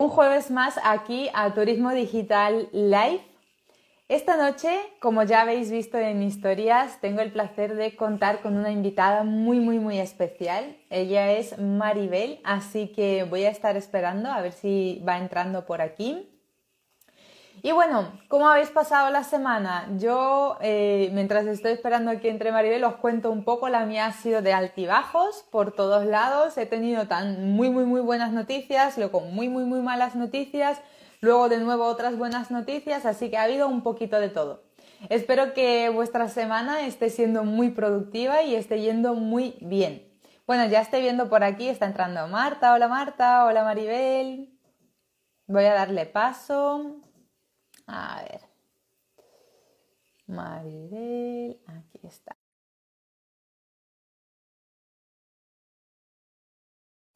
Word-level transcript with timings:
Un 0.00 0.08
jueves 0.08 0.50
más 0.50 0.80
aquí 0.82 1.28
a 1.34 1.52
Turismo 1.52 1.90
Digital 1.90 2.70
Live. 2.72 3.20
Esta 4.08 4.38
noche, 4.38 4.74
como 4.98 5.24
ya 5.24 5.42
habéis 5.42 5.70
visto 5.70 5.98
en 5.98 6.22
historias, 6.22 6.98
tengo 7.02 7.20
el 7.20 7.30
placer 7.30 7.74
de 7.74 7.94
contar 7.96 8.40
con 8.40 8.56
una 8.56 8.70
invitada 8.70 9.24
muy, 9.24 9.60
muy, 9.60 9.78
muy 9.78 9.98
especial. 9.98 10.74
Ella 10.88 11.32
es 11.32 11.58
Maribel, 11.58 12.40
así 12.44 12.88
que 12.88 13.24
voy 13.24 13.44
a 13.44 13.50
estar 13.50 13.76
esperando 13.76 14.30
a 14.30 14.40
ver 14.40 14.52
si 14.52 15.04
va 15.06 15.18
entrando 15.18 15.66
por 15.66 15.82
aquí. 15.82 16.29
Y 17.62 17.72
bueno, 17.72 18.12
¿cómo 18.28 18.48
habéis 18.48 18.70
pasado 18.70 19.10
la 19.10 19.22
semana? 19.22 19.86
Yo, 19.98 20.56
eh, 20.62 21.10
mientras 21.12 21.44
estoy 21.46 21.72
esperando 21.72 22.18
que 22.18 22.30
entre 22.30 22.52
Maribel, 22.52 22.84
os 22.84 22.96
cuento 22.96 23.30
un 23.30 23.44
poco. 23.44 23.68
La 23.68 23.84
mía 23.84 24.06
ha 24.06 24.12
sido 24.12 24.40
de 24.40 24.54
altibajos 24.54 25.44
por 25.50 25.72
todos 25.72 26.06
lados. 26.06 26.56
He 26.56 26.64
tenido 26.64 27.06
tan 27.06 27.52
muy, 27.52 27.68
muy, 27.68 27.84
muy 27.84 28.00
buenas 28.00 28.32
noticias, 28.32 28.96
luego 28.96 29.20
muy, 29.20 29.48
muy, 29.48 29.64
muy 29.64 29.80
malas 29.80 30.16
noticias, 30.16 30.80
luego 31.20 31.50
de 31.50 31.58
nuevo 31.58 31.84
otras 31.84 32.16
buenas 32.16 32.50
noticias, 32.50 33.04
así 33.04 33.30
que 33.30 33.36
ha 33.36 33.42
habido 33.42 33.68
un 33.68 33.82
poquito 33.82 34.18
de 34.20 34.30
todo. 34.30 34.62
Espero 35.10 35.52
que 35.52 35.90
vuestra 35.90 36.28
semana 36.28 36.86
esté 36.86 37.10
siendo 37.10 37.44
muy 37.44 37.70
productiva 37.70 38.42
y 38.42 38.54
esté 38.54 38.80
yendo 38.80 39.14
muy 39.14 39.56
bien. 39.60 40.08
Bueno, 40.46 40.64
ya 40.66 40.80
estoy 40.80 41.02
viendo 41.02 41.28
por 41.28 41.44
aquí, 41.44 41.68
está 41.68 41.86
entrando 41.86 42.26
Marta. 42.28 42.72
Hola 42.72 42.88
Marta, 42.88 43.44
hola 43.44 43.64
Maribel. 43.64 44.48
Voy 45.46 45.64
a 45.64 45.74
darle 45.74 46.06
paso. 46.06 47.00
A 47.90 48.22
ver. 48.22 48.40
Maribel, 50.28 51.60
aquí 51.66 52.00
está. 52.06 52.34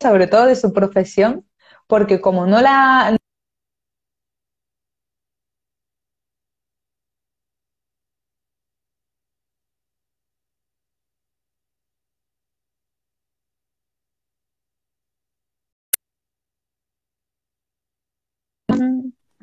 Sobre 0.01 0.27
todo 0.27 0.47
de 0.47 0.57
su 0.57 0.73
profesión, 0.73 1.49
porque 1.87 2.21
como 2.21 2.47
no 2.47 2.61
la... 2.61 3.17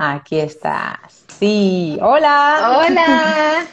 Aquí 0.04 0.40
estás. 0.40 1.26
Sí, 1.38 2.00
hola. 2.02 2.82
Hola. 2.88 3.66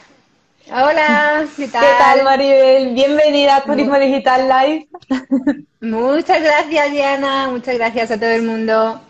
Hola, 0.70 1.46
¿qué 1.56 1.68
tal? 1.72 1.80
¿Qué 1.80 1.92
tal, 1.98 2.22
Maribel? 2.22 2.92
Bienvenida 2.92 3.56
a 3.56 3.62
Turismo 3.62 3.98
Digital 3.98 4.46
Live. 4.46 4.88
Muchas 5.80 6.42
gracias, 6.42 6.90
Diana. 6.90 7.48
Muchas 7.48 7.76
gracias 7.76 8.10
a 8.10 8.18
todo 8.18 8.28
el 8.28 8.42
mundo. 8.42 9.00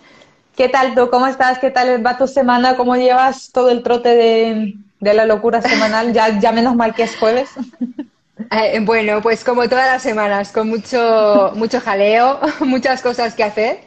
¿Qué 0.56 0.68
tal 0.68 0.94
tú? 0.94 1.10
¿Cómo 1.10 1.26
estás? 1.26 1.58
¿Qué 1.58 1.72
tal 1.72 2.06
va 2.06 2.16
tu 2.16 2.28
semana? 2.28 2.76
¿Cómo 2.76 2.94
llevas 2.94 3.50
todo 3.50 3.70
el 3.70 3.82
trote 3.82 4.10
de, 4.10 4.74
la 5.12 5.24
locura 5.24 5.60
semanal? 5.60 6.12
Ya, 6.12 6.38
ya 6.38 6.52
menos 6.52 6.76
mal 6.76 6.94
que 6.94 7.02
es 7.02 7.16
jueves. 7.16 7.50
Eh, 8.52 8.78
bueno, 8.78 9.20
pues 9.20 9.42
como 9.42 9.68
todas 9.68 9.88
las 9.88 10.00
semanas, 10.00 10.52
con 10.52 10.68
mucho, 10.68 11.50
mucho 11.56 11.80
jaleo, 11.80 12.38
muchas 12.60 13.02
cosas 13.02 13.34
que 13.34 13.42
hacer. 13.42 13.80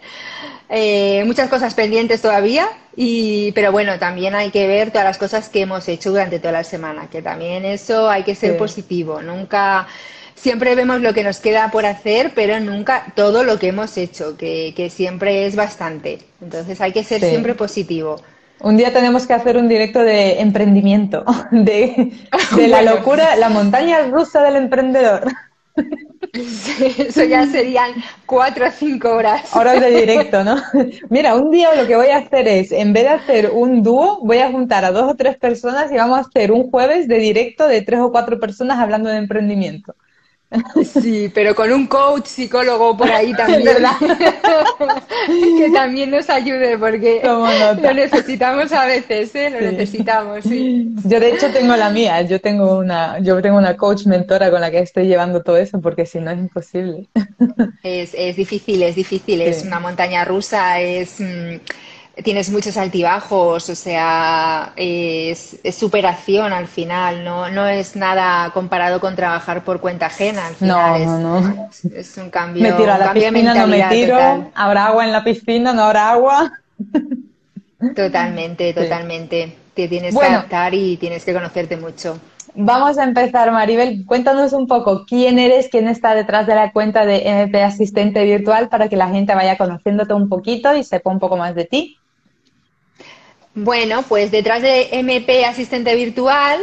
Eh, 0.73 1.23
muchas 1.25 1.49
cosas 1.49 1.73
pendientes 1.73 2.21
todavía, 2.21 2.65
y, 2.95 3.51
pero 3.51 3.73
bueno, 3.73 3.99
también 3.99 4.35
hay 4.35 4.51
que 4.51 4.67
ver 4.67 4.89
todas 4.91 5.03
las 5.03 5.17
cosas 5.17 5.49
que 5.49 5.61
hemos 5.61 5.85
hecho 5.89 6.11
durante 6.11 6.39
toda 6.39 6.53
la 6.53 6.63
semana, 6.63 7.09
que 7.09 7.21
también 7.21 7.65
eso 7.65 8.09
hay 8.09 8.23
que 8.23 8.35
ser 8.35 8.57
positivo, 8.57 9.21
nunca, 9.21 9.85
siempre 10.33 10.73
vemos 10.75 11.01
lo 11.01 11.13
que 11.13 11.25
nos 11.25 11.41
queda 11.41 11.69
por 11.71 11.85
hacer, 11.85 12.31
pero 12.33 12.57
nunca 12.61 13.11
todo 13.17 13.43
lo 13.43 13.59
que 13.59 13.67
hemos 13.67 13.97
hecho, 13.97 14.37
que, 14.37 14.73
que 14.73 14.89
siempre 14.89 15.45
es 15.45 15.57
bastante. 15.57 16.19
Entonces 16.41 16.79
hay 16.79 16.93
que 16.93 17.03
ser 17.03 17.19
siempre 17.19 17.53
positivo. 17.53 18.21
Un 18.61 18.77
día 18.77 18.93
tenemos 18.93 19.27
que 19.27 19.33
hacer 19.33 19.57
un 19.57 19.67
directo 19.67 19.99
de 19.99 20.39
emprendimiento, 20.39 21.25
de, 21.51 22.13
de 22.55 22.67
la 22.69 22.81
locura, 22.93 23.35
la 23.35 23.49
montaña 23.49 24.03
rusa 24.07 24.41
del 24.41 24.55
emprendedor. 24.55 25.27
Eso 26.97 27.23
ya 27.23 27.45
serían 27.45 27.93
cuatro 28.25 28.67
o 28.67 28.71
cinco 28.71 29.09
horas. 29.09 29.53
Horas 29.55 29.81
de 29.81 29.91
directo, 29.91 30.43
¿no? 30.43 30.55
Mira, 31.09 31.35
un 31.35 31.51
día 31.51 31.75
lo 31.75 31.85
que 31.85 31.95
voy 31.95 32.07
a 32.07 32.17
hacer 32.17 32.47
es, 32.47 32.71
en 32.71 32.93
vez 32.93 33.03
de 33.03 33.09
hacer 33.09 33.51
un 33.51 33.83
dúo, 33.83 34.19
voy 34.23 34.37
a 34.37 34.51
juntar 34.51 34.85
a 34.85 34.91
dos 34.91 35.11
o 35.11 35.15
tres 35.15 35.37
personas 35.37 35.91
y 35.91 35.95
vamos 35.95 36.17
a 36.17 36.21
hacer 36.21 36.51
un 36.51 36.69
jueves 36.69 37.07
de 37.07 37.17
directo 37.17 37.67
de 37.67 37.81
tres 37.81 37.99
o 37.99 38.11
cuatro 38.11 38.39
personas 38.39 38.79
hablando 38.79 39.09
de 39.09 39.17
emprendimiento. 39.17 39.95
Sí, 41.01 41.31
pero 41.33 41.55
con 41.55 41.71
un 41.71 41.87
coach 41.87 42.25
psicólogo 42.25 42.95
por 42.97 43.09
ahí 43.09 43.33
también. 43.37 43.63
¿verdad? 43.63 43.93
que 45.57 45.69
también 45.73 46.11
nos 46.11 46.29
ayude 46.29 46.77
porque 46.77 47.21
lo 47.23 47.93
necesitamos 47.93 48.71
a 48.71 48.85
veces, 48.85 49.33
¿eh? 49.35 49.49
Lo 49.49 49.59
necesitamos, 49.59 50.43
sí. 50.43 50.89
Yo 51.05 51.19
de 51.19 51.33
hecho 51.33 51.49
tengo 51.51 51.75
la 51.75 51.89
mía, 51.89 52.21
yo 52.23 52.39
tengo 52.41 52.77
una, 52.77 53.19
yo 53.19 53.41
tengo 53.41 53.57
una 53.57 53.77
coach 53.77 54.05
mentora 54.05 54.51
con 54.51 54.61
la 54.61 54.71
que 54.71 54.79
estoy 54.79 55.07
llevando 55.07 55.41
todo 55.41 55.57
eso 55.57 55.79
porque 55.81 56.05
si 56.05 56.19
no 56.19 56.31
es 56.31 56.39
imposible. 56.39 57.07
Es, 57.83 58.13
es 58.13 58.35
difícil, 58.35 58.83
es 58.83 58.95
difícil, 58.95 59.41
es 59.41 59.63
una 59.63 59.79
montaña 59.79 60.25
rusa, 60.25 60.79
es... 60.79 61.21
Tienes 62.23 62.49
muchos 62.49 62.75
altibajos, 62.75 63.69
o 63.69 63.75
sea, 63.75 64.73
es, 64.75 65.59
superación 65.71 66.51
al 66.51 66.67
final, 66.67 67.23
no, 67.23 67.49
no 67.49 67.67
es 67.67 67.95
nada 67.95 68.51
comparado 68.53 68.99
con 68.99 69.15
trabajar 69.15 69.63
por 69.63 69.79
cuenta 69.79 70.07
ajena. 70.07 70.47
Al 70.47 70.55
final 70.55 71.05
no, 71.05 71.19
no, 71.19 71.41
no. 71.41 71.69
Es, 71.95 72.17
un 72.17 72.29
cambio. 72.29 72.63
Me 72.63 72.73
tiro 72.73 72.91
a 72.93 72.97
la 72.97 73.13
piscina, 73.13 73.53
no 73.53 73.67
me 73.67 73.83
tiro. 73.83 74.51
Habrá 74.53 74.87
agua 74.87 75.05
en 75.05 75.11
la 75.13 75.23
piscina, 75.23 75.71
no 75.73 75.83
habrá 75.83 76.11
agua. 76.11 76.51
Totalmente, 77.95 78.73
totalmente. 78.73 79.57
Te 79.73 79.87
tienes 79.87 80.15
que 80.15 80.25
adaptar 80.25 80.73
y 80.73 80.97
tienes 80.97 81.23
que 81.23 81.33
conocerte 81.33 81.77
mucho. 81.77 82.19
Vamos 82.53 82.97
a 82.97 83.05
empezar, 83.05 83.51
Maribel. 83.51 84.05
Cuéntanos 84.05 84.51
un 84.51 84.67
poco 84.67 85.05
quién 85.05 85.39
eres, 85.39 85.69
quién 85.69 85.87
está 85.87 86.13
detrás 86.13 86.45
de 86.45 86.55
la 86.55 86.73
cuenta 86.73 87.05
de 87.05 87.27
MP 87.27 87.63
Asistente 87.63 88.23
Virtual 88.25 88.67
para 88.67 88.89
que 88.89 88.97
la 88.97 89.09
gente 89.09 89.33
vaya 89.33 89.57
conociéndote 89.57 90.13
un 90.13 90.27
poquito 90.27 90.75
y 90.75 90.83
sepa 90.83 91.09
un 91.09 91.19
poco 91.19 91.37
más 91.37 91.55
de 91.55 91.65
ti. 91.65 91.97
Bueno, 93.53 94.03
pues 94.07 94.31
detrás 94.31 94.61
de 94.61 94.87
MP 94.93 95.43
Asistente 95.43 95.93
Virtual 95.93 96.57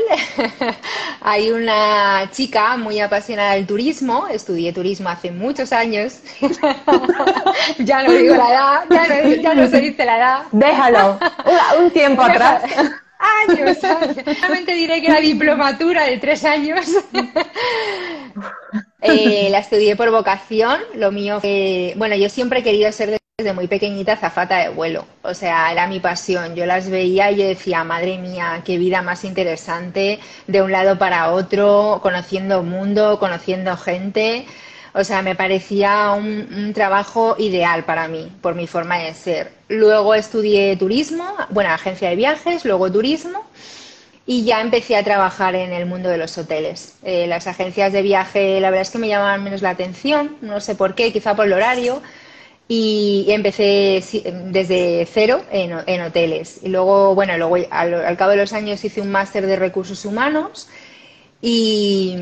hay 1.20 1.50
una 1.50 2.30
chica 2.32 2.78
muy 2.78 2.98
apasionada 2.98 3.54
del 3.54 3.66
turismo. 3.66 4.26
Estudié 4.26 4.72
turismo 4.72 5.10
hace 5.10 5.30
muchos 5.30 5.70
años. 5.72 6.20
ya 7.78 8.02
no 8.02 8.12
digo 8.12 8.34
la 8.36 8.50
edad, 8.50 9.40
ya 9.42 9.54
no, 9.54 9.66
se 9.68 9.80
dice 9.80 10.04
la 10.06 10.16
edad. 10.16 10.42
Déjalo, 10.50 11.18
un 11.78 11.90
tiempo 11.90 12.22
atrás. 12.22 12.62
Años, 13.48 13.76
Solamente 14.40 14.72
diré 14.74 15.02
que 15.02 15.08
la 15.10 15.20
diplomatura 15.20 16.04
de 16.04 16.18
tres 16.18 16.44
años. 16.44 16.86
Eh, 19.00 19.46
la 19.50 19.60
estudié 19.60 19.94
por 19.94 20.10
vocación. 20.10 20.80
Lo 20.94 21.12
mío 21.12 21.40
fue, 21.40 21.94
bueno, 21.96 22.16
yo 22.16 22.28
siempre 22.28 22.60
he 22.60 22.62
querido 22.64 22.90
ser 22.90 23.16
desde 23.40 23.52
muy 23.52 23.68
pequeñita 23.68 24.16
zafata 24.16 24.56
de 24.56 24.68
vuelo. 24.70 25.06
O 25.22 25.32
sea, 25.32 25.70
era 25.70 25.86
mi 25.86 26.00
pasión. 26.00 26.56
Yo 26.56 26.66
las 26.66 26.90
veía 26.90 27.30
y 27.30 27.36
yo 27.36 27.46
decía, 27.46 27.84
madre 27.84 28.18
mía, 28.18 28.62
qué 28.64 28.78
vida 28.78 29.00
más 29.00 29.22
interesante, 29.22 30.18
de 30.48 30.60
un 30.60 30.72
lado 30.72 30.98
para 30.98 31.30
otro, 31.30 32.00
conociendo 32.02 32.64
mundo, 32.64 33.20
conociendo 33.20 33.76
gente. 33.76 34.44
O 34.92 35.04
sea, 35.04 35.22
me 35.22 35.36
parecía 35.36 36.10
un, 36.14 36.72
trabajo 36.74 37.36
ideal 37.38 37.84
para 37.84 38.08
mí, 38.08 38.28
por 38.42 38.56
mi 38.56 38.66
forma 38.66 38.98
de 38.98 39.14
ser. 39.14 39.52
Luego 39.68 40.16
estudié 40.16 40.76
turismo, 40.76 41.24
bueno, 41.50 41.70
agencia 41.70 42.08
de 42.08 42.16
viajes, 42.16 42.64
luego 42.64 42.90
turismo, 42.90 43.44
y 44.26 44.42
ya 44.42 44.60
empecé 44.60 44.96
a 44.96 45.04
trabajar 45.04 45.54
en 45.54 45.72
el 45.72 45.86
mundo 45.86 46.08
de 46.08 46.18
los 46.18 46.36
hoteles. 46.38 46.96
Eh, 47.04 47.28
las 47.28 47.46
agencias 47.46 47.92
de 47.92 48.02
viaje, 48.02 48.60
la 48.60 48.70
verdad 48.70 48.82
es 48.82 48.90
que 48.90 48.98
me 48.98 49.06
llamaban 49.06 49.44
menos 49.44 49.62
la 49.62 49.70
atención, 49.70 50.36
no 50.40 50.60
sé 50.60 50.74
por 50.74 50.96
qué, 50.96 51.12
quizá 51.12 51.36
por 51.36 51.46
el 51.46 51.52
horario, 51.52 52.02
y 52.68 53.24
empecé 53.30 54.04
desde 54.50 55.06
cero 55.10 55.42
en, 55.50 56.02
hoteles. 56.02 56.60
Y 56.62 56.68
luego, 56.68 57.14
bueno, 57.14 57.36
luego 57.38 57.56
al, 57.70 58.16
cabo 58.18 58.32
de 58.32 58.36
los 58.36 58.52
años 58.52 58.84
hice 58.84 59.00
un 59.00 59.10
máster 59.10 59.46
de 59.46 59.56
recursos 59.56 60.04
humanos 60.04 60.68
y, 61.40 62.14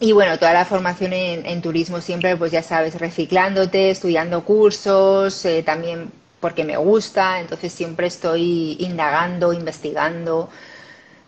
y 0.00 0.12
bueno, 0.12 0.38
toda 0.38 0.54
la 0.54 0.64
formación 0.64 1.12
en, 1.12 1.60
turismo 1.62 2.00
siempre, 2.00 2.36
pues 2.36 2.50
ya 2.52 2.62
sabes, 2.62 2.98
reciclándote, 2.98 3.90
estudiando 3.90 4.44
cursos, 4.44 5.44
eh, 5.44 5.62
también 5.62 6.10
porque 6.40 6.64
me 6.64 6.78
gusta, 6.78 7.40
entonces 7.40 7.72
siempre 7.72 8.06
estoy 8.06 8.76
indagando, 8.80 9.52
investigando. 9.52 10.48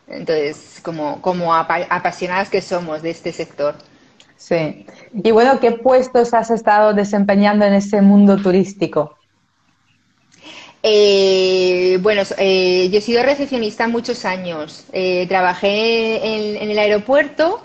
Entonces, 0.08 0.80
como, 0.82 1.20
como 1.22 1.54
apasionadas 1.54 2.48
que 2.48 2.62
somos 2.62 3.02
de 3.02 3.10
este 3.10 3.32
sector. 3.32 3.76
Sí. 4.42 4.86
Y 5.22 5.30
bueno, 5.30 5.60
¿qué 5.60 5.70
puestos 5.70 6.34
has 6.34 6.50
estado 6.50 6.92
desempeñando 6.94 7.64
en 7.64 7.74
ese 7.74 8.02
mundo 8.02 8.36
turístico? 8.36 9.16
Eh, 10.82 11.98
bueno, 12.00 12.22
eh, 12.38 12.88
yo 12.90 12.98
he 12.98 13.00
sido 13.00 13.22
recepcionista 13.22 13.86
muchos 13.86 14.24
años. 14.24 14.84
Eh, 14.92 15.26
trabajé 15.28 16.56
en, 16.60 16.70
el 16.70 16.78
aeropuerto, 16.78 17.62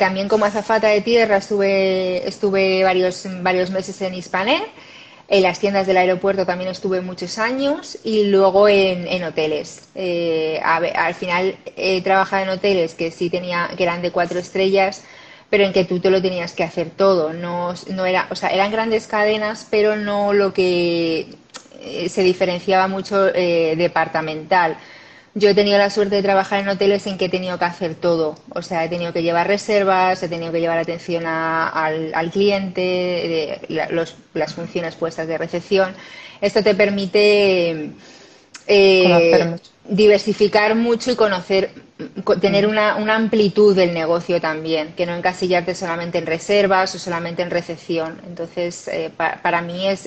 también 0.00 0.26
como 0.28 0.46
azafata 0.46 0.88
de 0.88 1.00
tierra 1.00 1.36
estuve, 1.36 2.82
varios, 2.82 3.24
varios 3.40 3.70
meses 3.70 4.02
en 4.02 4.14
Hispanet. 4.14 4.64
En 5.30 5.42
las 5.42 5.58
tiendas 5.58 5.86
del 5.86 5.98
aeropuerto 5.98 6.46
también 6.46 6.70
estuve 6.70 7.02
muchos 7.02 7.38
años 7.38 7.98
y 8.02 8.24
luego 8.24 8.66
en, 8.66 9.22
hoteles. 9.22 9.82
Eh, 9.94 10.58
al 10.62 11.14
final 11.14 11.54
he 11.76 12.00
trabajado 12.00 12.44
en 12.44 12.48
hoteles 12.48 12.94
que 12.94 13.10
sí 13.10 13.28
tenía, 13.28 13.68
que 13.76 13.82
eran 13.82 14.00
de 14.00 14.10
cuatro 14.10 14.38
estrellas, 14.38 15.04
pero 15.50 15.64
en 15.64 15.72
que 15.72 15.84
tú 15.84 16.00
te 16.00 16.10
lo 16.10 16.20
tenías 16.20 16.52
que 16.52 16.64
hacer 16.64 16.90
todo. 16.90 17.32
No, 17.32 17.74
no 17.90 18.06
era, 18.06 18.26
o 18.30 18.34
sea, 18.34 18.50
eran 18.50 18.70
grandes 18.70 19.06
cadenas, 19.06 19.66
pero 19.70 19.96
no 19.96 20.32
lo 20.32 20.52
que 20.52 21.34
eh, 21.80 22.08
se 22.08 22.22
diferenciaba 22.22 22.88
mucho 22.88 23.28
eh, 23.34 23.74
departamental. 23.76 24.76
Yo 25.34 25.50
he 25.50 25.54
tenido 25.54 25.78
la 25.78 25.90
suerte 25.90 26.16
de 26.16 26.22
trabajar 26.22 26.60
en 26.60 26.68
hoteles 26.68 27.06
en 27.06 27.16
que 27.16 27.26
he 27.26 27.28
tenido 27.28 27.58
que 27.58 27.64
hacer 27.64 27.94
todo. 27.94 28.36
O 28.50 28.62
sea, 28.62 28.84
he 28.84 28.88
tenido 28.88 29.12
que 29.12 29.22
llevar 29.22 29.46
reservas, 29.46 30.22
he 30.22 30.28
tenido 30.28 30.50
que 30.50 30.60
llevar 30.60 30.78
atención 30.78 31.24
al, 31.26 32.30
cliente, 32.32 33.60
las 33.68 34.54
funciones 34.54 34.96
puestas 34.96 35.28
de 35.28 35.38
recepción. 35.38 35.94
Esto 36.40 36.62
te 36.62 36.74
permite 36.74 37.92
eh, 38.66 39.56
diversificar 39.88 40.74
mucho 40.74 41.10
y 41.10 41.16
conocer, 41.16 41.70
tener 42.40 42.66
una, 42.66 42.96
amplitud 43.14 43.74
del 43.74 43.94
negocio 43.94 44.40
también, 44.40 44.94
que 44.94 45.06
no 45.06 45.14
encasillarte 45.14 45.74
solamente 45.74 46.18
en 46.18 46.26
reservas 46.26 46.94
o 46.94 46.98
solamente 46.98 47.42
en 47.42 47.50
recepción. 47.50 48.20
Entonces, 48.26 48.88
eh, 48.88 49.10
para 49.16 49.62
mí 49.62 49.86
es 49.86 50.06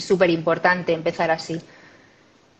súper 0.00 0.30
importante 0.30 0.92
empezar 0.92 1.30
así. 1.30 1.60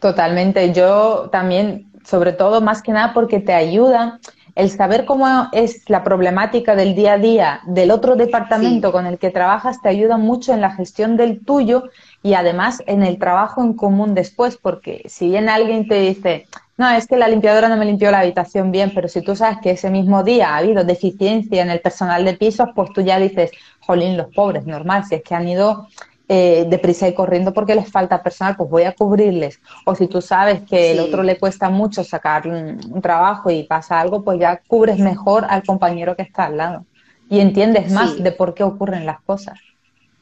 Totalmente. 0.01 0.73
Yo 0.73 1.29
también, 1.33 1.91
sobre 2.05 2.33
todo, 2.33 2.61
más 2.61 2.83
que 2.83 2.93
nada 2.93 3.13
porque 3.13 3.41
te 3.41 3.53
ayuda 3.53 4.21
el 4.59 4.71
saber 4.71 5.05
cómo 5.05 5.49
es 5.53 5.89
la 5.89 6.03
problemática 6.03 6.75
del 6.75 6.97
día 6.97 7.13
a 7.13 7.19
día 7.19 7.61
del 7.65 7.93
otro 7.93 8.17
departamento 8.17 8.91
con 8.91 9.07
el 9.07 9.17
que 9.17 9.31
trabajas, 9.31 9.81
te 9.81 9.89
ayuda 9.89 10.17
mucho 10.17 10.53
en 10.53 10.61
la 10.61 10.73
gestión 10.73 11.17
del 11.17 11.45
tuyo 11.45 11.85
y 12.25 12.35
además 12.35 12.83
en 12.87 13.05
el 13.05 13.21
trabajo 13.21 13.63
en 13.63 13.75
común 13.75 14.17
después, 14.17 14.57
porque 14.57 15.05
si 15.07 15.29
bien 15.29 15.49
alguien 15.49 15.87
te 15.87 16.01
dice, 16.01 16.49
no, 16.77 16.91
es 16.91 17.07
que 17.07 17.17
la 17.17 17.29
limpiadora 17.29 17.69
no 17.69 17.77
me 17.77 17.85
limpió 17.85 18.11
la 18.11 18.19
habitación 18.19 18.73
bien, 18.73 18.91
pero 18.93 19.07
si 19.07 19.23
tú 19.23 19.37
sabes 19.37 19.59
que 19.63 19.71
ese 19.71 19.91
mismo 19.91 20.25
día 20.25 20.49
ha 20.49 20.57
habido 20.57 20.83
deficiencia 20.83 21.63
en 21.63 21.71
el 21.71 21.81
personal 21.81 22.25
de 22.25 22.35
pisos, 22.35 22.69
pues 22.75 22.93
tú 22.93 23.01
ya 23.01 23.21
dices, 23.21 23.53
jolín, 23.79 24.17
los 24.17 24.35
pobres, 24.35 24.67
normal, 24.67 25.05
si 25.05 25.15
es 25.15 25.23
que 25.23 25.37
han 25.37 25.47
ido 25.47 25.87
eh, 26.31 26.67
deprisa 26.69 27.09
y 27.09 27.15
corriendo 27.15 27.55
porque 27.55 27.75
les 27.75 27.91
falta 27.91 28.23
personal, 28.23 28.55
pues 28.55 28.69
voy 28.69 28.83
a 28.83 28.93
cubrirles. 28.93 29.61
O 29.87 29.95
si 29.95 30.09
tú 30.09 30.21
sabes 30.21 30.61
que 30.61 30.93
el 30.93 31.01
otro 31.01 31.23
le 31.23 31.39
cuesta 31.39 31.71
mucho 31.71 32.05
sacar 32.05 32.47
un, 32.47 33.01
trabajo 33.01 33.51
y 33.51 33.63
pasa 33.63 33.99
algo, 33.99 34.23
pues 34.23 34.39
ya 34.39 34.61
cubres 34.67 34.99
mejor 34.99 35.47
al 35.49 35.63
compañero 35.63 36.15
que 36.17 36.23
está 36.23 36.45
al 36.45 36.59
lado 36.59 36.85
y 37.31 37.41
entiendes 37.41 37.91
más 37.93 38.23
de 38.23 38.33
por 38.33 38.53
qué 38.53 38.63
ocurren 38.63 39.07
las 39.07 39.21
cosas. 39.23 39.59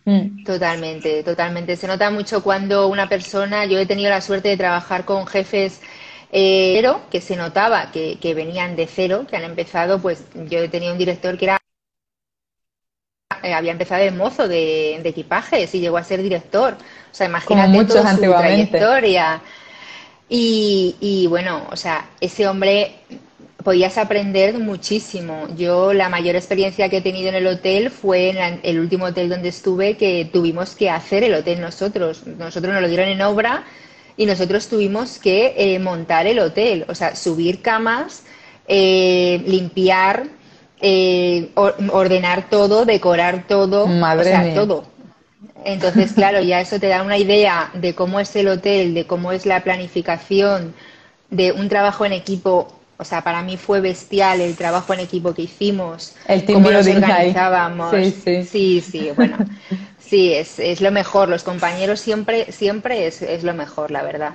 Mm. 0.05 0.45
Totalmente, 0.45 1.25
totalmente. 1.25 1.75
Se 1.75 1.89
nota 1.89 2.11
mucho 2.11 2.43
cuando 2.43 2.87
una 2.87 3.09
persona, 3.09 3.67
yo 3.67 3.79
he 3.79 3.87
tenido 3.87 4.09
la 4.09 4.21
suerte 4.21 4.49
de 4.49 4.57
trabajar 4.57 5.05
con 5.05 5.27
jefes 5.27 5.81
eh, 6.31 6.83
que 7.11 7.21
se 7.21 7.35
notaba 7.35 7.91
que, 7.91 8.19
que 8.21 8.35
venían 8.35 8.77
de 8.77 8.87
cero, 8.87 9.27
que 9.29 9.37
han 9.37 9.45
empezado, 9.45 10.01
pues 10.01 10.25
yo 10.49 10.61
he 10.61 10.69
tenido 10.69 10.93
un 10.93 10.99
director 10.99 11.37
que 11.37 11.47
era 11.47 11.59
eh, 13.47 13.55
había 13.55 13.73
empezado 13.73 14.03
de 14.03 14.11
mozo 14.11 14.49
de, 14.49 14.97
equipajes 14.97 15.75
y 15.75 15.81
llegó 15.81 15.97
a 15.97 16.05
ser 16.05 16.23
director. 16.23 16.75
O 16.75 17.15
sea, 17.15 17.27
imagínate 17.27 17.85
toda 17.85 18.15
su 18.15 18.21
trayectoria. 18.21 19.41
Y, 20.29 20.97
y 21.01 21.27
bueno, 21.29 21.67
o 21.71 21.77
sea, 21.77 22.07
ese 22.21 22.49
hombre 22.49 22.97
podías 23.67 23.99
aprender 23.99 24.59
muchísimo. 24.61 25.49
Yo 25.57 25.93
la 25.93 26.09
mayor 26.09 26.37
experiencia 26.37 26.89
que 26.89 26.99
he 26.99 27.01
tenido 27.01 27.31
en 27.31 27.35
el 27.35 27.47
hotel 27.49 27.91
fue 27.91 28.31
en 28.31 28.61
el 28.63 28.79
último 28.79 29.07
hotel 29.07 29.29
donde 29.29 29.49
estuve 29.49 29.97
que 29.97 30.29
tuvimos 30.33 30.77
que 30.77 30.89
hacer 30.89 31.25
el 31.25 31.35
hotel 31.35 31.61
nosotros. 31.61 32.27
Nosotros 32.27 32.73
nos 32.73 32.83
lo 32.83 32.89
dieron 32.89 33.09
en 33.09 33.23
obra 33.23 33.65
y 34.17 34.27
nosotros 34.27 34.69
tuvimos 34.69 35.19
que 35.19 35.55
eh, 35.57 35.81
montar 35.81 36.29
el 36.29 36.39
hotel, 36.39 36.85
o 36.89 36.95
sea, 36.95 37.17
subir 37.17 37.61
camas, 37.61 38.23
eh, 38.69 39.43
limpiar, 39.47 40.29
eh, 40.81 41.51
ordenar 41.55 42.49
todo, 42.51 42.85
decorar 42.85 43.47
todo, 43.47 43.85
o 43.85 44.23
sea, 44.23 44.55
todo. 44.55 44.85
Entonces, 45.65 46.13
claro, 46.13 46.41
ya 46.41 46.61
eso 46.61 46.79
te 46.79 46.87
da 46.87 47.03
una 47.03 47.19
idea 47.19 47.71
de 47.75 47.95
cómo 47.95 48.21
es 48.21 48.35
el 48.37 48.49
hotel, 48.49 48.95
de 48.95 49.07
cómo 49.07 49.33
es 49.33 49.47
la 49.47 49.65
planificación, 49.65 50.75
de 51.31 51.53
un 51.53 51.69
trabajo 51.69 52.05
en 52.05 52.13
equipo. 52.13 52.73
O 52.99 53.05
sea, 53.05 53.23
para 53.23 53.43
mí 53.43 53.57
fue 53.57 53.81
bestial 53.81 54.41
el 54.41 54.57
trabajo 54.57 54.95
en 54.95 55.01
equipo 55.01 55.35
que 55.35 55.43
hicimos, 55.43 56.15
el 56.29 56.45
cómo 56.45 56.71
nos 56.71 56.87
organizábamos. 56.87 57.95
Sí, 58.49 58.81
sí. 58.81 59.11
bueno, 59.17 59.37
sí, 59.99 60.33
es, 60.33 60.59
es, 60.59 60.81
lo 60.81 60.91
mejor. 60.91 61.29
Los 61.29 61.43
compañeros 61.43 62.01
siempre, 62.01 62.53
siempre 62.53 63.07
es, 63.07 63.21
es 63.21 63.43
lo 63.43 63.53
mejor, 63.53 63.91
la 63.91 64.03
verdad. 64.03 64.35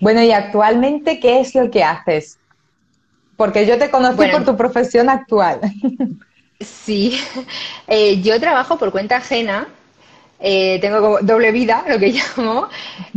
Bueno, 0.00 0.22
y 0.22 0.32
actualmente, 0.32 1.20
¿qué 1.20 1.40
es 1.40 1.54
lo 1.54 1.70
que 1.70 1.82
haces? 1.84 2.38
Porque 3.42 3.66
yo 3.66 3.76
te 3.76 3.90
conocí 3.90 4.28
por 4.28 4.44
tu 4.44 4.56
profesión 4.56 5.10
actual. 5.10 5.58
Sí, 6.60 7.20
eh, 7.88 8.22
yo 8.22 8.38
trabajo 8.38 8.78
por 8.78 8.92
cuenta 8.92 9.16
ajena, 9.16 9.66
eh, 10.38 10.78
tengo 10.80 11.00
como 11.00 11.18
doble 11.18 11.50
vida, 11.50 11.84
lo 11.88 11.98
que 11.98 12.12
llamo, 12.36 12.68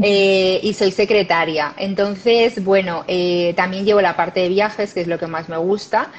eh, 0.02 0.60
y 0.64 0.74
soy 0.74 0.90
secretaria. 0.90 1.76
Entonces, 1.78 2.64
bueno, 2.64 3.06
también 3.56 3.86
llevo 3.86 4.02
la 4.02 4.16
parte 4.16 4.40
de 4.40 4.50
viajes, 4.50 4.96
que 4.96 5.02
es 5.02 5.08
lo 5.08 5.20
que 5.20 5.28
más 5.28 5.48
me 5.48 5.58
gusta. 5.58 6.10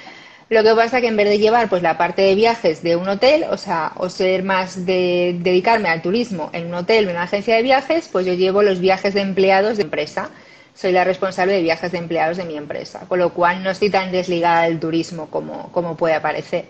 Lo 0.50 0.62
que 0.62 0.72
pasa 0.76 1.00
que 1.00 1.08
en 1.08 1.16
vez 1.16 1.28
de 1.28 1.40
llevar 1.40 1.68
pues 1.68 1.82
la 1.82 1.98
parte 1.98 2.22
de 2.22 2.36
viajes 2.36 2.84
de 2.84 2.94
un 2.94 3.08
hotel, 3.08 3.46
o 3.50 3.56
sea, 3.56 3.90
o 3.96 4.08
ser 4.08 4.44
más 4.44 4.86
de 4.86 5.36
dedicarme 5.40 5.88
al 5.88 6.00
turismo 6.00 6.50
en 6.52 6.66
un 6.66 6.74
hotel 6.74 7.06
o 7.06 7.10
en 7.10 7.16
una 7.16 7.24
agencia 7.24 7.56
de 7.56 7.62
viajes, 7.62 8.08
pues 8.12 8.24
yo 8.24 8.34
llevo 8.34 8.62
los 8.62 8.78
viajes 8.78 9.14
de 9.14 9.22
empleados 9.22 9.78
de 9.78 9.82
empresa 9.82 10.30
soy 10.76 10.92
la 10.92 11.04
responsable 11.04 11.54
de 11.54 11.62
viajes 11.62 11.90
de 11.90 11.98
empleados 11.98 12.36
de 12.36 12.44
mi 12.44 12.56
empresa, 12.56 13.06
con 13.08 13.18
lo 13.18 13.32
cual 13.32 13.62
no 13.62 13.70
estoy 13.70 13.90
tan 13.90 14.12
desligada 14.12 14.64
del 14.64 14.78
turismo 14.78 15.28
como, 15.30 15.72
como 15.72 15.96
puede 15.96 16.20
parecer. 16.20 16.66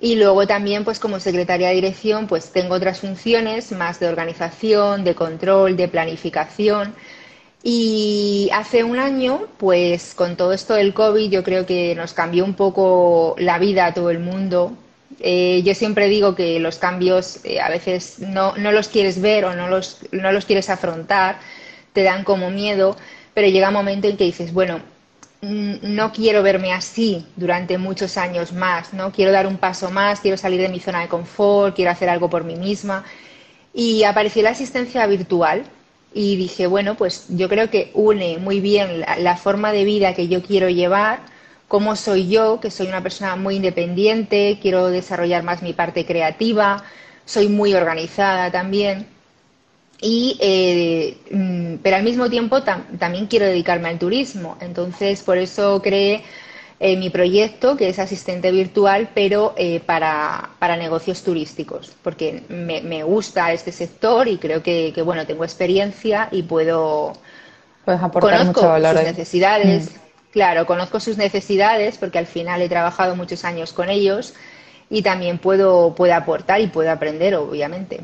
Y 0.00 0.16
luego 0.16 0.46
también, 0.46 0.82
pues 0.82 0.98
como 0.98 1.20
secretaria 1.20 1.68
de 1.68 1.74
dirección, 1.74 2.26
pues 2.26 2.50
tengo 2.50 2.74
otras 2.74 3.00
funciones 3.00 3.70
más 3.70 4.00
de 4.00 4.08
organización, 4.08 5.04
de 5.04 5.14
control, 5.14 5.76
de 5.76 5.86
planificación. 5.88 6.94
Y 7.62 8.50
hace 8.52 8.82
un 8.82 8.98
año, 8.98 9.46
pues 9.58 10.14
con 10.14 10.36
todo 10.36 10.52
esto 10.52 10.74
del 10.74 10.94
COVID, 10.94 11.30
yo 11.30 11.44
creo 11.44 11.66
que 11.66 11.94
nos 11.94 12.14
cambió 12.14 12.44
un 12.44 12.54
poco 12.54 13.36
la 13.38 13.58
vida 13.58 13.86
a 13.86 13.94
todo 13.94 14.10
el 14.10 14.18
mundo. 14.18 14.72
Eh, 15.20 15.62
yo 15.64 15.74
siempre 15.74 16.08
digo 16.08 16.34
que 16.34 16.58
los 16.58 16.78
cambios 16.78 17.38
eh, 17.44 17.60
a 17.60 17.68
veces 17.68 18.18
no, 18.18 18.56
no, 18.56 18.72
los 18.72 18.88
quieres 18.88 19.20
ver 19.20 19.44
o 19.44 19.54
no 19.54 19.68
los, 19.68 19.98
no 20.10 20.32
los 20.32 20.46
quieres 20.46 20.68
afrontar 20.70 21.38
te 21.92 22.02
dan 22.02 22.24
como 22.24 22.50
miedo, 22.50 22.96
pero 23.34 23.48
llega 23.48 23.68
un 23.68 23.74
momento 23.74 24.08
en 24.08 24.16
que 24.16 24.24
dices, 24.24 24.52
bueno, 24.52 24.80
mm, 25.42 25.76
no 25.82 26.12
quiero 26.12 26.42
verme 26.42 26.72
así 26.72 27.26
durante 27.36 27.78
muchos 27.78 28.16
años 28.16 28.52
más, 28.52 28.92
¿no? 28.94 29.12
Quiero 29.12 29.32
dar 29.32 29.46
un 29.46 29.58
paso 29.58 29.90
más, 29.90 30.20
quiero 30.20 30.36
salir 30.36 30.60
de 30.60 30.68
mi 30.68 30.80
zona 30.80 31.00
de 31.02 31.08
confort, 31.08 31.74
quiero 31.76 31.90
hacer 31.90 32.08
algo 32.08 32.30
por 32.30 32.44
mí 32.44 32.56
misma. 32.56 33.04
Y 33.74 34.04
apareció 34.04 34.42
la 34.42 34.50
asistencia 34.50 35.06
virtual 35.06 35.64
y 36.14 36.36
dije, 36.36 36.66
bueno, 36.66 36.96
pues 36.96 37.26
yo 37.30 37.48
creo 37.48 37.70
que 37.70 37.90
une 37.94 38.38
muy 38.38 38.60
bien 38.60 39.00
la, 39.00 39.16
la 39.18 39.36
forma 39.36 39.72
de 39.72 39.84
vida 39.84 40.14
que 40.14 40.28
yo 40.28 40.42
quiero 40.42 40.68
llevar, 40.68 41.20
cómo 41.68 41.96
soy 41.96 42.28
yo, 42.28 42.60
que 42.60 42.70
soy 42.70 42.88
una 42.88 43.02
persona 43.02 43.36
muy 43.36 43.56
independiente, 43.56 44.58
quiero 44.60 44.88
desarrollar 44.88 45.42
más 45.42 45.62
mi 45.62 45.72
parte 45.72 46.04
creativa, 46.06 46.84
soy 47.24 47.48
muy 47.48 47.74
organizada 47.74 48.50
también 48.50 49.06
y, 50.04 50.36
eh, 50.40 51.16
mm, 51.30 51.76
pero 51.80 51.96
al 51.96 52.02
mismo 52.02 52.28
tiempo 52.28 52.62
también 52.62 53.28
quiero 53.28 53.46
dedicarme 53.46 53.88
al 53.88 54.00
turismo. 54.00 54.58
Entonces, 54.60 55.22
por 55.22 55.38
eso 55.38 55.80
creé 55.80 56.24
eh, 56.80 56.96
mi 56.96 57.08
proyecto, 57.08 57.76
que 57.76 57.88
es 57.88 58.00
asistente 58.00 58.50
virtual, 58.50 59.10
pero 59.14 59.54
eh, 59.56 59.78
para, 59.78 60.50
para, 60.58 60.76
negocios 60.76 61.22
turísticos, 61.22 61.92
porque 62.02 62.42
me, 62.48 63.04
gusta 63.04 63.52
este 63.52 63.70
sector 63.70 64.26
y 64.26 64.38
creo 64.38 64.60
que, 64.60 64.92
bueno, 65.04 65.24
tengo 65.24 65.44
experiencia 65.44 66.28
y 66.32 66.42
puedo... 66.42 67.12
Puedes 67.84 68.02
aportar 68.02 68.44
mucho 68.44 68.68
valor 68.68 68.96
sus 68.96 69.06
necesidades. 69.06 69.84
Mm. 69.84 69.98
Claro, 70.32 70.66
conozco 70.66 70.98
sus 70.98 71.16
necesidades 71.16 71.96
porque 71.96 72.18
al 72.18 72.26
final 72.26 72.60
he 72.60 72.68
trabajado 72.68 73.14
muchos 73.14 73.44
años 73.44 73.72
con 73.72 73.88
ellos 73.88 74.34
y 74.90 75.02
también 75.02 75.38
puedo, 75.38 75.94
puedo 75.94 76.14
aportar 76.14 76.60
y 76.60 76.66
puedo 76.66 76.90
aprender, 76.90 77.36
obviamente. 77.36 78.00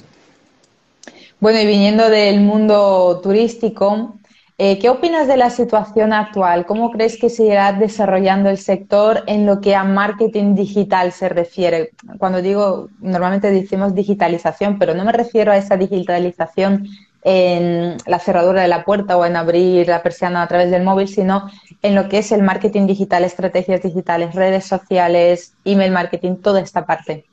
Bueno, 1.40 1.60
y 1.60 1.66
viniendo 1.66 2.10
del 2.10 2.40
mundo 2.40 3.20
turístico, 3.22 4.16
eh, 4.58 4.76
¿qué 4.80 4.90
opinas 4.90 5.28
de 5.28 5.36
la 5.36 5.50
situación 5.50 6.12
actual? 6.12 6.66
¿Cómo 6.66 6.90
crees 6.90 7.16
que 7.16 7.30
se 7.30 7.44
irá 7.44 7.72
desarrollando 7.72 8.50
el 8.50 8.58
sector 8.58 9.22
en 9.28 9.46
lo 9.46 9.60
que 9.60 9.76
a 9.76 9.84
marketing 9.84 10.56
digital 10.56 11.12
se 11.12 11.28
refiere? 11.28 11.90
Cuando 12.18 12.42
digo, 12.42 12.88
normalmente 12.98 13.52
decimos 13.52 13.94
digitalización, 13.94 14.80
pero 14.80 14.94
no 14.94 15.04
me 15.04 15.12
refiero 15.12 15.52
a 15.52 15.56
esa 15.56 15.76
digitalización 15.76 16.88
en 17.22 17.98
la 18.04 18.18
cerradura 18.18 18.62
de 18.62 18.68
la 18.68 18.84
puerta 18.84 19.16
o 19.16 19.24
en 19.24 19.36
abrir 19.36 19.86
la 19.86 20.02
persiana 20.02 20.42
a 20.42 20.48
través 20.48 20.72
del 20.72 20.82
móvil, 20.82 21.06
sino 21.06 21.48
en 21.82 21.94
lo 21.94 22.08
que 22.08 22.18
es 22.18 22.32
el 22.32 22.42
marketing 22.42 22.88
digital, 22.88 23.22
estrategias 23.22 23.80
digitales, 23.80 24.34
redes 24.34 24.64
sociales, 24.64 25.54
email 25.64 25.92
marketing, 25.92 26.34
toda 26.42 26.60
esta 26.60 26.84
parte. 26.84 27.26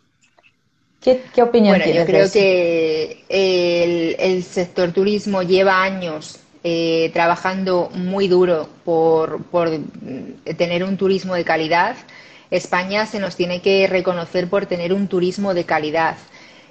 ¿Qué, 1.05 1.21
qué 1.35 1.43
opinión 1.43 1.77
bueno, 1.77 1.93
Yo 1.93 2.03
creo 2.03 2.31
que 2.31 3.24
el, 3.29 4.43
sector 4.43 4.91
turismo 4.91 5.43
lleva 5.43 5.83
años 5.83 6.39
eh, 6.63 7.12
trabajando 7.13 7.91
muy 7.93 8.27
duro 8.27 8.67
por, 8.83 9.43
por 9.43 9.69
tener 10.57 10.83
un 10.83 10.97
turismo 10.97 11.35
de 11.35 11.43
calidad. 11.43 11.95
España 12.50 13.05
se 13.05 13.19
nos 13.19 13.35
tiene 13.35 13.62
que 13.62 13.85
reconocer 13.85 14.50
por 14.50 14.65
tener 14.65 14.93
un 14.93 15.07
turismo 15.07 15.53
de 15.53 15.63
calidad 15.63 16.17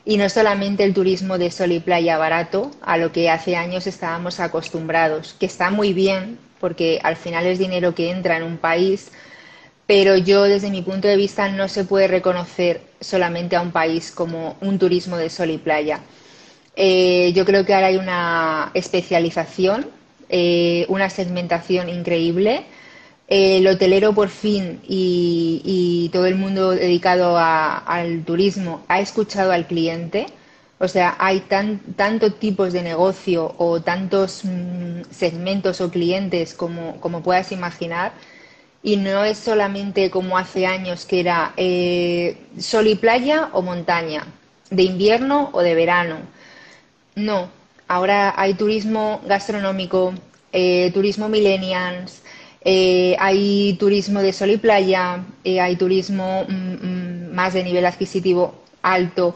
y 0.05 0.17
no 0.17 0.29
solamente 0.29 0.83
el 0.83 0.95
turismo 0.95 1.39
de 1.39 1.53
sol 1.53 1.71
y 1.71 1.79
playa 1.79 2.19
barato, 2.19 2.73
a 2.83 2.97
lo 2.97 3.13
que 3.13 3.31
hace 3.31 3.55
años 3.55 3.87
estábamos 3.87 4.41
acostumbrados, 4.41 5.37
que 5.39 5.47
está 5.47 5.71
muy 5.71 5.93
bien 5.93 6.41
porque 6.59 6.99
al 7.05 7.15
final 7.15 7.47
es 7.47 7.61
dinero 7.61 7.95
que 7.95 8.11
entra 8.11 8.37
en 8.37 8.43
un 8.43 8.57
país, 8.57 9.13
pero 9.87 10.17
yo 10.17 10.43
desde 10.43 10.71
mi 10.71 10.83
punto 10.83 11.07
de 11.07 11.17
vista 11.17 11.49
no 11.51 11.69
se 11.69 11.85
puede 11.85 12.09
reconocer 12.09 12.81
solamente 13.05 13.57
a 13.57 13.61
un 13.61 13.71
país 13.71 14.11
como 14.11 14.57
un 14.61 14.79
turismo 14.79 15.17
de 15.17 15.31
sol 15.31 15.51
y 15.51 15.59
playa. 15.59 16.01
Eh, 16.77 17.33
yo 17.35 17.45
creo 17.45 17.65
que 17.65 17.75
ahora 17.75 17.89
hay 17.89 17.97
una 17.97 18.71
especialización, 18.75 19.87
eh, 20.29 20.87
una 20.89 21.11
segmentación 21.11 21.89
increíble 21.89 22.65
el 23.27 23.67
hotelero 23.67 24.15
por 24.15 24.29
fin 24.29 24.81
y, 24.87 26.11
todo 26.13 26.27
el 26.27 26.37
mundo 26.37 26.71
dedicado 26.71 27.37
al 27.39 28.25
turismo 28.25 28.85
ha 28.89 29.01
escuchado 29.01 29.53
al 29.53 29.67
cliente. 29.67 30.27
O 30.79 30.89
sea, 30.89 31.17
hay 31.19 31.41
tantos 31.41 32.39
tipos 32.39 32.73
de 32.73 32.83
negocio 32.83 33.55
o 33.59 33.81
tantos 33.81 34.45
mm, 34.45 35.03
segmentos 35.11 35.81
o 35.81 35.91
clientes 35.91 36.55
como, 36.55 37.23
puedas 37.23 37.53
imaginar. 37.53 38.13
Y 38.85 38.97
no 38.99 39.25
es 39.25 39.39
solamente 39.39 40.11
como 40.11 40.39
hace 40.39 40.67
años 40.67 41.07
que 41.07 41.19
era 41.21 41.55
eh, 41.57 42.37
sol 42.59 42.87
y 42.87 42.95
playa 42.95 43.49
o 43.53 43.63
montaña, 43.63 44.27
de 44.71 44.83
invierno 44.85 45.51
o 45.53 45.61
de 45.63 45.75
verano. 45.75 46.19
No, 47.17 47.49
ahora 47.89 48.35
hay 48.37 48.55
turismo 48.55 49.23
gastronómico, 49.27 50.15
eh, 50.53 50.91
turismo 50.93 51.29
millennials, 51.29 52.23
eh, 52.61 53.17
hay 53.19 53.75
turismo 53.81 54.21
de 54.21 54.33
sol 54.33 54.51
y 54.51 54.59
playa, 54.59 55.25
hay 55.45 55.77
turismo 55.77 56.45
mm, 56.47 56.53
mm, 56.53 57.35
más 57.35 57.55
de 57.55 57.65
nivel 57.65 57.87
adquisitivo 57.87 58.55
alto 58.83 59.35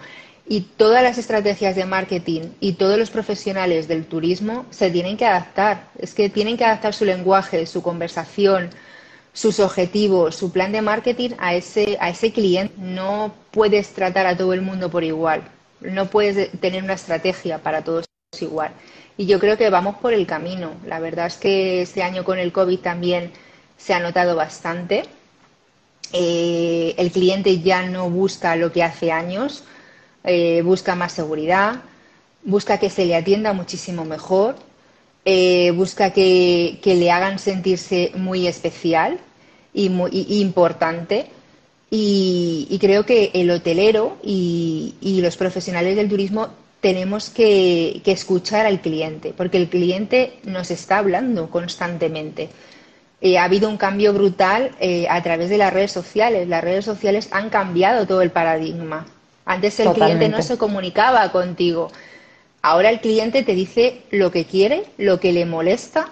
y 0.48 0.62
todas 0.76 1.02
las 1.02 1.18
estrategias 1.18 1.76
de 1.76 1.84
marketing 1.84 2.42
y 2.60 2.72
todos 2.74 2.98
los 2.98 3.10
profesionales 3.10 3.86
del 3.88 4.06
turismo 4.06 4.64
se 4.70 4.90
tienen 4.90 5.16
que 5.16 5.26
adaptar. 5.26 5.88
Es 5.98 6.14
que 6.14 6.30
tienen 6.30 6.56
que 6.56 6.64
adaptar 6.64 6.94
su 6.94 7.04
lenguaje, 7.04 7.66
su 7.66 7.82
conversación, 7.82 8.70
sus 9.38 9.60
objetivos, 9.60 10.34
su 10.34 10.50
plan 10.50 10.72
de 10.72 10.82
marketing 10.82 11.30
a 11.38 11.54
ese, 11.54 11.96
a 12.00 12.10
ese 12.10 12.32
cliente. 12.32 12.74
No 12.78 13.32
puedes 13.52 13.90
tratar 13.90 14.26
a 14.26 14.36
todo 14.36 14.52
el 14.52 14.62
mundo 14.62 14.90
por 14.90 15.04
igual. 15.04 15.42
No 15.80 16.06
puedes 16.10 16.50
tener 16.60 16.82
una 16.82 16.94
estrategia 16.94 17.58
para 17.58 17.84
todos 17.84 18.06
igual 18.40 18.72
y 19.18 19.26
yo 19.26 19.38
creo 19.40 19.58
que 19.58 19.68
vamos 19.68 19.96
por 19.96 20.14
el 20.14 20.26
camino. 20.26 20.72
La 20.86 21.00
verdad 21.00 21.26
es 21.26 21.36
que 21.36 21.82
este 21.82 22.02
año 22.02 22.24
con 22.24 22.38
el 22.38 22.52
COVID 22.52 22.78
también 22.78 23.32
se 23.76 23.92
ha 23.92 24.00
notado 24.00 24.36
bastante. 24.36 25.04
Eh, 26.12 26.94
el 26.96 27.10
cliente 27.10 27.60
ya 27.60 27.82
no 27.82 28.08
busca 28.08 28.56
lo 28.56 28.72
que 28.72 28.82
hace 28.82 29.12
años, 29.12 29.64
eh, 30.24 30.62
busca 30.62 30.94
más 30.94 31.12
seguridad, 31.12 31.82
busca 32.44 32.78
que 32.78 32.90
se 32.90 33.04
le 33.06 33.16
atienda 33.16 33.52
muchísimo 33.52 34.04
mejor, 34.04 34.56
eh, 35.24 35.72
busca 35.72 36.12
que, 36.12 36.80
le 36.84 37.10
hagan 37.10 37.38
sentirse 37.38 38.12
muy 38.14 38.46
especial 38.46 39.18
y 39.72 39.88
muy 39.88 40.10
importante. 40.28 41.26
Y, 41.90 42.76
creo 42.80 43.06
que 43.06 43.30
el 43.34 43.50
hotelero 43.50 44.18
y, 44.22 44.94
y 45.00 45.22
los 45.22 45.36
profesionales 45.36 45.96
del 45.96 46.08
turismo 46.08 46.48
tenemos 46.80 47.30
que, 47.30 48.00
escuchar 48.04 48.66
al 48.66 48.80
cliente, 48.80 49.34
porque 49.36 49.56
el 49.56 49.68
cliente 49.68 50.38
nos 50.44 50.70
está 50.70 50.98
hablando 50.98 51.50
constantemente. 51.50 52.50
Eh, 53.20 53.36
ha 53.36 53.44
habido 53.44 53.68
un 53.68 53.76
cambio 53.76 54.12
brutal 54.12 54.76
eh, 54.78 55.06
a 55.10 55.22
través 55.22 55.50
de 55.50 55.58
las 55.58 55.72
redes 55.72 55.90
sociales. 55.90 56.46
Las 56.48 56.62
redes 56.62 56.84
sociales 56.84 57.28
han 57.32 57.50
cambiado 57.50 58.06
todo 58.06 58.22
el 58.22 58.30
paradigma. 58.30 59.06
Antes 59.44 59.80
el 59.80 59.92
cliente 59.92 60.28
no 60.28 60.40
se 60.42 60.56
comunicaba 60.56 61.32
contigo. 61.32 61.90
Ahora 62.62 62.90
el 62.90 63.00
cliente 63.00 63.42
te 63.42 63.54
dice 63.54 64.02
lo 64.10 64.30
que 64.30 64.44
quiere, 64.44 64.84
lo 64.98 65.18
que 65.18 65.32
le 65.32 65.46
molesta. 65.46 66.10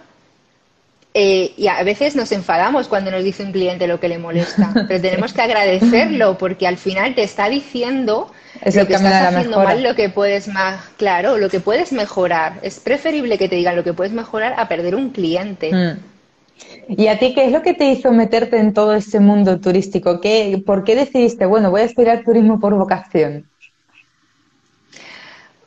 Eh, 1.18 1.54
y 1.56 1.66
a 1.68 1.82
veces 1.82 2.14
nos 2.14 2.30
enfadamos 2.30 2.88
cuando 2.88 3.10
nos 3.10 3.24
dice 3.24 3.42
un 3.42 3.50
cliente 3.50 3.86
lo 3.86 3.98
que 3.98 4.06
le 4.06 4.18
molesta, 4.18 4.70
pero 4.86 5.00
tenemos 5.00 5.32
que 5.32 5.40
agradecerlo 5.40 6.36
porque 6.36 6.66
al 6.66 6.76
final 6.76 7.14
te 7.14 7.22
está 7.22 7.48
diciendo 7.48 8.30
es 8.62 8.76
lo 8.76 8.86
que 8.86 8.92
estás 8.92 9.34
haciendo 9.34 9.56
mal, 9.56 9.82
lo 9.82 9.94
que 9.94 10.10
puedes 10.10 10.46
más, 10.46 10.78
claro, 10.98 11.38
lo 11.38 11.48
que 11.48 11.58
puedes 11.58 11.90
mejorar. 11.90 12.58
Es 12.60 12.80
preferible 12.80 13.38
que 13.38 13.48
te 13.48 13.56
digan 13.56 13.76
lo 13.76 13.82
que 13.82 13.94
puedes 13.94 14.12
mejorar 14.12 14.56
a 14.58 14.68
perder 14.68 14.94
un 14.94 15.08
cliente. 15.08 15.72
Mm. 15.72 16.92
¿Y 16.98 17.06
a 17.06 17.18
ti 17.18 17.32
qué 17.34 17.46
es 17.46 17.52
lo 17.52 17.62
que 17.62 17.72
te 17.72 17.86
hizo 17.86 18.12
meterte 18.12 18.58
en 18.58 18.74
todo 18.74 18.92
ese 18.92 19.18
mundo 19.18 19.58
turístico? 19.58 20.20
¿Qué, 20.20 20.62
¿Por 20.66 20.84
qué 20.84 20.96
decidiste, 20.96 21.46
bueno, 21.46 21.70
voy 21.70 21.80
a 21.80 21.84
estudiar 21.84 22.24
turismo 22.24 22.60
por 22.60 22.74
vocación? 22.74 23.48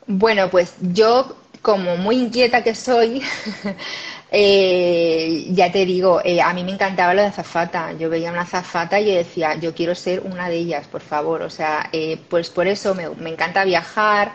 Bueno, 0.06 0.48
pues 0.48 0.74
yo, 0.80 1.34
como 1.60 1.96
muy 1.96 2.18
inquieta 2.18 2.62
que 2.62 2.76
soy, 2.76 3.20
Eh, 4.32 5.46
ya 5.50 5.72
te 5.72 5.84
digo, 5.84 6.20
eh, 6.24 6.40
a 6.40 6.52
mí 6.54 6.62
me 6.64 6.72
encantaba 6.72 7.14
lo 7.14 7.22
de 7.22 7.28
azafata. 7.28 7.92
Yo 7.92 8.08
veía 8.08 8.30
una 8.30 8.42
azafata 8.42 9.00
y 9.00 9.12
decía, 9.12 9.56
yo 9.56 9.74
quiero 9.74 9.94
ser 9.94 10.20
una 10.20 10.48
de 10.48 10.56
ellas, 10.56 10.86
por 10.86 11.00
favor. 11.02 11.42
O 11.42 11.50
sea, 11.50 11.88
eh, 11.92 12.18
pues 12.28 12.50
por 12.50 12.66
eso 12.68 12.94
me, 12.94 13.04
encanta 13.30 13.64
viajar, 13.64 14.32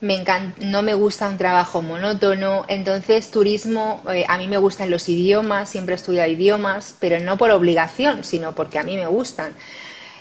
me 0.00 0.24
no 0.58 0.82
me 0.82 0.94
gusta 0.94 1.28
un 1.28 1.38
trabajo 1.38 1.82
monótono. 1.82 2.64
Entonces, 2.68 3.30
turismo, 3.30 4.02
a 4.28 4.38
mí 4.38 4.48
me 4.48 4.58
gustan 4.58 4.90
los 4.90 5.08
idiomas, 5.08 5.68
siempre 5.70 5.94
he 5.94 5.96
estudiado 5.96 6.30
idiomas, 6.30 6.96
pero 7.00 7.18
no 7.20 7.36
por 7.38 7.50
obligación, 7.50 8.24
sino 8.24 8.54
porque 8.54 8.78
a 8.78 8.84
mí 8.84 8.96
me 8.96 9.06
gustan. 9.06 9.54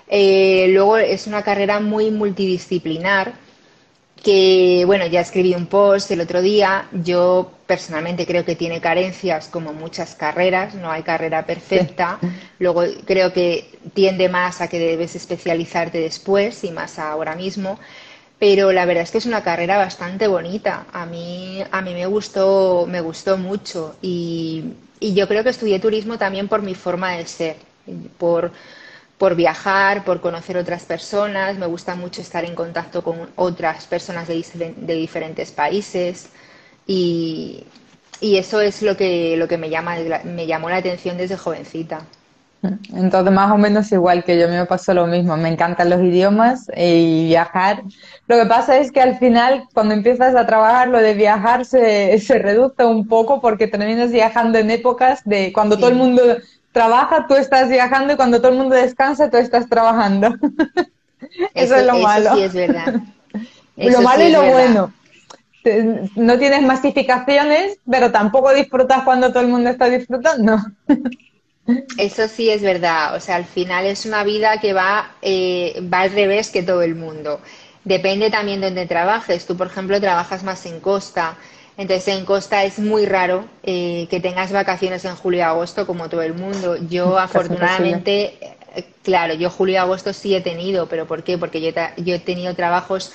luego 0.10 0.98
es 0.98 1.28
una 1.28 1.44
carrera 1.44 1.80
muy 1.80 2.12
multidisciplinar 2.12 3.34
que, 4.24 4.84
bueno, 4.86 5.06
ya 5.08 5.22
escribí 5.22 5.56
un 5.56 5.68
post 5.68 6.12
el 6.12 6.22
otro 6.22 6.42
día. 6.42 6.88
Yo 6.92 7.52
personalmente 7.66 8.26
creo 8.26 8.46
que 8.46 8.56
tiene 8.56 8.80
carencias 8.80 9.48
como 9.48 9.74
muchas 9.74 10.16
carreras, 10.16 10.76
no 10.76 10.92
hay 10.92 11.04
carrera 11.04 11.46
perfecta. 11.46 12.20
Luego 12.60 12.84
creo 13.06 13.34
que 13.34 13.80
tiende 13.94 14.30
más 14.30 14.62
a 14.62 14.68
que 14.68 14.80
debes 14.80 15.16
especializarte 15.16 16.00
después 16.00 16.64
y 16.64 16.72
más 16.72 17.00
ahora 17.00 17.36
mismo. 17.36 17.80
Pero 18.40 18.72
la 18.72 18.86
verdad 18.86 19.04
es 19.04 19.12
que 19.12 19.20
es 19.20 19.26
una 19.26 19.44
carrera 19.44 19.78
bastante 19.78 20.28
bonita. 20.28 20.86
A 20.92 21.06
mí, 21.06 21.64
a 21.72 21.82
mí 21.82 21.94
me 21.94 22.06
gustó, 22.06 22.86
me 22.88 23.02
gustó 23.02 23.38
mucho. 23.38 23.96
Y, 24.02 24.74
y 25.00 25.14
yo 25.14 25.28
creo 25.28 25.44
que 25.44 25.50
estudié 25.50 25.80
turismo 25.80 26.18
también 26.18 26.48
por 26.48 26.62
mi 26.62 26.76
forma 26.76 27.14
de 27.14 27.26
ser, 27.28 27.56
por 28.18 28.52
por 29.22 29.36
viajar, 29.36 30.04
por 30.04 30.20
conocer 30.20 30.58
otras 30.58 30.84
personas. 30.86 31.56
Me 31.56 31.68
gusta 31.68 31.94
mucho 31.94 32.22
estar 32.22 32.44
en 32.44 32.56
contacto 32.56 33.04
con 33.04 33.30
otras 33.36 33.86
personas 33.86 34.28
de, 34.28 34.96
diferentes 34.96 35.52
países 35.52 36.30
y, 36.88 37.64
eso 38.20 38.62
es 38.62 38.82
lo 38.82 38.98
que, 38.98 39.38
lo 39.38 39.48
que 39.48 39.60
me, 39.60 39.70
llama, 39.70 39.98
me 40.24 40.48
llamó 40.48 40.72
la 40.72 40.78
atención 40.78 41.18
desde 41.18 41.38
jovencita. 41.38 42.02
Entonces, 42.96 43.32
más 43.32 43.52
o 43.52 43.60
menos 43.60 43.92
igual 43.92 44.24
que 44.24 44.40
yo, 44.40 44.50
me 44.50 44.66
pasó 44.66 44.96
lo 44.96 45.06
mismo. 45.06 45.38
Me 45.38 45.50
encantan 45.50 45.92
los 45.92 46.02
idiomas 46.02 46.72
y 46.76 47.28
viajar. 47.28 47.84
Lo 48.28 48.38
que 48.38 48.48
pasa 48.48 48.80
es 48.80 48.92
que 48.92 49.02
al 49.02 49.20
final, 49.20 49.66
cuando 49.72 49.94
empiezas 49.94 50.34
a 50.36 50.48
trabajar, 50.48 50.88
lo 50.88 50.98
de 50.98 51.14
viajar 51.14 51.66
se, 51.66 52.18
se 52.26 52.40
reduce 52.40 52.84
un 52.86 53.08
poco 53.08 53.40
porque 53.40 53.68
terminas 53.68 54.12
viajando 54.12 54.58
en 54.58 54.72
épocas 54.72 55.22
de 55.26 55.54
cuando 55.54 55.78
todo 55.78 55.90
el 55.90 55.96
mundo 55.96 56.24
trabaja, 56.72 57.28
tú 57.28 57.36
estás 57.36 57.70
viajando 57.70 58.14
y 58.14 58.16
cuando 58.16 58.40
todo 58.40 58.52
el 58.52 58.58
mundo 58.58 58.76
descansa, 58.76 59.30
tú 59.30 59.38
estás 59.38 59.68
trabajando. 59.68 60.30
eso, 61.54 61.76
es 61.76 61.86
lo 61.86 61.98
malo. 62.00 62.36
Sí, 62.36 62.42
es 62.44 62.54
verdad. 62.54 62.96
lo 63.78 64.02
malo 64.02 64.24
y 64.24 64.32
lo 64.32 64.44
bueno. 64.44 64.94
No 66.16 66.40
tienes 66.40 66.64
masificaciones, 66.64 67.78
pero 67.90 68.12
tampoco 68.12 68.54
disfrutas 68.54 69.04
cuando 69.04 69.30
todo 69.30 69.42
el 69.42 69.50
mundo 69.50 69.70
está 69.70 69.90
disfrutando. 69.90 70.58
Eso 71.98 72.28
sí 72.28 72.50
es 72.50 72.62
verdad. 72.62 73.16
O 73.16 73.20
sea, 73.20 73.36
al 73.36 73.46
final 73.46 73.86
es 73.86 74.06
una 74.06 74.24
vida 74.24 74.60
que 74.60 74.74
va, 74.74 75.12
eh, 75.22 75.82
va 75.94 76.02
al 76.02 76.12
revés 76.12 76.50
que 76.50 76.64
todo 76.64 76.82
el 76.82 76.96
mundo. 76.96 77.40
Depende 77.84 78.30
también 78.30 78.62
de 78.62 78.68
donde 78.68 78.88
trabajes. 78.88 79.46
Tú, 79.46 79.56
por 79.56 79.68
ejemplo, 79.68 80.02
trabajas 80.02 80.44
más 80.44 80.66
en 80.66 80.80
costa. 80.80 81.38
Entonces, 81.82 82.16
en 82.16 82.26
Costa 82.26 82.64
es 82.64 82.78
muy 82.78 83.08
raro 83.08 83.46
eh, 83.64 84.06
que 84.12 84.20
tengas 84.20 84.52
vacaciones 84.52 85.04
en 85.04 85.16
julio 85.16 85.40
y 85.40 85.42
agosto 85.42 85.88
como 85.88 86.10
todo 86.10 86.22
el 86.22 86.36
mundo. 86.36 86.78
Yo, 86.78 87.18
afortunadamente, 87.28 88.38
eh, 88.76 88.86
claro, 89.02 89.34
yo 89.34 89.50
julio 89.50 89.74
y 89.74 89.78
agosto 89.78 90.14
sí 90.14 90.36
he 90.36 90.42
tenido, 90.42 90.86
pero 90.86 91.08
¿por 91.08 91.24
qué? 91.24 91.40
Porque 91.40 91.60
yo, 91.60 91.72
yo 91.98 92.16
he 92.16 92.20
tenido 92.20 92.54
trabajos 92.54 93.14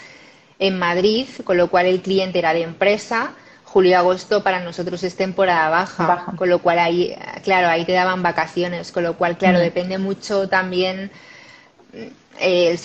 en 0.59 0.81
Madrid, 0.81 1.29
con 1.45 1.57
lo 1.57 1.69
cual 1.69 1.87
el 1.87 2.03
cliente 2.03 2.41
era 2.41 2.55
de 2.55 2.63
empresa. 2.63 3.35
Julio 3.63 3.93
y 3.93 3.95
agosto 3.95 4.43
para 4.43 4.59
nosotros 4.59 5.01
es 5.05 5.15
temporada 5.15 5.69
baja, 5.69 6.33
con 6.37 6.49
lo 6.49 6.59
cual 6.59 6.81
ahí, 6.81 7.17
claro, 7.45 7.69
ahí 7.69 7.85
te 7.85 7.93
daban 7.93 8.21
vacaciones, 8.21 8.91
con 8.91 9.05
lo 9.05 9.17
cual, 9.17 9.39
claro, 9.39 9.59
mm. 9.59 9.63
depende 9.63 9.99
mucho 9.99 10.49
también 10.49 11.13
eh, 12.41 12.77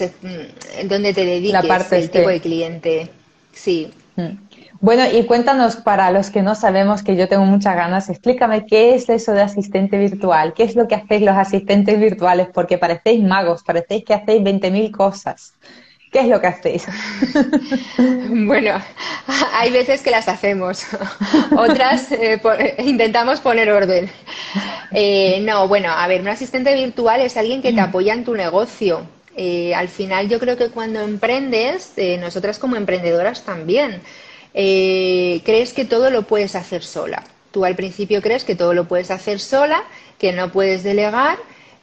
el, 0.77 0.87
donde 0.87 1.13
te 1.15 1.25
dediques, 1.25 1.91
el 1.91 2.03
este. 2.03 2.19
tipo 2.19 2.29
de 2.29 2.39
cliente. 2.39 3.09
Sí. 3.51 3.91
Mm. 4.15 4.37
Bueno, 4.81 5.03
y 5.11 5.25
cuéntanos 5.25 5.75
para 5.75 6.09
los 6.09 6.31
que 6.31 6.41
no 6.41 6.55
sabemos, 6.55 7.03
que 7.03 7.15
yo 7.15 7.27
tengo 7.27 7.45
muchas 7.45 7.75
ganas, 7.75 8.09
explícame 8.09 8.65
qué 8.65 8.95
es 8.95 9.07
eso 9.09 9.31
de 9.31 9.43
asistente 9.43 9.95
virtual, 9.99 10.53
qué 10.55 10.63
es 10.63 10.75
lo 10.75 10.87
que 10.87 10.95
hacéis 10.95 11.21
los 11.21 11.37
asistentes 11.37 11.99
virtuales, 11.99 12.47
porque 12.51 12.79
parecéis 12.79 13.23
magos, 13.23 13.61
parecéis 13.61 14.03
que 14.03 14.15
hacéis 14.15 14.41
20.000 14.41 14.89
cosas. 14.89 15.53
¿Qué 16.11 16.21
es 16.21 16.27
lo 16.27 16.41
que 16.41 16.47
hacéis? 16.47 16.87
bueno, 18.27 18.81
hay 19.53 19.71
veces 19.71 20.01
que 20.01 20.09
las 20.09 20.27
hacemos, 20.27 20.83
otras 21.55 22.11
eh, 22.11 22.41
intentamos 22.79 23.39
poner 23.39 23.71
orden. 23.71 24.09
Eh, 24.91 25.41
no, 25.43 25.67
bueno, 25.67 25.91
a 25.91 26.07
ver, 26.07 26.21
un 26.21 26.27
asistente 26.29 26.73
virtual 26.73 27.21
es 27.21 27.37
alguien 27.37 27.61
que 27.61 27.71
te 27.71 27.81
mm. 27.81 27.85
apoya 27.85 28.13
en 28.13 28.23
tu 28.23 28.33
negocio. 28.33 29.05
Eh, 29.37 29.75
al 29.75 29.89
final 29.89 30.27
yo 30.27 30.39
creo 30.39 30.57
que 30.57 30.69
cuando 30.69 31.01
emprendes, 31.01 31.93
nosotras 32.19 32.57
como 32.57 32.77
emprendedoras 32.77 33.43
también, 33.45 34.01
eh, 34.53 35.41
crees 35.45 35.73
que 35.73 35.85
todo 35.85 36.09
lo 36.09 36.23
puedes 36.23 36.55
hacer 36.55 36.83
sola. 36.83 37.23
Tú 37.51 37.65
al 37.65 37.75
principio 37.75 38.21
crees 38.21 38.43
que 38.43 38.55
todo 38.55 38.73
lo 38.73 38.87
puedes 38.87 39.11
hacer 39.11 39.39
sola, 39.39 39.83
que 40.17 40.31
no 40.31 40.51
puedes 40.51 40.83
delegar, 40.83 41.37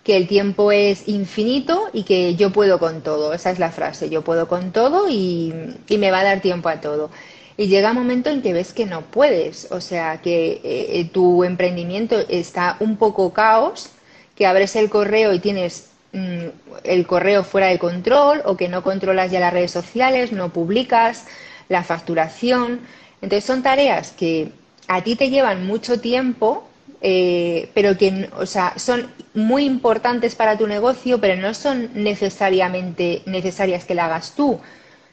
que 0.05 0.17
el 0.17 0.27
tiempo 0.27 0.73
es 0.73 1.07
infinito 1.09 1.91
y 1.93 2.05
que 2.05 2.35
yo 2.35 2.51
puedo 2.51 2.79
con 2.79 3.03
todo. 3.03 3.35
Esa 3.35 3.51
es 3.51 3.59
la 3.59 3.71
frase, 3.71 4.09
yo 4.09 4.23
puedo 4.23 4.49
con 4.49 4.73
todo 4.73 5.09
y, 5.09 5.53
me 5.91 6.11
va 6.11 6.21
a 6.21 6.25
dar 6.25 6.41
tiempo 6.41 6.69
a 6.69 6.81
todo. 6.81 7.11
Y 7.57 7.67
llega 7.67 7.91
un 7.91 7.97
momento 7.97 8.31
en 8.31 8.41
que 8.41 8.53
ves 8.53 8.73
que 8.73 8.87
no 8.87 9.03
puedes, 9.03 9.71
o 9.71 9.81
sea, 9.81 10.23
que 10.23 10.61
eh, 10.63 11.11
tu 11.13 11.45
emprendimiento 11.45 12.17
está 12.29 12.77
un 12.81 12.97
poco 12.97 13.33
caos, 13.33 13.91
que 14.37 14.47
abres 14.47 14.77
el 14.77 14.89
correo 14.89 15.35
y 15.35 15.41
tienes 15.41 15.91
mm, 16.13 16.47
el 16.85 17.07
correo 17.07 17.43
fuera 17.43 17.67
de 17.67 17.79
control 17.79 18.43
o 18.45 18.57
que 18.57 18.69
no 18.69 18.83
controlas 18.85 19.33
ya 19.33 19.41
las 19.41 19.53
redes 19.53 19.73
sociales, 19.73 20.31
no 20.33 20.53
publicas, 20.53 21.27
la 21.69 21.85
facturación. 21.85 22.81
Entonces 23.21 23.45
son 23.45 23.63
tareas 23.63 24.13
que 24.13 24.53
a 24.87 25.03
ti 25.03 25.17
te 25.17 25.31
llevan 25.31 25.67
mucho 25.67 26.01
tiempo, 26.01 26.65
eh, 27.01 27.71
pero 27.75 27.97
que 27.97 28.29
o 28.37 28.47
sea, 28.47 28.75
son 28.79 29.09
muy 29.35 29.65
importantes 29.65 30.35
para 30.35 30.57
tu 30.59 30.67
negocio, 30.67 31.21
pero 31.21 31.41
no 31.41 31.55
son 31.55 31.91
necesariamente 31.95 33.23
necesarias 33.27 33.85
que 33.85 33.95
la 33.95 34.07
hagas 34.07 34.33
tú. 34.35 34.59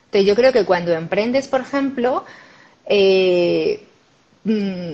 Entonces 0.05 0.27
yo 0.27 0.35
creo 0.35 0.53
que 0.53 0.65
cuando 0.65 0.93
emprendes, 0.93 1.47
por 1.47 1.61
ejemplo, 1.61 2.23
eh, 2.85 3.83
mm, 4.43 4.93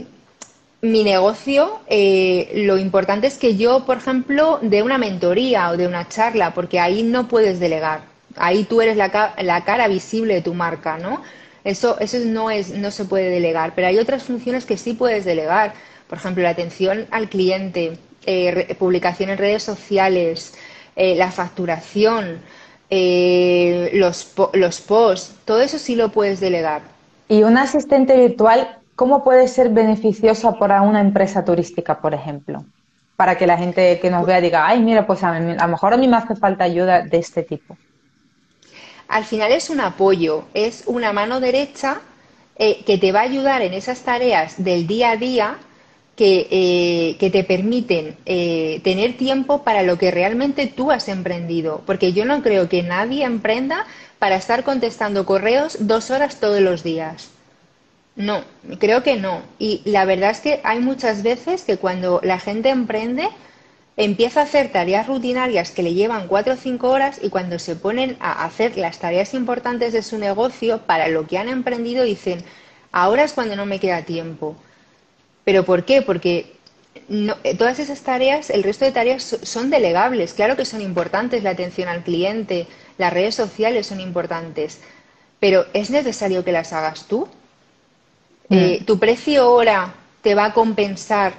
mi 0.82 1.04
negocio, 1.04 1.80
eh, 1.88 2.64
lo 2.66 2.78
importante 2.78 3.28
es 3.28 3.38
que 3.38 3.56
yo, 3.56 3.86
por 3.86 3.98
ejemplo, 3.98 4.60
de 4.62 4.82
una 4.82 4.98
mentoría 4.98 5.70
o 5.70 5.78
de 5.78 5.88
una 5.88 6.08
charla, 6.10 6.54
porque 6.54 6.80
ahí 6.80 7.04
no 7.04 7.28
puedes 7.28 7.60
delegar. 7.60 8.02
Ahí 8.36 8.64
tú 8.64 8.82
eres 8.82 8.98
la, 8.98 9.34
la 9.42 9.64
cara 9.64 9.88
visible 9.88 10.36
de 10.36 10.42
tu 10.42 10.54
marca, 10.54 10.98
¿no? 10.98 11.22
Eso, 11.64 12.00
eso 12.00 12.18
no, 12.26 12.50
es, 12.50 12.70
no 12.72 12.90
se 12.92 13.06
puede 13.06 13.30
delegar, 13.30 13.74
pero 13.76 13.88
hay 13.88 14.00
otras 14.00 14.24
funciones 14.24 14.66
que 14.66 14.78
sí 14.78 14.94
puedes 14.94 15.26
delegar. 15.26 15.74
Por 16.08 16.18
ejemplo, 16.18 16.44
la 16.44 16.50
atención 16.50 17.06
al 17.12 17.30
cliente, 17.30 17.98
eh, 18.26 18.76
publicación 18.80 19.30
en 19.30 19.38
redes 19.38 19.64
sociales, 19.64 20.56
eh, 20.96 21.16
la 21.16 21.32
facturación, 21.32 22.40
eh, 22.90 23.92
los, 23.94 24.34
los 24.54 24.82
posts, 24.82 25.36
todo 25.46 25.62
eso 25.62 25.78
sí 25.78 25.96
lo 25.96 26.12
puedes 26.12 26.40
delegar. 26.40 26.82
¿Y 27.30 27.44
un 27.44 27.58
asistente 27.58 28.18
virtual 28.18 28.78
cómo 28.96 29.24
puede 29.24 29.48
ser 29.48 29.70
beneficiosa 29.70 30.54
para 30.54 30.82
una 30.82 31.00
empresa 31.00 31.46
turística, 31.46 32.02
por 32.02 32.14
ejemplo? 32.14 32.66
Para 33.16 33.38
que 33.38 33.48
la 33.48 33.58
gente 33.58 34.00
que 34.00 34.10
nos 34.10 34.26
vea 34.26 34.42
diga, 34.42 34.68
ay, 34.68 34.82
mira, 34.82 35.06
pues 35.06 35.24
a, 35.24 35.36
a 35.36 35.40
lo 35.40 35.68
mejor 35.68 35.94
a 35.94 35.98
mí 35.98 36.08
me 36.08 36.18
hace 36.18 36.36
falta 36.36 36.64
ayuda 36.64 37.02
de 37.02 37.18
este 37.18 37.44
tipo 37.44 37.78
al 39.12 39.26
final 39.26 39.52
es 39.52 39.70
un 39.70 39.82
apoyo, 39.82 40.46
es 40.54 40.84
una 40.86 41.12
mano 41.14 41.40
derecha 41.40 42.02
eh, 42.56 42.84
que 42.86 42.98
te 42.98 43.12
va 43.12 43.20
a 43.20 43.24
ayudar 43.24 43.62
en 43.62 43.74
esas 43.74 44.02
tareas 44.02 44.64
del 44.64 44.88
día 44.88 45.12
a 45.12 45.18
día 45.18 45.58
que, 46.16 46.48
eh, 47.20 47.30
te 47.32 47.44
permiten 47.44 48.16
eh, 48.26 48.80
tener 48.84 49.18
tiempo 49.18 49.64
para 49.64 49.84
lo 49.84 49.98
que 49.98 50.12
realmente 50.12 50.68
tú 50.68 50.92
has 50.92 51.08
emprendido. 51.08 51.82
Porque 51.86 52.14
yo 52.14 52.26
no 52.26 52.42
creo 52.42 52.70
que 52.70 52.84
nadie 52.84 53.26
emprenda 53.26 53.86
para 54.20 54.36
estar 54.36 54.64
contestando 54.64 55.26
correos 55.26 55.78
dos 55.80 56.10
horas 56.12 56.40
todos 56.40 56.62
los 56.62 56.84
días. 56.84 57.32
No, 58.16 58.44
creo 58.80 59.04
que 59.04 59.16
no. 59.16 59.42
Y 59.58 59.82
la 59.86 60.06
verdad 60.06 60.32
es 60.32 60.40
que 60.42 60.62
hay 60.64 60.80
muchas 60.80 61.24
veces 61.24 61.64
que 61.64 61.78
cuando 61.78 62.20
la 62.24 62.40
gente 62.40 62.70
emprende, 62.70 63.28
empieza 63.98 64.42
a 64.42 64.44
hacer 64.44 64.72
tareas 64.72 65.08
rutinarias 65.08 65.72
que 65.72 65.84
le 65.84 65.94
llevan 65.94 66.28
cuatro 66.28 66.54
o 66.54 66.58
cinco 66.58 66.90
horas 66.90 67.20
y 67.22 67.30
cuando 67.30 67.60
se 67.60 67.76
ponen 67.76 68.18
a 68.20 68.46
hacer 68.46 68.78
las 68.78 69.00
tareas 69.00 69.34
importantes 69.34 69.94
de 69.94 70.02
su 70.02 70.18
negocio 70.18 70.80
para 70.80 71.08
lo 71.08 71.28
que 71.28 71.38
han 71.38 71.50
emprendido 71.50 72.04
dicen, 72.04 72.44
ahora 72.92 73.24
es 73.24 73.34
cuando 73.34 73.56
no 73.56 73.66
me 73.66 73.80
queda 73.80 74.04
tiempo. 74.04 74.56
¿Pero 75.44 75.66
por 75.66 75.86
qué? 75.86 76.02
Porque 76.02 76.54
eh, 77.10 77.56
todas 77.58 77.80
esas 77.80 78.02
tareas, 78.02 78.50
el 78.50 78.64
resto 78.64 78.86
de 78.86 78.92
tareas 78.92 79.38
son 79.44 79.70
delegables. 79.70 80.34
Claro 80.34 80.56
que 80.56 80.66
son 80.66 80.82
importantes, 80.82 81.44
la 81.44 81.52
atención 81.52 81.90
al 81.90 82.04
cliente, 82.04 82.68
las 82.98 83.12
redes 83.12 83.36
sociales 83.36 83.88
son 83.88 84.00
importantes, 84.00 84.80
pero 85.40 85.66
¿es 85.74 85.90
necesario 85.90 86.44
que 86.46 86.52
las 86.52 86.72
hagas 86.74 87.08
tú? 87.08 87.28
Mm. 88.50 88.56
Eh, 88.56 88.84
¿Tu 88.86 89.00
precio 89.00 89.52
hora 89.52 89.94
te 90.22 90.36
va 90.36 90.46
a 90.46 90.54
compensar 90.54 91.34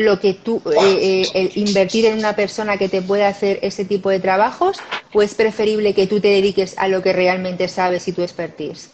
lo 0.00 0.18
que 0.18 0.34
tú, 0.34 0.62
eh, 0.82 1.26
eh, 1.34 1.50
invertir 1.56 2.06
en 2.06 2.18
una 2.18 2.34
persona 2.34 2.78
que 2.78 2.88
te 2.88 3.02
pueda 3.02 3.28
hacer 3.28 3.58
ese 3.62 3.84
tipo 3.84 4.08
de 4.10 4.18
trabajos 4.18 4.78
o 5.12 5.22
es 5.22 5.34
preferible 5.34 5.94
que 5.94 6.06
tú 6.06 6.20
te 6.20 6.28
dediques 6.28 6.74
a 6.78 6.88
lo 6.88 7.02
que 7.02 7.12
realmente 7.12 7.68
sabes 7.68 8.08
y 8.08 8.12
tu 8.12 8.22
expertise? 8.22 8.90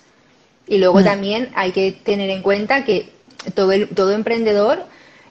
Y 0.67 0.79
luego 0.79 1.01
mm. 1.01 1.05
también 1.05 1.49
hay 1.55 1.71
que 1.71 1.93
tener 1.93 2.29
en 2.31 2.43
cuenta 2.43 2.85
que 2.85 3.09
todo, 3.55 3.73
todo 3.95 4.13
emprendedor, 4.13 4.85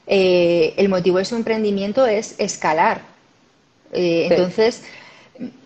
eh, 0.08 0.74
el 0.78 0.88
motivo 0.88 1.18
de 1.18 1.26
su 1.26 1.36
emprendimiento 1.36 2.06
es 2.06 2.36
escalar. 2.38 3.02
Entonces, 3.92 4.84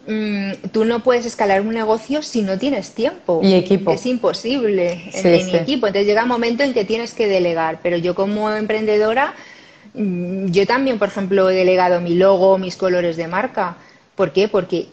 mm, 0.07 0.69
tú 0.71 0.85
no 0.85 1.03
puedes 1.03 1.25
escalar 1.25 1.61
un 1.61 1.73
negocio 1.73 2.21
si 2.21 2.41
no 2.41 2.57
tienes 2.57 2.91
tiempo. 2.91 3.41
Y 3.43 3.53
equipo. 3.53 3.91
Es 3.91 4.05
imposible 4.05 5.09
en, 5.13 5.55
equipo. 5.55 5.87
Entonces 5.87 6.05
llega 6.05 6.23
un 6.23 6.29
momento 6.29 6.63
en 6.63 6.73
que 6.73 6.85
tienes 6.85 7.13
que 7.13 7.27
delegar. 7.27 7.79
Pero 7.81 7.97
yo 7.97 8.13
como 8.13 8.51
emprendedora 8.51 9.35
yo 9.93 10.67
también, 10.67 10.99
por 10.99 11.07
ejemplo, 11.07 11.49
he 11.49 11.55
delegado 11.55 12.01
mi 12.01 12.15
logo, 12.15 12.57
mis 12.57 12.75
colores 12.75 13.17
de 13.17 13.27
marca. 13.27 13.75
¿Por 14.15 14.31
qué? 14.31 14.47
Porque 14.47 14.87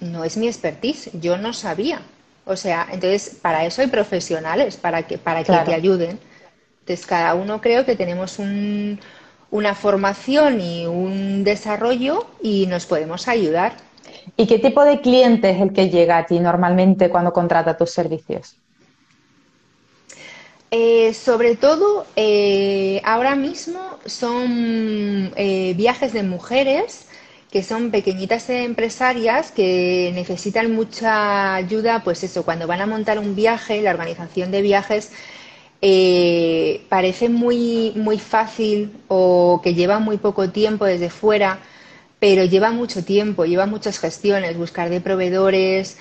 no 0.00 0.24
es 0.24 0.36
mi 0.36 0.46
expertise, 0.46 1.10
yo 1.20 1.36
no 1.38 1.52
sabía. 1.52 2.00
O 2.44 2.56
sea, 2.56 2.86
entonces 2.92 3.38
para 3.42 3.64
eso 3.64 3.82
hay 3.82 3.88
profesionales, 3.88 4.76
para 4.76 5.02
que, 5.02 5.18
para 5.18 5.42
que 5.42 5.52
te 5.52 5.74
ayuden. 5.74 6.18
Entonces 6.80 7.04
cada 7.06 7.34
uno 7.34 7.60
creo 7.60 7.84
que 7.84 7.96
tenemos 7.96 8.38
una 9.50 9.74
formación 9.74 10.60
y 10.60 10.86
un 10.86 11.42
desarrollo 11.42 12.26
y 12.40 12.66
nos 12.66 12.86
podemos 12.86 13.26
ayudar. 13.26 13.72
¿Y 14.36 14.46
qué 14.46 14.58
tipo 14.58 14.84
de 14.84 15.00
cliente 15.00 15.50
es 15.50 15.60
el 15.60 15.72
que 15.72 15.90
llega 15.90 16.18
a 16.18 16.26
ti 16.26 16.38
normalmente 16.38 17.10
cuando 17.10 17.32
contrata 17.32 17.76
tus 17.76 17.90
servicios? 17.90 18.56
Eh, 20.72 21.14
sobre 21.14 21.54
todo, 21.54 22.06
eh, 22.16 23.00
ahora 23.04 23.36
mismo 23.36 23.80
son 24.04 25.32
eh, 25.36 25.74
viajes 25.76 26.12
de 26.12 26.24
mujeres 26.24 27.06
que 27.52 27.62
son 27.62 27.90
pequeñitas 27.92 28.50
empresarias 28.50 29.52
que 29.52 30.10
necesitan 30.14 30.74
mucha 30.74 31.54
ayuda, 31.54 32.02
pues 32.02 32.24
eso, 32.24 32.44
cuando 32.44 32.66
van 32.66 32.80
a 32.80 32.86
montar 32.86 33.18
un 33.20 33.36
viaje, 33.36 33.80
la 33.80 33.90
organización 33.92 34.50
de 34.50 34.62
viajes 34.62 35.12
parece 36.88 37.28
muy, 37.28 37.92
muy 37.94 38.18
fácil 38.18 38.92
o 39.08 39.60
que 39.62 39.74
lleva 39.74 40.00
muy 40.00 40.16
poco 40.18 40.50
tiempo 40.50 40.84
desde 40.84 41.10
fuera, 41.10 41.60
pero 42.18 42.44
lleva 42.44 42.72
mucho 42.72 43.04
tiempo, 43.04 43.44
lleva 43.44 43.66
muchas 43.66 43.98
gestiones, 44.00 44.56
buscar 44.58 44.90
de 44.90 45.00
proveedores, 45.00 45.96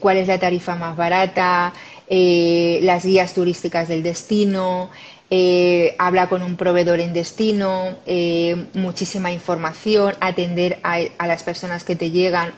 cuál 0.00 0.16
es 0.16 0.26
la 0.28 0.38
tarifa 0.38 0.74
más 0.74 0.96
barata, 0.96 1.72
eh, 2.10 2.80
las 2.82 3.04
guías 3.04 3.34
turísticas 3.34 3.88
del 3.88 4.02
destino, 4.02 4.90
eh, 5.30 5.94
habla 5.98 6.30
con 6.30 6.42
un 6.42 6.56
proveedor 6.56 7.00
en 7.00 7.12
destino, 7.12 7.98
eh, 8.06 8.56
muchísima 8.72 9.30
información, 9.30 10.14
atender 10.20 10.78
a, 10.82 11.26
las 11.26 11.42
personas 11.42 11.84
que 11.84 11.96
te 11.96 12.10
llegan 12.10 12.54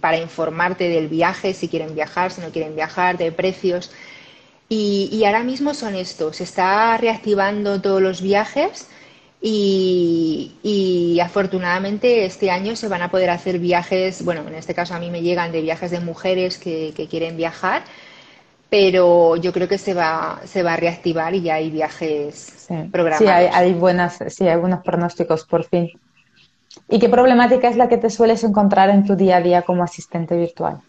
para 0.00 0.18
informarte 0.18 0.88
del 0.88 1.06
viaje, 1.06 1.54
si 1.54 1.68
quieren 1.68 1.94
viajar, 1.94 2.32
si 2.32 2.40
no 2.40 2.50
quieren 2.50 2.74
viajar, 2.74 3.16
de 3.16 3.30
precios. 3.30 3.92
Y, 4.68 5.22
ahora 5.24 5.44
mismo 5.44 5.72
son 5.72 5.94
estos, 5.94 6.38
se 6.38 6.44
está 6.44 6.96
reactivando 6.96 7.80
todos 7.80 8.02
los 8.02 8.22
viajes 8.22 8.88
y, 9.40 11.20
afortunadamente 11.22 12.24
este 12.24 12.50
año 12.50 12.74
se 12.74 12.88
van 12.88 13.02
a 13.02 13.10
poder 13.10 13.30
hacer 13.30 13.60
viajes, 13.60 14.24
bueno, 14.24 14.42
en 14.48 14.54
este 14.54 14.74
caso 14.74 14.94
a 14.94 14.98
mí 14.98 15.10
me 15.10 15.22
llegan 15.22 15.52
de 15.52 15.62
viajes 15.62 15.92
de 15.92 16.00
mujeres 16.00 16.58
que 16.58 17.06
quieren 17.08 17.36
viajar 17.36 17.84
pero 18.74 19.36
yo 19.36 19.52
creo 19.52 19.68
que 19.68 19.78
se 19.78 19.94
va, 19.94 20.40
se 20.46 20.64
va 20.64 20.72
a 20.72 20.76
reactivar 20.76 21.32
y 21.32 21.42
ya 21.42 21.54
hay 21.54 21.70
viajes 21.70 22.66
programados. 22.90 23.18
Sí, 23.18 23.26
hay, 23.28 23.72
buenas, 23.72 24.18
sí, 24.30 24.48
hay 24.48 24.58
buenos 24.58 24.82
pronósticos 24.82 25.46
por 25.46 25.62
fin. 25.62 25.92
¿Y 26.88 26.98
qué 26.98 27.08
problemática 27.08 27.68
es 27.68 27.76
la 27.76 27.88
que 27.88 27.98
te 27.98 28.10
sueles 28.10 28.42
encontrar 28.42 28.90
en 28.90 29.06
tu 29.06 29.14
día 29.14 29.36
a 29.36 29.40
día 29.40 29.62
como 29.62 29.84
asistente 29.84 30.36
virtual? 30.36 30.80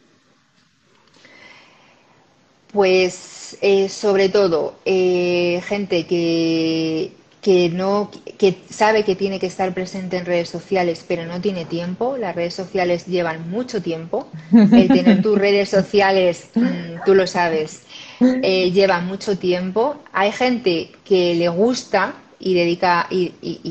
Pues 2.74 3.56
eh, 3.62 3.88
sobre 3.88 4.30
todo 4.30 4.74
eh, 4.84 5.62
gente 5.68 6.08
que, 6.08 7.12
que 7.46 7.70
no 7.70 8.10
que 8.40 8.58
sabe 8.72 9.04
que 9.04 9.16
tiene 9.16 9.40
que 9.40 9.46
estar 9.46 9.72
presente 9.72 10.18
en 10.18 10.26
redes 10.26 10.50
sociales 10.50 11.06
pero 11.08 11.28
no 11.28 11.40
tiene 11.40 11.64
tiempo. 11.66 12.18
Las 12.18 12.34
redes 12.34 12.56
sociales 12.56 13.06
llevan 13.06 13.52
mucho 13.52 13.84
tiempo. 13.84 14.28
El 14.52 14.88
tener 14.88 15.22
tus 15.22 15.38
redes 15.38 15.70
sociales 15.70 16.50
mm, 16.56 17.04
tú 17.06 17.14
lo 17.14 17.28
sabes 17.28 17.84
eh, 18.20 18.72
lleva 18.72 19.00
mucho 19.00 19.38
tiempo. 19.38 19.96
Hay 20.12 20.32
gente 20.32 20.90
que 21.04 21.36
le 21.36 21.48
gusta 21.50 22.16
y 22.40 22.56
dedica 22.56 23.06
y, 23.12 23.30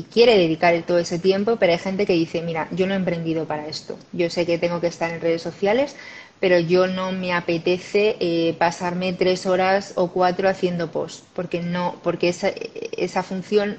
quiere 0.09 0.37
dedicar 0.37 0.81
todo 0.87 0.99
ese 0.99 1.19
tiempo, 1.19 1.57
pero 1.57 1.73
hay 1.73 1.79
gente 1.79 2.05
que 2.05 2.13
dice, 2.13 2.41
mira, 2.41 2.69
yo 2.71 2.87
no 2.87 2.93
he 2.93 2.97
emprendido 2.97 3.43
para 3.43 3.67
esto. 3.67 3.99
Yo 4.13 4.29
sé 4.29 4.45
que 4.45 4.57
tengo 4.57 4.79
que 4.79 4.87
estar 4.87 5.11
en 5.11 5.19
redes 5.19 5.41
sociales, 5.41 5.97
pero 6.39 6.59
yo 6.59 6.87
no 6.87 7.11
me 7.11 7.33
apetece 7.33 8.17
eh, 8.19 8.55
pasarme 8.59 9.13
tres 9.13 9.45
horas 9.45 9.93
o 9.95 10.09
cuatro 10.11 10.49
haciendo 10.49 10.91
post, 10.91 11.23
porque 11.33 11.61
no, 11.61 11.95
porque 12.03 12.29
esa, 12.29 12.49
esa 12.97 13.23
función 13.23 13.77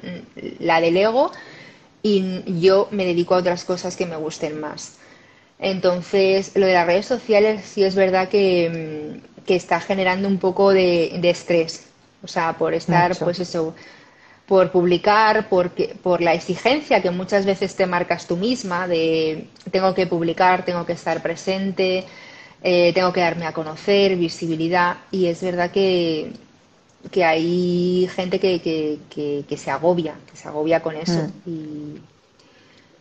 la 0.58 0.80
delego 0.80 1.32
y 2.02 2.60
yo 2.60 2.88
me 2.90 3.04
dedico 3.04 3.34
a 3.34 3.38
otras 3.38 3.64
cosas 3.64 3.96
que 3.96 4.06
me 4.06 4.16
gusten 4.16 4.60
más. 4.60 4.98
Entonces, 5.58 6.52
lo 6.54 6.66
de 6.66 6.74
las 6.74 6.86
redes 6.86 7.06
sociales 7.06 7.64
sí 7.64 7.82
es 7.82 7.94
verdad 7.94 8.28
que, 8.28 9.20
que 9.46 9.56
está 9.56 9.80
generando 9.80 10.28
un 10.28 10.38
poco 10.38 10.72
de, 10.72 11.18
de 11.20 11.30
estrés. 11.30 11.86
O 12.22 12.28
sea, 12.28 12.54
por 12.54 12.74
estar, 12.74 13.16
pues 13.18 13.40
eso, 13.40 13.74
por 14.46 14.70
publicar, 14.70 15.48
por 15.48 16.20
la 16.20 16.34
exigencia 16.34 17.02
que 17.02 17.10
muchas 17.10 17.46
veces 17.46 17.74
te 17.76 17.86
marcas 17.86 18.26
tú 18.26 18.36
misma 18.36 18.86
de 18.86 19.48
tengo 19.70 19.94
que 19.94 20.06
publicar, 20.06 20.64
tengo 20.64 20.86
que 20.86 20.92
estar 20.92 21.22
presente, 21.22 22.04
eh, 22.68 22.92
tengo 22.92 23.12
que 23.12 23.20
darme 23.20 23.46
a 23.46 23.52
conocer, 23.52 24.16
visibilidad. 24.16 24.96
Y 25.12 25.26
es 25.26 25.40
verdad 25.40 25.70
que, 25.70 26.32
que 27.12 27.24
hay 27.24 28.10
gente 28.12 28.40
que, 28.40 28.60
que, 29.08 29.56
se 29.56 29.70
agobia, 29.70 30.16
que 30.28 30.36
se 30.36 30.48
agobia 30.48 30.82
con 30.82 30.96
eso. 30.96 31.30
Mm. 31.44 31.48
Y, 31.48 32.00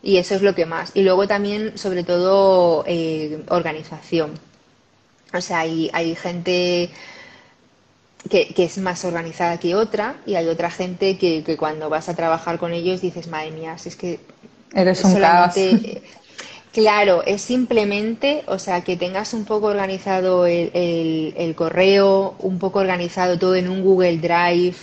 y, 0.04 0.18
eso 0.18 0.36
es 0.36 0.44
lo 0.44 0.54
que 0.54 0.68
más. 0.68 0.92
Y 0.94 1.02
luego 1.02 1.28
también, 1.28 1.80
sobre 1.80 2.04
todo, 2.04 2.84
eh, 2.86 3.44
organización. 3.48 4.34
O 5.34 5.42
sea, 5.42 5.62
hay, 5.62 5.90
hay 5.94 6.14
gente 6.14 6.92
que, 8.30 8.54
es 8.56 8.78
más 8.78 9.04
organizada 9.04 9.58
que 9.60 9.74
otra 9.74 10.18
y 10.28 10.36
hay 10.36 10.48
otra 10.48 10.70
gente 10.70 11.18
que, 11.18 11.58
cuando 11.58 11.90
vas 11.90 12.08
a 12.08 12.16
trabajar 12.16 12.60
con 12.60 12.72
ellos 12.72 13.02
dices, 13.02 13.28
madre 13.28 13.50
mía, 13.50 13.80
si 13.80 13.90
es 13.90 13.96
que... 13.96 14.20
Eres 14.76 15.04
un 15.04 15.16
caos. 15.16 15.56
Claro, 16.76 17.24
es 17.26 17.42
simplemente, 17.42 18.44
o 18.48 18.60
sea, 18.60 18.82
que 18.82 18.98
tengas 18.98 19.34
un 19.34 19.46
poco 19.46 19.68
organizado 19.68 20.46
el, 20.46 20.72
el, 20.74 21.56
correo, 21.56 22.36
un 22.40 22.60
poco 22.60 22.80
organizado 22.80 23.40
todo 23.40 23.56
en 23.56 23.70
un 23.70 23.82
Google 23.82 24.18
Drive. 24.18 24.76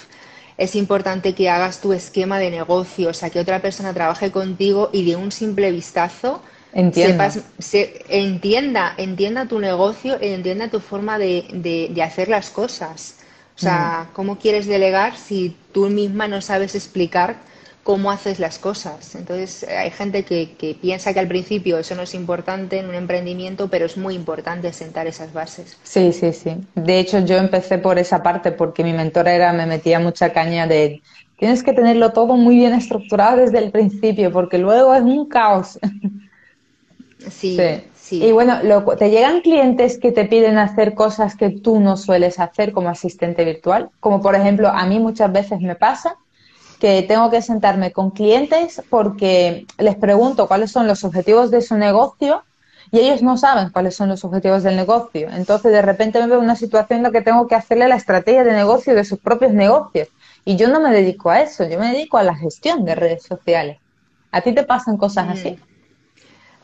Es 0.56 0.74
importante 0.74 1.34
que 1.34 1.50
hagas 1.50 1.82
tu 1.82 1.92
esquema 1.92 2.38
de 2.38 2.50
negocio, 2.50 3.10
o 3.10 3.12
sea, 3.12 3.28
que 3.28 3.40
otra 3.40 3.60
persona 3.60 3.92
trabaje 3.92 4.30
contigo 4.30 4.88
y 4.90 5.04
de 5.04 5.16
un 5.16 5.30
simple 5.32 5.70
vistazo 5.70 6.40
entienda, 6.72 7.30
se, 7.58 8.02
entienda, 8.08 8.94
entienda 8.96 9.44
tu 9.44 9.58
negocio, 9.58 10.16
entienda 10.18 10.68
tu 10.68 10.80
forma 10.80 11.18
de, 11.18 11.90
de 11.92 12.02
hacer 12.02 12.28
las 12.28 12.48
cosas. 12.48 13.16
O 13.54 13.60
sea, 13.60 14.06
mm. 14.08 14.14
¿cómo 14.14 14.38
quieres 14.38 14.64
delegar 14.64 15.18
si 15.18 15.54
tú 15.72 15.90
misma 15.90 16.26
no 16.26 16.40
sabes 16.40 16.74
explicar 16.74 17.51
cómo 17.82 18.10
haces 18.10 18.38
las 18.38 18.58
cosas? 18.58 19.14
Entonces, 19.14 19.64
hay 19.68 19.90
gente 19.90 20.24
que, 20.24 20.76
piensa 20.80 21.12
que 21.12 21.20
al 21.20 21.28
principio 21.28 21.78
eso 21.78 21.94
no 21.94 22.02
es 22.02 22.14
importante 22.14 22.78
en 22.78 22.88
un 22.88 22.94
emprendimiento, 22.94 23.68
pero 23.68 23.86
es 23.86 23.96
muy 23.96 24.14
importante 24.14 24.72
sentar 24.72 25.06
esas 25.06 25.32
bases. 25.32 25.78
Sí, 25.82 26.12
sí, 26.12 26.32
sí. 26.32 26.56
De 26.74 26.98
hecho, 26.98 27.18
yo 27.20 27.36
empecé 27.36 27.78
por 27.78 27.98
esa 27.98 28.22
parte 28.22 28.52
porque 28.52 28.84
mi 28.84 28.92
mentora 28.92 29.34
era, 29.34 29.52
me 29.52 29.66
metía 29.66 29.98
mucha 29.98 30.32
caña 30.32 30.66
de 30.66 31.02
tienes 31.38 31.64
que 31.64 31.72
tenerlo 31.72 32.12
todo 32.12 32.36
muy 32.36 32.54
bien 32.54 32.72
estructurado 32.72 33.38
desde 33.38 33.58
el 33.58 33.72
principio, 33.72 34.30
porque 34.30 34.58
luego 34.58 34.94
es 34.94 35.02
un 35.02 35.28
caos. 35.28 35.78
sí. 37.30 37.58
Y 38.10 38.30
bueno, 38.30 38.60
¿te 38.98 39.10
llegan 39.10 39.40
clientes 39.40 39.98
que 39.98 40.12
te 40.12 40.26
piden 40.26 40.58
hacer 40.58 40.94
cosas 40.94 41.34
que 41.34 41.50
tú 41.50 41.80
no 41.80 41.96
sueles 41.96 42.38
hacer 42.38 42.72
como 42.72 42.90
asistente 42.90 43.44
virtual? 43.44 43.90
Como 44.00 44.20
por 44.20 44.34
ejemplo, 44.34 44.68
a 44.68 44.86
mí 44.86 45.00
muchas 45.00 45.32
veces 45.32 45.60
me 45.60 45.74
pasa 45.74 46.16
que 46.82 47.02
tengo 47.02 47.30
que 47.30 47.42
sentarme 47.42 47.92
con 47.92 48.10
clientes 48.10 48.82
porque 48.90 49.68
les 49.78 49.94
pregunto 49.94 50.48
cuáles 50.48 50.72
son 50.72 50.88
los 50.88 51.04
objetivos 51.04 51.52
de 51.52 51.62
su 51.62 51.76
negocio 51.76 52.42
y 52.90 52.98
ellos 52.98 53.22
no 53.22 53.36
saben 53.36 53.70
cuáles 53.70 53.94
son 53.94 54.08
los 54.08 54.24
objetivos 54.24 54.64
del 54.64 54.74
negocio. 54.74 55.28
Entonces, 55.30 55.70
de 55.70 55.80
repente 55.80 56.18
me 56.18 56.26
veo 56.26 56.38
en 56.38 56.42
una 56.42 56.56
situación 56.56 56.96
en 56.96 57.02
la 57.04 57.12
que 57.12 57.22
tengo 57.22 57.46
que 57.46 57.54
hacerle 57.54 57.86
la 57.86 57.94
estrategia 57.94 58.42
de 58.42 58.52
negocio 58.52 58.96
de 58.96 59.04
sus 59.04 59.20
propios 59.20 59.52
negocios. 59.52 60.08
Y 60.44 60.56
yo 60.56 60.66
no 60.66 60.80
me 60.80 60.90
dedico 60.90 61.30
a 61.30 61.42
eso, 61.42 61.64
yo 61.68 61.78
me 61.78 61.92
dedico 61.92 62.18
a 62.18 62.24
la 62.24 62.34
gestión 62.34 62.84
de 62.84 62.96
redes 62.96 63.22
sociales. 63.22 63.78
¿A 64.32 64.40
ti 64.40 64.52
te 64.52 64.64
pasan 64.64 64.96
cosas 64.96 65.28
así? 65.28 65.50
Mm. 65.50 65.58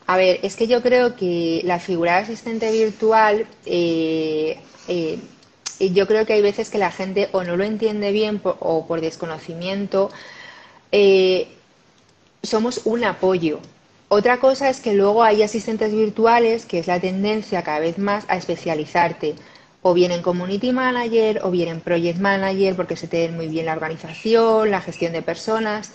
A 0.07 0.17
ver, 0.17 0.41
es 0.43 0.57
que 0.57 0.67
yo 0.67 0.81
creo 0.81 1.15
que 1.15 1.61
la 1.63 1.79
figura 1.79 2.15
de 2.15 2.23
asistente 2.23 2.69
virtual, 2.73 3.47
eh, 3.65 4.59
eh, 4.89 5.17
yo 5.79 6.07
creo 6.07 6.25
que 6.25 6.33
hay 6.33 6.41
veces 6.41 6.69
que 6.69 6.77
la 6.77 6.91
gente 6.91 7.29
o 7.31 7.43
no 7.43 7.55
lo 7.55 7.63
entiende 7.63 8.11
bien 8.11 8.41
o 8.43 8.85
por 8.85 9.01
desconocimiento. 9.01 10.11
Eh, 10.91 11.47
somos 12.43 12.81
un 12.85 13.03
apoyo. 13.03 13.59
Otra 14.09 14.39
cosa 14.39 14.69
es 14.69 14.79
que 14.81 14.93
luego 14.93 15.23
hay 15.23 15.43
asistentes 15.43 15.93
virtuales, 15.93 16.65
que 16.65 16.79
es 16.79 16.87
la 16.87 16.99
tendencia 16.99 17.63
cada 17.63 17.79
vez 17.79 17.97
más 17.97 18.25
a 18.27 18.37
especializarte, 18.37 19.35
o 19.81 19.93
bien 19.93 20.11
en 20.11 20.21
community 20.21 20.71
manager 20.73 21.41
o 21.43 21.51
bien 21.51 21.69
en 21.69 21.79
project 21.79 22.19
manager, 22.19 22.75
porque 22.75 22.95
se 22.95 23.07
te 23.07 23.17
den 23.17 23.35
muy 23.35 23.47
bien 23.47 23.67
la 23.67 23.73
organización, 23.73 24.71
la 24.71 24.81
gestión 24.81 25.13
de 25.13 25.21
personas. 25.21 25.91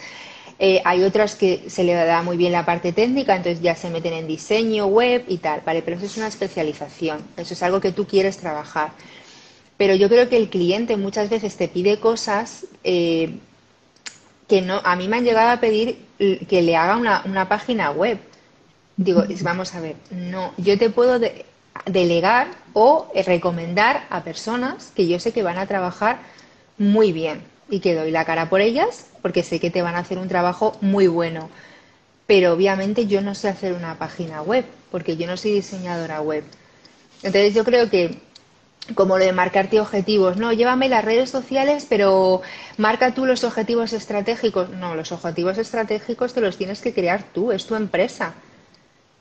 Eh, 0.58 0.80
hay 0.84 1.02
otras 1.02 1.34
que 1.34 1.68
se 1.68 1.82
le 1.82 1.94
da 1.94 2.22
muy 2.22 2.36
bien 2.36 2.52
la 2.52 2.64
parte 2.64 2.92
técnica, 2.92 3.34
entonces 3.34 3.60
ya 3.60 3.74
se 3.74 3.90
meten 3.90 4.12
en 4.12 4.28
diseño, 4.28 4.86
web 4.86 5.24
y 5.26 5.38
tal, 5.38 5.62
¿vale? 5.66 5.82
Pero 5.82 5.96
eso 5.96 6.06
es 6.06 6.16
una 6.16 6.28
especialización, 6.28 7.18
eso 7.36 7.54
es 7.54 7.62
algo 7.62 7.80
que 7.80 7.90
tú 7.92 8.06
quieres 8.06 8.38
trabajar. 8.38 8.92
Pero 9.76 9.94
yo 9.94 10.08
creo 10.08 10.28
que 10.28 10.36
el 10.36 10.48
cliente 10.48 10.96
muchas 10.96 11.28
veces 11.30 11.56
te 11.56 11.68
pide 11.68 11.98
cosas 11.98 12.66
eh, 12.84 13.38
que 14.48 14.62
no, 14.62 14.80
a 14.84 14.94
mí 14.96 15.08
me 15.08 15.16
han 15.16 15.24
llegado 15.24 15.50
a 15.50 15.60
pedir 15.60 15.98
que 16.18 16.62
le 16.62 16.76
haga 16.76 16.96
una, 16.96 17.48
página 17.48 17.90
web. 17.90 18.18
Digo, 18.96 19.24
vamos 19.42 19.74
a 19.74 19.80
ver, 19.80 19.96
no, 20.10 20.52
yo 20.56 20.78
te 20.78 20.90
puedo 20.90 21.18
delegar 21.86 22.48
o 22.72 23.10
recomendar 23.26 24.06
a 24.10 24.22
personas 24.22 24.92
que 24.94 25.08
yo 25.08 25.18
sé 25.18 25.32
que 25.32 25.42
van 25.42 25.58
a 25.58 25.66
trabajar 25.66 26.20
muy 26.78 27.12
bien 27.12 27.42
y 27.68 27.80
que 27.80 27.94
doy 27.94 28.10
la 28.10 28.24
cara 28.24 28.48
por 28.48 28.60
ellas 28.60 29.06
porque 29.22 29.42
sé 29.42 29.58
que 29.58 29.70
te 29.70 29.82
van 29.82 29.96
a 29.96 30.00
hacer 30.00 30.18
un 30.18 30.28
trabajo 30.28 30.76
muy 30.80 31.06
bueno. 31.06 31.48
Pero 32.26 32.52
obviamente 32.52 33.06
yo 33.06 33.20
no 33.20 33.34
sé 33.34 33.48
hacer 33.48 33.72
una 33.72 33.98
página 33.98 34.42
web, 34.42 34.64
porque 34.90 35.16
yo 35.16 35.26
no 35.26 35.36
soy 35.36 35.52
diseñadora 35.52 36.20
web. 36.20 36.44
Entonces 37.22 37.54
yo 37.54 37.64
creo 37.64 37.88
que 37.88 38.18
como 38.94 39.18
lo 39.18 39.24
de 39.24 39.32
marcarte 39.32 39.80
objetivos, 39.80 40.36
no, 40.36 40.52
llévame 40.52 40.88
las 40.88 41.04
redes 41.04 41.30
sociales, 41.30 41.86
pero 41.88 42.42
marca 42.76 43.14
tú 43.14 43.24
los 43.24 43.44
objetivos 43.44 43.92
estratégicos. 43.92 44.68
No, 44.70 44.94
los 44.94 45.10
objetivos 45.12 45.56
estratégicos 45.56 46.34
te 46.34 46.40
los 46.40 46.58
tienes 46.58 46.80
que 46.80 46.92
crear 46.92 47.22
tú, 47.22 47.50
es 47.52 47.66
tu 47.66 47.74
empresa. 47.74 48.34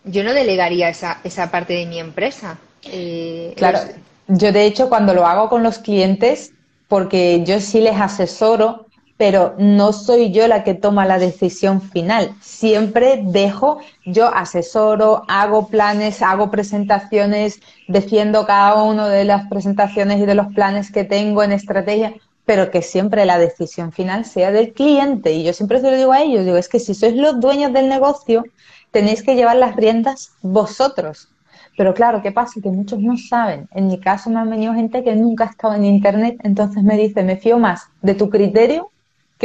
Yo 0.04 0.24
no 0.24 0.34
delegaría 0.34 0.90
esa, 0.90 1.20
esa 1.24 1.50
parte 1.50 1.74
de 1.74 1.86
mi 1.86 2.00
empresa. 2.00 2.58
Eh, 2.84 3.54
claro, 3.56 3.80
yo 4.28 4.52
de 4.52 4.66
hecho 4.66 4.90
cuando 4.90 5.14
lo 5.14 5.26
hago 5.26 5.48
con 5.48 5.64
los 5.64 5.80
clientes, 5.80 6.52
porque 6.90 7.44
yo 7.46 7.62
sí 7.62 7.80
les 7.80 8.00
asesoro, 8.00 8.88
pero 9.24 9.56
no 9.58 9.94
soy 9.94 10.34
yo 10.34 10.50
la 10.50 10.66
que 10.66 10.74
toma 10.74 11.06
la 11.06 11.18
decisión 11.18 11.80
final. 11.80 12.36
Siempre 12.42 13.22
dejo, 13.24 13.80
yo 14.04 14.28
asesoro, 14.28 15.24
hago 15.30 15.70
planes, 15.70 16.22
hago 16.22 16.52
presentaciones, 16.52 17.62
defiendo 17.88 18.46
cada 18.46 18.84
una 18.84 19.08
de 19.08 19.24
las 19.24 19.48
presentaciones 19.48 20.20
y 20.20 20.26
de 20.26 20.36
los 20.36 20.48
planes 20.48 20.92
que 20.92 21.06
tengo 21.06 21.42
en 21.42 21.54
estrategia, 21.54 22.14
pero 22.44 22.70
que 22.70 22.82
siempre 22.82 23.26
la 23.26 23.38
decisión 23.38 23.94
final 23.94 24.26
sea 24.26 24.52
del 24.52 24.74
cliente. 24.74 25.32
Y 25.32 25.46
yo 25.46 25.54
siempre 25.54 25.80
se 25.80 25.90
lo 25.90 25.96
digo 25.96 26.12
a 26.12 26.22
ellos, 26.22 26.44
digo, 26.44 26.58
es 26.58 26.68
que 26.68 26.82
si 26.82 26.94
sois 26.94 27.16
los 27.16 27.40
dueños 27.40 27.72
del 27.72 27.88
negocio, 27.88 28.44
tenéis 28.92 29.24
que 29.24 29.36
llevar 29.36 29.56
las 29.56 29.78
riendas 29.78 30.34
vosotros. 30.42 31.30
Pero 31.78 31.94
claro, 31.94 32.22
¿qué 32.22 32.34
pasa? 32.34 32.60
Que 32.62 32.70
muchos 32.70 33.00
no 33.00 33.16
saben. 33.16 33.70
En 33.74 33.88
mi 33.88 34.02
caso 34.02 34.30
me 34.30 34.42
han 34.42 34.50
venido 34.50 34.74
gente 34.74 35.02
que 35.02 35.16
nunca 35.16 35.46
ha 35.46 35.52
estado 35.52 35.76
en 35.76 35.86
Internet, 35.86 36.42
entonces 36.44 36.84
me 36.84 36.98
dice, 36.98 37.24
me 37.24 37.38
fío 37.38 37.58
más 37.58 37.84
de 38.02 38.16
tu 38.16 38.30
criterio 38.30 38.90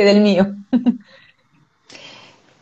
del 0.05 0.21
mío. 0.21 0.55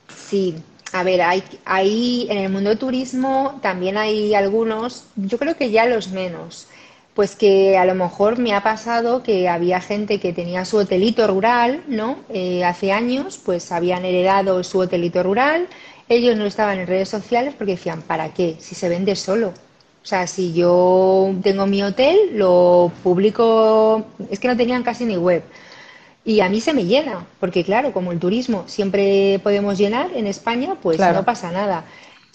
Sí, 0.09 0.57
a 0.93 1.03
ver, 1.03 1.23
hay, 1.23 1.43
hay 1.65 2.27
en 2.31 2.39
el 2.39 2.51
mundo 2.51 2.71
del 2.71 2.79
turismo 2.79 3.59
también 3.63 3.97
hay 3.97 4.35
algunos, 4.35 5.05
yo 5.17 5.39
creo 5.39 5.57
que 5.57 5.71
ya 5.71 5.87
los 5.87 6.09
menos, 6.11 6.69
pues 7.15 7.37
que 7.37 7.79
a 7.79 7.85
lo 7.85 7.95
mejor 7.95 8.39
me 8.39 8.55
ha 8.55 8.63
pasado 8.63 9.23
que 9.23 9.49
había 9.49 9.81
gente 9.81 10.21
que 10.21 10.33
tenía 10.33 10.65
su 10.65 10.79
hotelito 10.79 11.27
rural, 11.27 11.83
¿no? 11.89 12.19
Eh, 12.29 12.65
hace 12.65 12.93
años, 12.93 13.39
pues 13.45 13.73
habían 13.73 14.05
heredado 14.05 14.63
su 14.65 14.79
hotelito 14.81 15.23
rural 15.23 15.69
ellos 16.09 16.37
no 16.37 16.47
estaban 16.47 16.79
en 16.79 16.87
redes 16.87 17.09
sociales 17.09 17.55
porque 17.57 17.73
decían, 17.73 18.03
¿para 18.03 18.33
qué? 18.33 18.57
Si 18.61 18.75
se 18.75 18.89
vende 18.89 19.17
solo. 19.17 19.49
O 19.49 20.09
sea, 20.09 20.27
si 20.29 20.53
yo 20.53 21.35
tengo 21.43 21.67
mi 21.67 21.83
hotel, 21.83 22.17
lo 22.35 22.93
publico, 23.03 24.05
es 24.31 24.39
que 24.39 24.47
no 24.49 24.57
tenían 24.57 24.85
casi 24.85 25.05
ni 25.05 25.17
web. 25.17 25.43
Y 26.27 26.41
a 26.41 26.49
mí 26.49 26.61
se 26.61 26.75
me 26.75 26.87
llena, 26.87 27.25
porque 27.39 27.63
claro, 27.63 27.93
como 27.93 28.11
el 28.11 28.19
turismo 28.19 28.65
siempre 28.67 29.39
podemos 29.45 29.79
llenar 29.79 30.11
en 30.13 30.27
España, 30.27 30.77
pues 30.83 30.99
no 30.99 31.25
pasa 31.25 31.53
nada. 31.53 31.85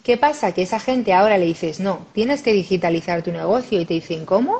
¿Qué 0.02 0.16
pasa? 0.16 0.54
Que 0.54 0.62
esa 0.62 0.80
gente 0.80 1.12
ahora 1.12 1.38
le 1.38 1.46
dices, 1.46 1.82
no, 1.82 2.08
tienes 2.14 2.42
que 2.42 2.54
digitalizar 2.54 3.22
tu 3.22 3.34
negocio 3.34 3.82
y 3.82 3.86
te 3.86 3.96
dicen, 3.96 4.26
¿cómo? 4.26 4.58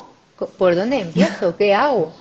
¿Por 0.58 0.76
dónde 0.76 1.00
empiezo? 1.00 1.56
¿Qué 1.58 1.74
hago? 1.74 2.14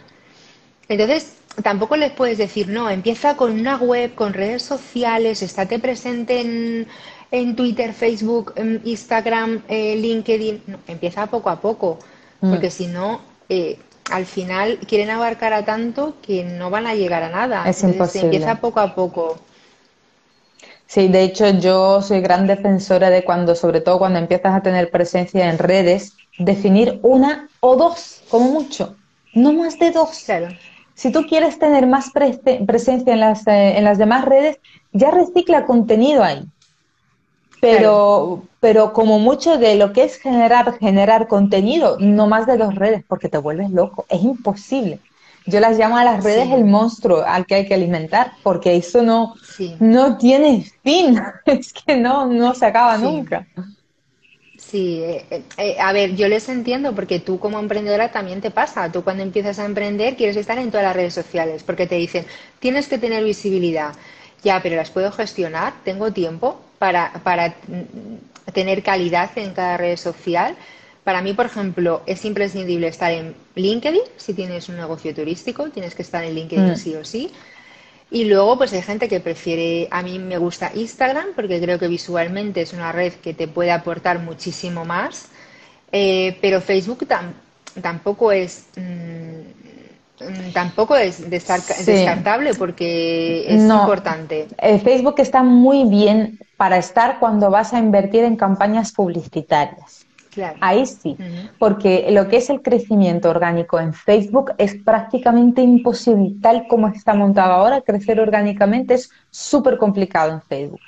Entonces, 0.89 1.35
tampoco 1.65 1.97
les 1.97 2.13
puedes 2.13 2.39
decir, 2.39 2.69
no, 2.69 2.89
empieza 2.89 3.37
con 3.37 3.59
una 3.59 3.77
web, 3.77 4.15
con 4.15 4.33
redes 4.33 4.63
sociales, 4.63 5.43
estate 5.43 5.81
presente 5.81 6.41
en, 6.41 6.87
en 7.33 7.57
Twitter, 7.57 7.93
Facebook, 7.93 8.55
Instagram, 8.85 9.65
eh, 9.67 9.97
LinkedIn. 9.97 10.63
No, 10.69 10.79
empieza 10.87 11.27
poco 11.27 11.51
a 11.51 11.61
poco, 11.61 11.99
mm. 12.41 12.51
porque 12.51 12.71
si 12.71 12.87
no, 12.87 13.21
eh, 13.49 13.81
al 14.11 14.27
final 14.27 14.79
quieren 14.87 15.11
abarcar 15.11 15.53
a 15.53 15.65
tanto 15.65 16.15
que 16.23 16.45
no 16.45 16.71
van 16.71 16.87
a 16.87 16.95
llegar 16.95 17.23
a 17.23 17.31
nada. 17.31 17.65
Es 17.69 17.83
imposible. 17.83 18.27
Empieza 18.27 18.57
poco 18.57 18.81
a 18.81 18.95
poco. 18.95 19.39
Sí, 20.87 21.07
de 21.09 21.23
hecho 21.23 21.49
yo 21.51 22.03
soy 22.03 22.21
gran 22.21 22.47
defensora 22.47 23.11
de 23.11 23.25
cuando, 23.25 23.55
sobre 23.55 23.81
todo 23.81 23.99
cuando 23.99 24.19
empiezas 24.19 24.55
a 24.55 24.63
tener 24.63 24.91
presencia 24.91 25.49
en 25.49 25.59
redes, 25.59 26.15
definir 26.39 26.99
una 27.03 27.49
o 27.61 27.77
dos, 27.77 28.23
como 28.29 28.51
mucho, 28.51 28.97
no 29.33 29.53
más 29.53 29.79
de 29.79 29.93
dos. 29.93 30.25
Claro. 30.25 30.49
Si 30.95 31.13
tú 31.13 31.27
quieres 31.27 31.59
tener 31.59 31.87
más 31.87 32.11
presencia 32.67 33.13
en 33.13 33.21
las, 33.21 33.47
eh, 33.47 33.79
en 33.79 33.85
las 33.85 33.99
demás 33.99 34.25
redes, 34.25 34.59
ya 34.93 35.11
recicla 35.11 35.65
contenido 35.65 36.25
ahí. 36.25 36.43
Pero, 37.61 38.45
pero 38.61 38.93
como 38.93 39.19
mucho 39.19 39.59
de 39.59 39.75
lo 39.75 39.93
que 39.93 40.05
es 40.05 40.17
generar, 40.17 40.79
generar 40.79 41.29
contenido, 41.29 41.97
no 42.01 42.27
más 42.27 42.47
de 42.47 42.57
dos 42.57 42.75
redes, 42.75 43.05
porque 43.07 43.29
te 43.29 43.39
vuelves 43.39 43.71
loco. 43.71 44.07
Es 44.09 44.23
imposible. 44.23 45.01
Yo 45.47 45.61
las 45.61 45.79
llamo 45.79 45.97
a 45.97 46.05
las 46.05 46.23
redes 46.25 46.51
el 46.53 46.65
monstruo 46.65 47.23
al 47.23 47.47
que 47.47 47.57
hay 47.57 47.67
que 47.67 47.75
alimentar, 47.75 48.33
porque 48.43 48.77
eso 48.77 49.03
no, 49.03 49.35
no 49.79 50.17
tiene 50.17 50.65
fin. 50.83 51.21
Es 51.47 51.73
que 51.73 51.97
no, 51.97 52.27
no 52.27 52.55
se 52.55 52.67
acaba 52.67 52.97
nunca. 52.97 53.47
Sí, 54.59 55.01
eh, 55.03 55.43
eh, 55.57 55.77
a 55.81 55.93
ver, 55.93 56.15
yo 56.17 56.29
les 56.29 56.49
entiendo 56.51 56.95
porque 56.95 57.19
tú 57.19 57.39
como 57.39 57.59
emprendedora 57.59 58.13
también 58.13 58.41
te 58.43 58.51
pasa. 58.51 58.93
Tú 58.93 59.03
cuando 59.03 59.23
empiezas 59.23 59.59
a 59.59 59.65
emprender 59.65 60.17
quieres 60.17 60.37
estar 60.37 60.59
en 60.59 60.71
todas 60.71 60.85
las 60.85 60.95
redes 60.95 61.15
sociales 61.15 61.63
porque 61.63 61.87
te 61.87 61.95
dicen, 61.97 62.27
tienes 62.59 62.87
que 62.87 62.99
tener 62.99 63.25
visibilidad. 63.25 63.95
Ya, 64.43 64.61
pero 64.63 64.77
las 64.77 64.91
puedo 64.91 65.13
gestionar, 65.13 65.75
tengo 65.85 66.13
tiempo 66.13 66.61
para, 66.79 67.13
para 67.23 67.55
tener 68.53 68.83
calidad 68.83 69.31
en 69.37 69.53
cada 69.53 69.77
red 69.77 69.97
social. 69.97 70.57
Para 71.05 71.23
mí, 71.23 71.33
por 71.33 71.47
ejemplo, 71.47 72.03
es 72.07 72.25
imprescindible 72.25 72.89
estar 72.89 73.13
en 73.13 73.35
LinkedIn. 73.55 74.03
Si 74.17 74.35
tienes 74.35 74.69
un 74.69 74.77
negocio 74.77 75.15
turístico, 75.15 75.69
tienes 75.71 75.95
que 75.95 76.03
estar 76.03 76.25
en 76.25 76.35
LinkedIn 76.35 76.73
mm. 76.73 76.77
sí 76.77 76.95
o 76.95 77.05
sí. 77.05 77.33
Y 78.11 78.25
luego, 78.25 78.59
pues 78.59 78.73
hay 78.73 78.83
gente 78.83 79.09
que 79.09 79.21
prefiere, 79.21 79.87
a 79.91 80.03
mí 80.03 80.19
me 80.19 80.37
gusta 80.37 80.73
Instagram 80.75 81.29
porque 81.37 81.61
creo 81.61 81.79
que 81.79 81.87
visualmente 81.87 82.61
es 82.63 82.73
una 82.73 82.91
red 82.91 83.13
que 83.15 83.35
te 83.35 83.47
puede 83.47 83.71
aportar 83.71 84.19
muchísimo 84.19 84.85
más, 84.85 85.29
eh, 85.93 86.37
pero 86.41 86.61
Facebook 86.61 87.07
tampoco 87.81 88.33
es... 88.33 88.67
Mm, 88.77 89.60
tampoco 90.53 90.97
es 90.97 91.29
descartable 91.31 92.55
porque 92.55 93.47
es 93.49 93.63
importante. 93.63 94.49
Eh, 94.59 94.79
Facebook 94.79 95.15
está 95.19 95.43
muy 95.43 95.85
bien 95.85 96.39
para 96.57 96.79
estar 96.79 97.19
cuando 97.19 97.51
vas 97.51 97.73
a 97.73 97.79
invertir 97.79 98.25
en 98.25 98.37
campañas 98.37 98.93
publicitarias. 98.93 100.07
Ahí 100.61 100.87
sí, 100.87 101.17
porque 101.59 102.07
lo 102.11 102.29
que 102.29 102.37
es 102.37 102.51
el 102.51 102.63
crecimiento 102.63 103.31
orgánico 103.31 103.81
en 103.81 103.93
Facebook 103.93 104.53
es 104.59 104.77
prácticamente 104.77 105.61
imposible, 105.61 106.35
tal 106.41 106.69
como 106.69 106.89
está 106.89 107.15
montado 107.15 107.53
ahora, 107.53 107.81
crecer 107.81 108.21
orgánicamente 108.21 108.95
es 108.95 109.11
súper 109.31 109.77
complicado 109.77 110.33
en 110.33 110.41
Facebook. 110.41 110.81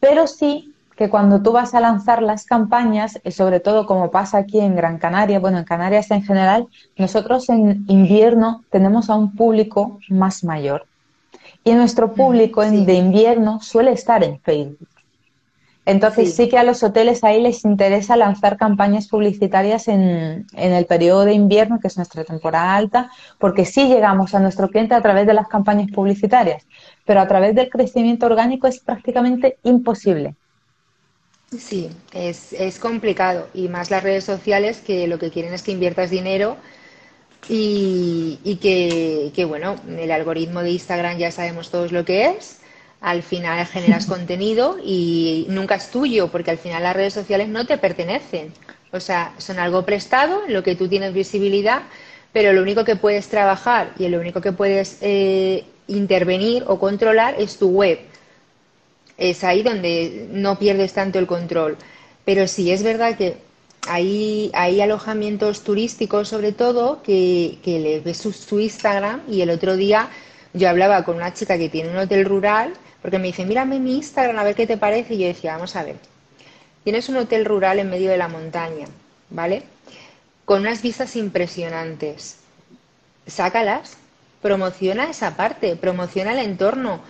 Pero 0.00 0.26
sí 0.26 0.69
que 1.00 1.08
cuando 1.08 1.40
tú 1.40 1.52
vas 1.52 1.72
a 1.74 1.80
lanzar 1.80 2.20
las 2.20 2.44
campañas, 2.44 3.18
y 3.24 3.30
sobre 3.30 3.58
todo 3.58 3.86
como 3.86 4.10
pasa 4.10 4.36
aquí 4.36 4.60
en 4.60 4.76
Gran 4.76 4.98
Canaria, 4.98 5.40
bueno, 5.40 5.56
en 5.56 5.64
Canarias 5.64 6.10
en 6.10 6.22
general, 6.22 6.66
nosotros 6.98 7.48
en 7.48 7.86
invierno 7.88 8.64
tenemos 8.68 9.08
a 9.08 9.14
un 9.14 9.34
público 9.34 9.98
más 10.10 10.44
mayor. 10.44 10.84
Y 11.64 11.72
nuestro 11.72 12.12
público 12.12 12.60
de 12.60 12.92
invierno 12.92 13.62
suele 13.62 13.92
estar 13.92 14.22
en 14.22 14.40
Facebook. 14.40 14.90
Entonces 15.86 16.34
sí. 16.36 16.50
que 16.50 16.58
a 16.58 16.64
los 16.64 16.82
hoteles 16.82 17.24
ahí 17.24 17.40
les 17.40 17.64
interesa 17.64 18.14
lanzar 18.14 18.58
campañas 18.58 19.08
publicitarias 19.08 19.88
en, 19.88 20.46
en, 20.52 20.72
el 20.74 20.84
periodo 20.84 21.24
de 21.24 21.32
invierno, 21.32 21.80
que 21.80 21.88
es 21.88 21.96
nuestra 21.96 22.24
temporada 22.24 22.76
alta, 22.76 23.10
porque 23.38 23.64
sí 23.64 23.88
llegamos 23.88 24.34
a 24.34 24.40
nuestro 24.40 24.68
cliente 24.68 24.94
a 24.94 25.00
través 25.00 25.26
de 25.26 25.32
las 25.32 25.48
campañas 25.48 25.90
publicitarias, 25.90 26.66
pero 27.06 27.22
a 27.22 27.26
través 27.26 27.54
del 27.54 27.70
crecimiento 27.70 28.26
orgánico 28.26 28.66
es 28.66 28.80
prácticamente 28.80 29.56
imposible. 29.62 30.36
Sí, 31.58 31.90
es, 32.12 32.52
es 32.52 32.78
complicado 32.78 33.48
y 33.54 33.68
más 33.68 33.90
las 33.90 34.04
redes 34.04 34.24
sociales 34.24 34.80
que 34.80 35.08
lo 35.08 35.18
que 35.18 35.30
quieren 35.30 35.52
es 35.52 35.62
que 35.64 35.72
inviertas 35.72 36.08
dinero 36.10 36.56
y, 37.48 38.40
y 38.44 38.56
que, 38.56 39.32
que, 39.34 39.44
bueno, 39.46 39.76
el 39.88 40.10
algoritmo 40.12 40.62
de 40.62 40.72
Instagram 40.72 41.18
ya 41.18 41.32
sabemos 41.32 41.70
todos 41.70 41.92
lo 41.92 42.04
que 42.04 42.26
es 42.30 42.60
al 43.00 43.22
final 43.22 43.66
generas 43.68 44.06
contenido 44.06 44.78
y 44.84 45.46
nunca 45.50 45.76
es 45.76 45.90
tuyo, 45.90 46.30
porque 46.30 46.52
al 46.52 46.58
final 46.58 46.84
las 46.84 46.96
redes 46.96 47.14
sociales 47.14 47.48
no 47.48 47.66
te 47.66 47.78
pertenecen. 47.78 48.54
O 48.92 49.00
sea, 49.00 49.34
son 49.38 49.58
algo 49.60 49.86
prestado, 49.86 50.46
en 50.46 50.54
lo 50.54 50.62
que 50.64 50.76
tú 50.76 50.88
tienes 50.88 51.14
visibilidad, 51.14 51.82
pero 52.32 52.52
lo 52.52 52.62
único 52.62 52.84
que 52.84 52.96
puedes 52.96 53.28
trabajar 53.28 53.92
y 53.98 54.08
lo 54.08 54.20
único 54.20 54.40
que 54.42 54.52
puedes 54.52 54.98
eh, 55.02 55.64
intervenir 55.88 56.64
o 56.68 56.78
controlar 56.80 57.36
es 57.38 57.58
tu 57.58 57.70
web. 57.70 58.00
Es 59.20 59.44
ahí 59.44 59.62
donde 59.62 60.26
no 60.32 60.58
pierdes 60.58 60.92
tanto 60.92 61.20
el 61.20 61.28
control. 61.28 61.76
Pero 62.24 62.48
sí 62.48 62.72
es 62.72 62.82
verdad 62.82 63.16
que 63.16 63.36
hay, 63.86 64.50
hay 64.52 64.80
alojamientos 64.80 65.62
turísticos, 65.62 66.26
sobre 66.28 66.50
todo, 66.50 67.02
que, 67.02 67.58
que 67.62 67.78
le 67.78 68.00
ves 68.00 68.18
su 68.18 68.58
Instagram 68.58 69.22
y 69.28 69.42
el 69.42 69.50
otro 69.50 69.76
día 69.76 70.08
yo 70.52 70.68
hablaba 70.68 71.04
con 71.04 71.16
una 71.16 71.32
chica 71.32 71.56
que 71.56 71.68
tiene 71.68 71.90
un 71.90 71.96
hotel 71.96 72.24
rural 72.24 72.72
porque 73.02 73.18
me 73.18 73.28
dice, 73.28 73.44
mírame 73.44 73.78
mi 73.78 73.96
Instagram 73.96 74.38
a 74.38 74.44
ver 74.44 74.54
qué 74.54 74.66
te 74.66 74.76
parece. 74.76 75.14
Y 75.14 75.18
yo 75.18 75.26
decía, 75.26 75.54
vamos 75.54 75.74
a 75.76 75.84
ver, 75.84 75.96
tienes 76.84 77.08
un 77.08 77.16
hotel 77.16 77.44
rural 77.44 77.78
en 77.78 77.90
medio 77.90 78.10
de 78.10 78.18
la 78.18 78.28
montaña, 78.28 78.86
¿vale? 79.30 79.62
Con 80.44 80.60
unas 80.60 80.82
vistas 80.82 81.16
impresionantes. 81.16 82.36
Sácalas, 83.26 83.96
promociona 84.42 85.10
esa 85.10 85.36
parte, 85.36 85.76
promociona 85.76 86.32
el 86.32 86.40
entorno. 86.40 87.00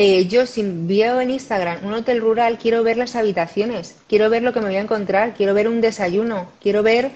Eh, 0.00 0.28
yo 0.28 0.46
si 0.46 0.62
veo 0.64 1.20
en 1.20 1.30
Instagram 1.30 1.84
un 1.84 1.92
hotel 1.92 2.20
rural, 2.20 2.56
quiero 2.56 2.84
ver 2.84 2.96
las 2.96 3.16
habitaciones, 3.16 3.96
quiero 4.08 4.30
ver 4.30 4.44
lo 4.44 4.52
que 4.52 4.60
me 4.60 4.66
voy 4.66 4.76
a 4.76 4.80
encontrar, 4.80 5.34
quiero 5.34 5.54
ver 5.54 5.66
un 5.66 5.80
desayuno, 5.80 6.52
quiero 6.62 6.84
ver 6.84 7.10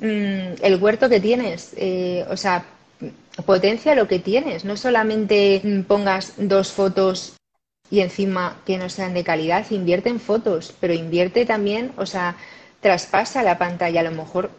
mm, 0.00 0.62
el 0.62 0.78
huerto 0.80 1.10
que 1.10 1.20
tienes. 1.20 1.74
Eh, 1.76 2.24
o 2.30 2.36
sea, 2.38 2.64
potencia 3.44 3.94
lo 3.94 4.08
que 4.08 4.20
tienes, 4.20 4.64
no 4.64 4.78
solamente 4.78 5.60
pongas 5.86 6.32
dos 6.38 6.72
fotos 6.72 7.34
y 7.90 8.00
encima 8.00 8.56
que 8.64 8.78
no 8.78 8.88
sean 8.88 9.12
de 9.12 9.22
calidad, 9.22 9.70
invierte 9.70 10.08
en 10.08 10.18
fotos, 10.18 10.74
pero 10.80 10.94
invierte 10.94 11.44
también, 11.44 11.92
o 11.98 12.06
sea, 12.06 12.36
traspasa 12.80 13.42
la 13.42 13.58
pantalla. 13.58 14.00
A 14.00 14.04
lo 14.04 14.12
mejor 14.12 14.50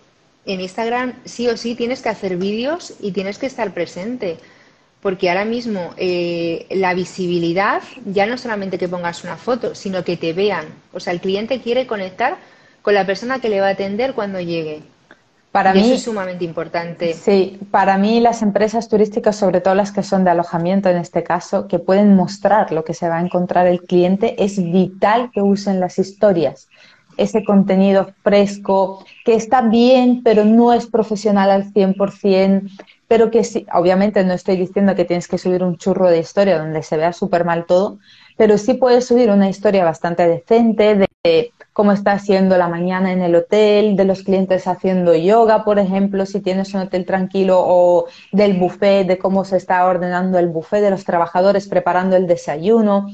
en 0.46 0.62
Instagram 0.62 1.16
sí 1.26 1.48
o 1.48 1.58
sí 1.58 1.74
tienes 1.74 2.04
que 2.04 2.10
hacer 2.10 2.38
vídeos 2.38 2.94
y 3.00 3.12
tienes 3.12 3.40
que 3.40 3.48
estar 3.48 3.74
presente, 3.74 4.38
porque 5.06 5.30
ahora 5.30 5.46
mismo 5.46 5.92
eh, 5.98 6.66
la 6.72 6.96
visibilidad 6.96 7.84
ya 8.08 8.26
no 8.26 8.40
solamente 8.40 8.80
que 8.80 8.90
pongas 8.90 9.24
una 9.24 9.38
foto, 9.38 9.76
sino 9.76 10.04
que 10.04 10.18
te 10.18 10.34
vean. 10.34 10.66
O 10.94 11.00
sea, 11.00 11.14
el 11.14 11.22
cliente 11.22 11.62
quiere 11.62 11.86
conectar 11.86 12.38
con 12.82 12.96
la 12.96 13.06
persona 13.06 13.38
que 13.38 13.50
le 13.50 13.62
va 13.62 13.68
a 13.68 13.74
atender 13.74 14.16
cuando 14.16 14.40
llegue. 14.40 14.82
Para 15.52 15.76
mí, 15.76 15.82
eso 15.82 15.94
es 15.94 16.02
sumamente 16.02 16.44
importante. 16.44 17.14
Sí, 17.14 17.60
para 17.70 18.00
mí 18.00 18.20
las 18.20 18.42
empresas 18.42 18.90
turísticas, 18.90 19.36
sobre 19.36 19.62
todo 19.62 19.76
las 19.76 19.92
que 19.92 20.02
son 20.02 20.24
de 20.24 20.32
alojamiento 20.32 20.90
en 20.90 20.98
este 20.98 21.22
caso, 21.22 21.68
que 21.68 21.78
pueden 21.78 22.16
mostrar 22.16 22.72
lo 22.72 22.84
que 22.84 22.96
se 22.96 23.08
va 23.08 23.18
a 23.18 23.22
encontrar 23.22 23.68
el 23.68 23.82
cliente, 23.82 24.44
es 24.44 24.58
vital 24.58 25.30
que 25.32 25.44
usen 25.44 25.80
las 25.80 26.00
historias. 26.00 26.68
Ese 27.18 27.44
contenido 27.44 28.14
fresco, 28.24 29.06
que 29.24 29.36
está 29.36 29.62
bien, 29.62 30.22
pero 30.24 30.46
no 30.46 30.74
es 30.74 30.88
profesional 30.88 31.50
al 31.52 31.72
100%, 31.74 32.70
pero 33.08 33.32
que 33.32 33.44
sí, 33.44 33.66
obviamente 33.74 34.24
no 34.24 34.34
estoy 34.34 34.58
diciendo 34.58 34.96
que 34.96 35.06
tienes 35.06 35.28
que 35.28 35.38
subir 35.38 35.64
un 35.64 35.78
churro 35.78 36.10
de 36.10 36.20
historia 36.20 36.58
donde 36.58 36.84
se 36.84 36.98
vea 36.98 37.14
súper 37.14 37.46
mal 37.46 37.66
todo, 37.66 38.00
pero 38.38 38.58
sí 38.58 38.74
puedes 38.74 39.06
subir 39.06 39.30
una 39.30 39.50
historia 39.50 39.84
bastante 39.84 40.28
decente 40.28 40.96
de 40.96 41.52
cómo 41.76 41.92
está 41.92 42.14
haciendo 42.14 42.58
la 42.58 42.70
mañana 42.70 43.12
en 43.12 43.22
el 43.22 43.36
hotel, 43.36 43.96
de 43.96 44.06
los 44.06 44.24
clientes 44.24 44.66
haciendo 44.66 45.14
yoga, 45.14 45.66
por 45.66 45.78
ejemplo, 45.78 46.26
si 46.26 46.40
tienes 46.40 46.74
un 46.74 46.82
hotel 46.82 47.06
tranquilo, 47.06 47.58
o 47.60 48.06
del 48.32 48.54
buffet, 48.54 49.06
de 49.06 49.18
cómo 49.18 49.44
se 49.44 49.58
está 49.58 49.86
ordenando 49.86 50.40
el 50.40 50.48
buffet, 50.48 50.82
de 50.82 50.92
los 50.92 51.04
trabajadores 51.04 51.68
preparando 51.68 52.16
el 52.16 52.28
desayuno. 52.28 53.08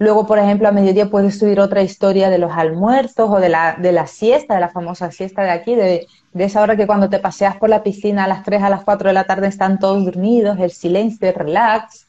Luego, 0.00 0.26
por 0.26 0.38
ejemplo, 0.38 0.66
a 0.66 0.72
mediodía 0.72 1.10
puedes 1.10 1.38
subir 1.38 1.60
otra 1.60 1.82
historia 1.82 2.30
de 2.30 2.38
los 2.38 2.52
almuerzos 2.52 3.28
o 3.28 3.38
de 3.38 3.50
la, 3.50 3.76
de 3.78 3.92
la 3.92 4.06
siesta, 4.06 4.54
de 4.54 4.60
la 4.60 4.70
famosa 4.70 5.12
siesta 5.12 5.42
de 5.42 5.50
aquí, 5.50 5.74
de, 5.74 6.06
de 6.32 6.44
esa 6.44 6.62
hora 6.62 6.74
que 6.74 6.86
cuando 6.86 7.10
te 7.10 7.18
paseas 7.18 7.58
por 7.58 7.68
la 7.68 7.82
piscina 7.82 8.24
a 8.24 8.26
las 8.26 8.42
3, 8.42 8.62
a 8.62 8.70
las 8.70 8.82
4 8.82 9.10
de 9.10 9.12
la 9.12 9.24
tarde 9.24 9.48
están 9.48 9.78
todos 9.78 10.06
dormidos, 10.06 10.58
el 10.58 10.70
silencio, 10.70 11.28
el 11.28 11.34
relax. 11.34 12.06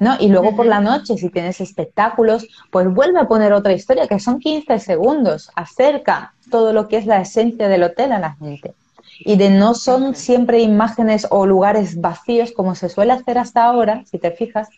¿no? 0.00 0.16
Y 0.18 0.26
luego 0.26 0.56
por 0.56 0.66
la 0.66 0.80
noche, 0.80 1.16
si 1.16 1.30
tienes 1.30 1.60
espectáculos, 1.60 2.44
pues 2.72 2.92
vuelve 2.92 3.20
a 3.20 3.28
poner 3.28 3.52
otra 3.52 3.72
historia, 3.72 4.08
que 4.08 4.18
son 4.18 4.40
15 4.40 4.80
segundos, 4.80 5.52
acerca 5.54 6.34
todo 6.50 6.72
lo 6.72 6.88
que 6.88 6.96
es 6.96 7.06
la 7.06 7.20
esencia 7.20 7.68
del 7.68 7.84
hotel 7.84 8.10
a 8.10 8.18
la 8.18 8.34
gente. 8.34 8.74
Y 9.20 9.36
de 9.36 9.50
no 9.50 9.74
son 9.74 10.16
siempre 10.16 10.58
imágenes 10.58 11.28
o 11.30 11.46
lugares 11.46 12.00
vacíos 12.00 12.50
como 12.50 12.74
se 12.74 12.88
suele 12.88 13.12
hacer 13.12 13.38
hasta 13.38 13.64
ahora, 13.64 14.02
si 14.06 14.18
te 14.18 14.32
fijas, 14.32 14.70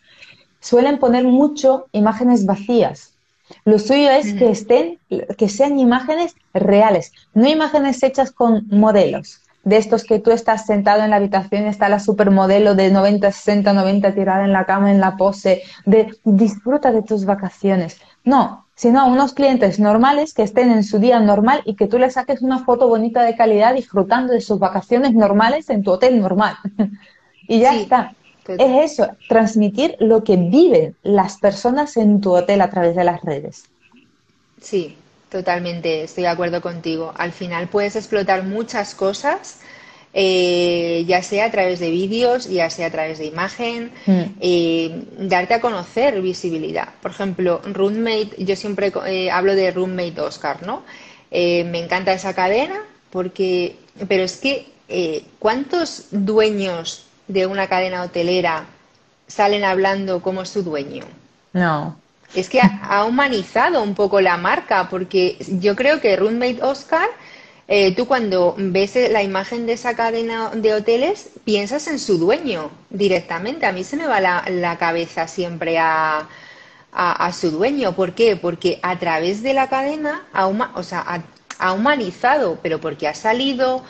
suelen 0.61 0.99
poner 0.99 1.25
mucho 1.25 1.87
imágenes 1.91 2.45
vacías. 2.45 3.11
Lo 3.65 3.79
suyo 3.79 4.09
es 4.09 4.33
que 4.33 4.49
estén, 4.49 4.99
que 5.37 5.49
sean 5.49 5.77
imágenes 5.77 6.35
reales, 6.53 7.11
no 7.33 7.49
imágenes 7.49 8.01
hechas 8.01 8.31
con 8.31 8.65
modelos. 8.69 9.41
De 9.63 9.77
estos 9.77 10.05
que 10.05 10.17
tú 10.17 10.31
estás 10.31 10.65
sentado 10.65 11.03
en 11.03 11.11
la 11.11 11.17
habitación 11.17 11.65
y 11.65 11.67
está 11.67 11.87
la 11.87 11.99
supermodelo 11.99 12.73
de 12.73 12.89
90, 12.89 13.31
60, 13.31 13.73
90 13.73 14.15
tirada 14.15 14.43
en 14.43 14.53
la 14.53 14.65
cama 14.65 14.89
en 14.89 14.99
la 14.99 15.17
pose, 15.17 15.61
de 15.85 16.15
disfruta 16.23 16.91
de 16.91 17.03
tus 17.03 17.25
vacaciones. 17.25 17.99
No, 18.23 18.65
sino 18.73 19.01
a 19.01 19.05
unos 19.05 19.33
clientes 19.33 19.79
normales 19.79 20.33
que 20.33 20.41
estén 20.41 20.71
en 20.71 20.83
su 20.83 20.97
día 20.97 21.19
normal 21.19 21.61
y 21.65 21.75
que 21.75 21.87
tú 21.87 21.99
les 21.99 22.13
saques 22.13 22.41
una 22.41 22.63
foto 22.63 22.87
bonita 22.87 23.21
de 23.21 23.35
calidad 23.35 23.75
disfrutando 23.75 24.33
de 24.33 24.41
sus 24.41 24.57
vacaciones 24.57 25.13
normales 25.13 25.69
en 25.69 25.83
tu 25.83 25.91
hotel 25.91 26.19
normal. 26.19 26.55
y 27.47 27.59
ya 27.59 27.75
está. 27.75 28.15
Es 28.47 28.91
eso, 28.91 29.09
transmitir 29.29 29.95
lo 29.99 30.23
que 30.23 30.35
viven 30.35 30.95
las 31.03 31.37
personas 31.37 31.95
en 31.97 32.21
tu 32.21 32.33
hotel 32.35 32.61
a 32.61 32.69
través 32.69 32.95
de 32.95 33.03
las 33.03 33.21
redes. 33.21 33.65
Sí, 34.59 34.95
totalmente, 35.29 36.03
estoy 36.03 36.23
de 36.23 36.29
acuerdo 36.29 36.61
contigo. 36.61 37.13
Al 37.17 37.31
final 37.31 37.67
puedes 37.67 37.95
explotar 37.95 38.43
muchas 38.43 38.95
cosas, 38.95 39.59
eh, 40.13 41.03
ya 41.07 41.21
sea 41.21 41.45
a 41.45 41.51
través 41.51 41.79
de 41.79 41.91
vídeos, 41.91 42.49
ya 42.49 42.69
sea 42.69 42.87
a 42.87 42.91
través 42.91 43.19
de 43.19 43.25
imagen, 43.25 43.91
mm. 44.07 44.21
eh, 44.41 45.03
darte 45.19 45.53
a 45.53 45.61
conocer 45.61 46.19
visibilidad. 46.21 46.89
Por 47.01 47.11
ejemplo, 47.11 47.61
Roommate, 47.63 48.31
yo 48.39 48.55
siempre 48.55 48.91
eh, 49.05 49.29
hablo 49.29 49.55
de 49.55 49.71
Roommate 49.71 50.19
Oscar, 50.19 50.65
¿no? 50.65 50.83
me 51.31 51.79
encanta 51.79 52.11
esa 52.11 52.33
cadena 52.33 52.83
porque, 53.09 53.77
pero 54.09 54.23
es 54.23 54.35
que, 54.35 54.65
¿cuántos 55.39 56.07
dueños 56.11 57.05
de 57.31 57.45
una 57.47 57.67
cadena 57.67 58.03
hotelera 58.03 58.65
salen 59.27 59.63
hablando 59.63 60.21
como 60.21 60.45
su 60.45 60.63
dueño. 60.63 61.05
No. 61.53 61.97
Es 62.35 62.49
que 62.49 62.61
ha, 62.61 63.05
humanizado 63.05 63.83
un 63.83 63.93
poco 63.95 64.21
la 64.21 64.37
marca, 64.37 64.87
porque 64.89 65.37
yo 65.59 65.75
creo 65.75 65.99
que 65.99 66.15
Roommate 66.15 66.63
Oscar, 66.63 67.09
eh, 67.67 67.93
tú 67.95 68.07
cuando 68.07 68.55
ves 68.57 68.95
la 69.11 69.21
imagen 69.21 69.65
de 69.65 69.73
esa 69.73 69.95
cadena 69.95 70.51
de 70.53 70.73
hoteles, 70.73 71.29
piensas 71.43 71.87
en 71.87 71.99
su 71.99 72.17
dueño 72.17 72.71
directamente. 72.89 73.65
A 73.65 73.73
mí 73.73 73.83
se 73.83 73.97
me 73.97 74.07
va 74.07 74.21
la, 74.21 74.77
cabeza 74.77 75.27
siempre 75.27 75.77
a, 75.77 76.27
su 77.33 77.51
dueño. 77.51 77.93
¿Por 77.95 78.13
qué? 78.13 78.37
Porque 78.37 78.79
a 78.81 78.97
través 78.97 79.43
de 79.43 79.53
la 79.53 79.67
cadena 79.67 80.25
ha, 80.31 80.47
o 80.47 80.83
sea, 80.83 81.23
ha 81.59 81.73
humanizado, 81.73 82.59
pero 82.61 82.79
porque 82.79 83.07
ha 83.07 83.13
salido, 83.13 83.83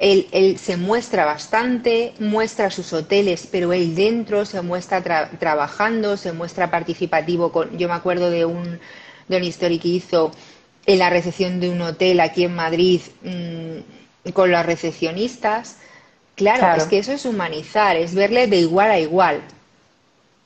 él, 0.00 0.58
se 0.58 0.78
muestra 0.78 1.26
bastante, 1.26 2.14
muestra 2.18 2.70
sus 2.70 2.92
hoteles, 2.94 3.46
pero 3.50 3.74
él 3.74 3.94
dentro 3.94 4.46
se 4.46 4.62
muestra 4.62 5.02
trabajando, 5.38 6.16
se 6.16 6.32
muestra 6.32 6.70
participativo. 6.70 7.52
Con, 7.52 7.76
yo 7.76 7.86
me 7.86 7.94
acuerdo 7.94 8.30
de 8.30 8.46
un, 8.46 8.80
de 9.28 9.36
una 9.36 9.44
historia 9.44 9.78
que 9.78 9.88
hizo 9.88 10.32
en 10.86 10.98
la 10.98 11.10
recepción 11.10 11.60
de 11.60 11.68
un 11.68 11.82
hotel 11.82 12.20
aquí 12.20 12.44
en 12.44 12.54
Madrid 12.54 13.02
mm, 13.22 14.30
con 14.32 14.50
los 14.50 14.64
recepcionistas. 14.64 15.76
claro, 16.34 16.80
es 16.80 16.88
que 16.88 16.98
eso 16.98 17.12
es 17.12 17.26
humanizar, 17.26 17.96
es 17.96 18.14
verle 18.14 18.46
de 18.46 18.56
igual 18.56 18.90
a 18.90 18.98
igual. 18.98 19.42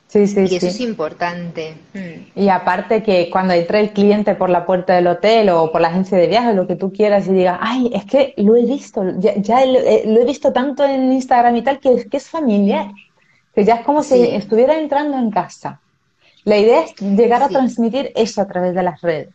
Sí, 0.09 0.29
sí, 0.29 0.47
y 0.49 0.57
eso 0.57 0.69
es 0.69 0.81
importante. 0.81 1.75
Mm. 1.93 2.41
Y 2.41 2.49
aparte 2.49 3.03
que 3.03 3.29
cuando 3.31 3.53
entre 3.53 3.81
el 3.81 3.93
cliente 3.93 4.35
por 4.37 4.49
la 4.49 4.65
puerta 4.65 4.95
del 4.95 5.09
hotel 5.09 5.49
o 5.49 5.73
por 5.73 5.81
la 5.81 5.89
agencia 5.89 6.17
de 6.17 6.29
viajes, 6.29 6.55
lo 6.55 6.69
que 6.69 6.77
tú 6.77 6.93
quieras, 6.93 7.27
y 7.27 7.33
diga, 7.33 7.59
ay, 7.61 7.91
es 7.93 8.05
que 8.05 8.33
lo 8.37 8.55
he 8.55 8.65
visto, 8.65 9.03
ya, 9.19 9.63
eh, 9.63 10.03
lo, 10.07 10.21
he 10.21 10.25
visto 10.25 10.53
tanto 10.53 10.85
en 10.85 11.13
Instagram 11.13 11.57
y 11.57 11.63
tal, 11.63 11.81
que, 11.81 11.95
es, 11.95 12.07
que 12.09 12.19
es 12.19 12.29
familiar, 12.29 12.93
que 13.55 13.65
ya 13.65 13.77
es 13.77 13.81
como 13.85 14.03
si 14.03 14.23
estuviera 14.23 14.79
entrando 14.79 15.19
en 15.19 15.31
casa. 15.31 15.81
La 16.45 16.59
idea 16.59 16.85
es 16.85 16.95
llegar 17.01 17.43
a 17.43 17.49
transmitir 17.49 18.13
eso 18.15 18.43
a 18.43 18.47
través 18.47 18.75
de 18.75 18.83
las 18.83 19.01
redes. 19.01 19.35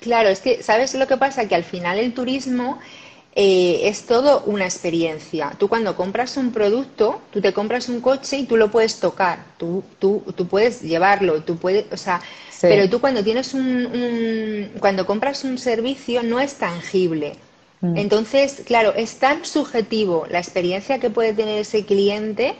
Claro, 0.00 0.28
es 0.28 0.40
que, 0.40 0.62
¿sabes 0.62 0.94
lo 0.94 1.06
que 1.06 1.16
pasa? 1.16 1.46
Que 1.46 1.54
al 1.54 1.64
final 1.64 1.98
el 1.98 2.14
turismo 2.14 2.78
eh, 3.34 3.82
es 3.84 4.06
todo 4.06 4.42
una 4.46 4.64
experiencia. 4.64 5.52
Tú 5.58 5.68
cuando 5.68 5.94
compras 5.94 6.36
un 6.36 6.50
producto, 6.52 7.20
tú 7.32 7.40
te 7.40 7.52
compras 7.52 7.88
un 7.88 8.00
coche 8.00 8.38
y 8.38 8.46
tú 8.46 8.56
lo 8.56 8.70
puedes 8.70 8.98
tocar, 8.98 9.44
tú, 9.56 9.84
tú, 9.98 10.24
tú 10.34 10.46
puedes 10.48 10.82
llevarlo, 10.82 11.42
tú 11.42 11.56
puedes, 11.56 11.92
o 11.92 11.96
sea, 11.96 12.20
pero 12.60 12.90
tú 12.90 13.00
cuando 13.00 13.22
tienes 13.22 13.54
un, 13.54 14.72
cuando 14.80 15.06
compras 15.06 15.44
un 15.44 15.58
servicio 15.58 16.22
no 16.22 16.40
es 16.40 16.54
tangible. 16.54 17.36
Mm. 17.80 17.96
Entonces, 17.96 18.62
claro, 18.66 18.94
es 18.94 19.16
tan 19.18 19.44
subjetivo 19.44 20.26
la 20.28 20.38
experiencia 20.38 20.98
que 20.98 21.08
puede 21.08 21.32
tener 21.32 21.58
ese 21.58 21.84
cliente, 21.84 22.56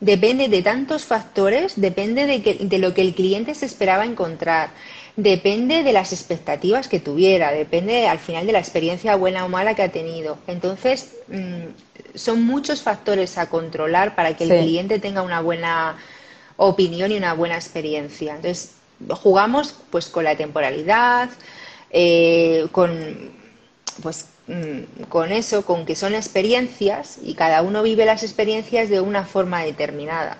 depende 0.00 0.48
de 0.48 0.62
tantos 0.62 1.04
factores, 1.04 1.74
depende 1.76 2.26
de, 2.26 2.42
que, 2.42 2.54
de 2.54 2.78
lo 2.78 2.92
que 2.92 3.02
el 3.02 3.14
cliente 3.14 3.54
se 3.54 3.66
esperaba 3.66 4.04
encontrar 4.04 4.70
depende 5.18 5.82
de 5.82 5.92
las 5.92 6.12
expectativas 6.12 6.86
que 6.86 7.00
tuviera, 7.00 7.50
depende 7.50 8.06
al 8.06 8.20
final 8.20 8.46
de 8.46 8.52
la 8.52 8.60
experiencia 8.60 9.16
buena 9.16 9.44
o 9.44 9.48
mala 9.48 9.74
que 9.74 9.82
ha 9.82 9.90
tenido. 9.90 10.38
Entonces, 10.46 11.16
mm, 11.26 12.14
son 12.14 12.44
muchos 12.44 12.82
factores 12.82 13.36
a 13.36 13.50
controlar 13.50 14.14
para 14.14 14.36
que 14.36 14.44
el 14.44 14.50
cliente 14.50 15.00
tenga 15.00 15.22
una 15.22 15.40
buena 15.40 15.96
opinión 16.56 17.10
y 17.10 17.16
una 17.16 17.34
buena 17.34 17.56
experiencia. 17.56 18.36
Entonces, 18.36 18.74
jugamos 19.10 19.74
pues 19.90 20.06
con 20.06 20.22
la 20.22 20.36
temporalidad, 20.36 21.30
eh, 21.90 22.68
con 22.70 23.32
pues 24.00 24.26
mm, 24.46 25.02
con 25.08 25.32
eso, 25.32 25.64
con 25.64 25.84
que 25.84 25.96
son 25.96 26.14
experiencias 26.14 27.18
y 27.20 27.34
cada 27.34 27.62
uno 27.62 27.82
vive 27.82 28.06
las 28.06 28.22
experiencias 28.22 28.88
de 28.88 29.00
una 29.00 29.24
forma 29.24 29.64
determinada. 29.64 30.38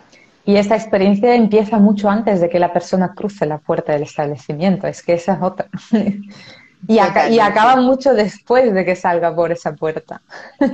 Y 0.49 0.57
esta 0.57 0.77
experiencia 0.77 1.35
empieza 1.35 1.79
mucho 1.79 2.09
antes 2.09 2.41
de 2.41 2.49
que 2.49 2.59
la 2.59 2.73
persona 2.73 3.13
cruce 3.15 3.45
la 3.45 3.59
puerta 3.59 3.93
del 3.93 4.05
establecimiento, 4.05 4.87
es 4.87 5.03
que 5.03 5.13
esa 5.13 5.35
es 5.35 5.43
otra. 5.43 5.69
y, 6.89 6.95
y 6.95 7.39
acaba 7.39 7.77
mucho 7.77 8.15
después 8.15 8.73
de 8.73 8.83
que 8.83 8.97
salga 8.97 9.35
por 9.37 9.53
esa 9.53 9.75
puerta. 9.75 10.23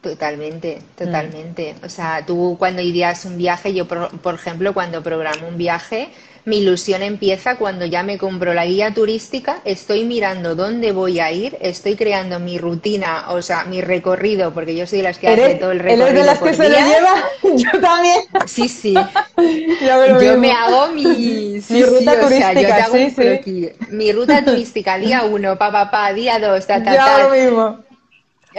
Totalmente, 0.00 0.78
totalmente. 0.96 1.74
O 1.82 1.88
sea, 1.88 2.24
tú 2.24 2.54
cuando 2.58 2.80
irías 2.80 3.24
un 3.24 3.36
viaje, 3.36 3.74
yo 3.74 3.88
por 3.88 4.34
ejemplo, 4.34 4.72
cuando 4.72 5.02
programo 5.02 5.48
un 5.48 5.58
viaje, 5.58 6.10
mi 6.46 6.58
ilusión 6.58 7.02
empieza 7.02 7.56
cuando 7.56 7.86
ya 7.86 8.04
me 8.04 8.18
compro 8.18 8.54
la 8.54 8.64
guía 8.66 8.94
turística, 8.94 9.58
estoy 9.64 10.04
mirando 10.04 10.54
dónde 10.54 10.92
voy 10.92 11.18
a 11.18 11.32
ir, 11.32 11.58
estoy 11.60 11.96
creando 11.96 12.38
mi 12.38 12.56
rutina, 12.56 13.24
o 13.30 13.42
sea, 13.42 13.64
mi 13.64 13.80
recorrido, 13.80 14.54
porque 14.54 14.76
yo 14.76 14.86
soy 14.86 14.98
de 14.98 15.04
las 15.04 15.18
que 15.18 15.26
hace 15.26 15.56
todo 15.56 15.72
el 15.72 15.80
recorrido. 15.80 16.06
¿Eres 16.06 16.20
de 16.20 16.24
las 16.24 16.38
que 16.38 16.54
se 16.54 16.68
lo 16.68 16.76
lleva? 16.76 17.14
Yo 17.42 17.80
también. 17.80 18.20
Sí, 18.46 18.68
sí. 18.68 18.94
yo 18.94 20.38
me 20.38 20.52
hago 20.52 20.88
mi, 20.92 21.60
ruta 21.82 22.20
turística. 22.20 22.86
sí, 22.92 23.10
sí. 23.10 23.72
Mi 23.90 24.12
ruta 24.12 24.44
turística, 24.44 24.98
día 24.98 25.24
uno, 25.24 25.58
pa, 25.58 25.72
pa, 25.72 25.90
pa, 25.90 26.12
día 26.12 26.38
dos, 26.38 26.64
ta, 26.64 26.80
ta, 26.80 26.96
ta. 26.96 27.22
lo 27.24 27.30
mismo. 27.30 27.78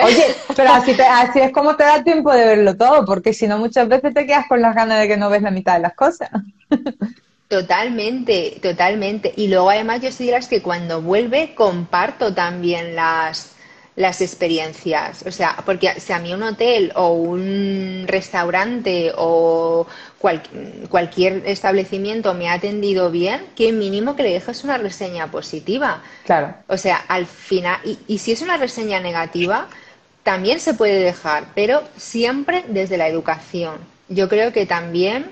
Oye, 0.04 0.36
pero 0.56 0.72
así, 0.72 0.96
así 1.10 1.40
es 1.40 1.52
como 1.52 1.76
te 1.78 1.84
da 1.84 2.04
tiempo 2.04 2.34
de 2.34 2.46
verlo 2.46 2.76
todo, 2.76 3.06
porque 3.06 3.34
si 3.34 3.48
no 3.48 3.58
muchas 3.58 3.88
veces 3.88 4.14
te 4.14 4.26
quedas 4.26 4.46
con 4.48 4.62
las 4.62 4.76
ganas 4.76 5.00
de 5.00 5.08
que 5.08 5.18
no 5.18 5.30
ves 5.30 5.42
la 5.42 5.52
mitad 5.52 5.76
de 5.76 5.80
las 5.80 5.96
cosas. 5.96 6.30
Totalmente, 7.48 8.60
totalmente. 8.62 9.34
Y 9.36 9.48
luego 9.48 9.70
además 9.70 10.02
yo 10.02 10.12
soy 10.12 10.26
de 10.28 10.34
las 10.34 10.48
que 10.48 10.62
cuando 10.62 11.02
vuelve 11.02 11.56
comparto 11.56 12.34
también 12.34 12.94
las, 12.94 13.56
las 13.96 14.20
experiencias. 14.20 15.24
O 15.26 15.32
sea, 15.32 15.56
porque 15.66 15.98
si 16.00 16.12
a 16.12 16.20
mí 16.20 16.34
un 16.34 16.44
hotel 16.44 16.92
o 16.96 17.14
un 17.14 18.04
restaurante 18.06 19.14
o 19.16 19.88
cualquier 20.90 21.44
establecimiento 21.46 22.34
me 22.34 22.50
ha 22.50 22.54
atendido 22.54 23.12
bien, 23.12 23.46
que 23.56 23.72
mínimo 23.72 24.18
que 24.18 24.24
le 24.24 24.34
dejes 24.34 24.66
una 24.66 24.78
reseña 24.78 25.32
positiva. 25.32 26.04
Claro. 26.26 26.54
O 26.68 26.78
sea, 26.78 26.98
al 27.08 27.26
final, 27.28 27.80
y, 27.86 27.98
y 28.08 28.18
si 28.18 28.34
es 28.34 28.42
una 28.42 28.58
reseña 28.58 29.00
negativa, 29.00 29.70
también 30.24 30.60
se 30.60 30.74
puede 30.74 31.00
dejar, 31.00 31.46
pero 31.56 31.82
siempre 31.96 32.66
desde 32.68 32.98
la 32.98 33.08
educación. 33.08 33.78
Yo 34.10 34.28
creo 34.28 34.52
que 34.52 34.66
también 34.66 35.32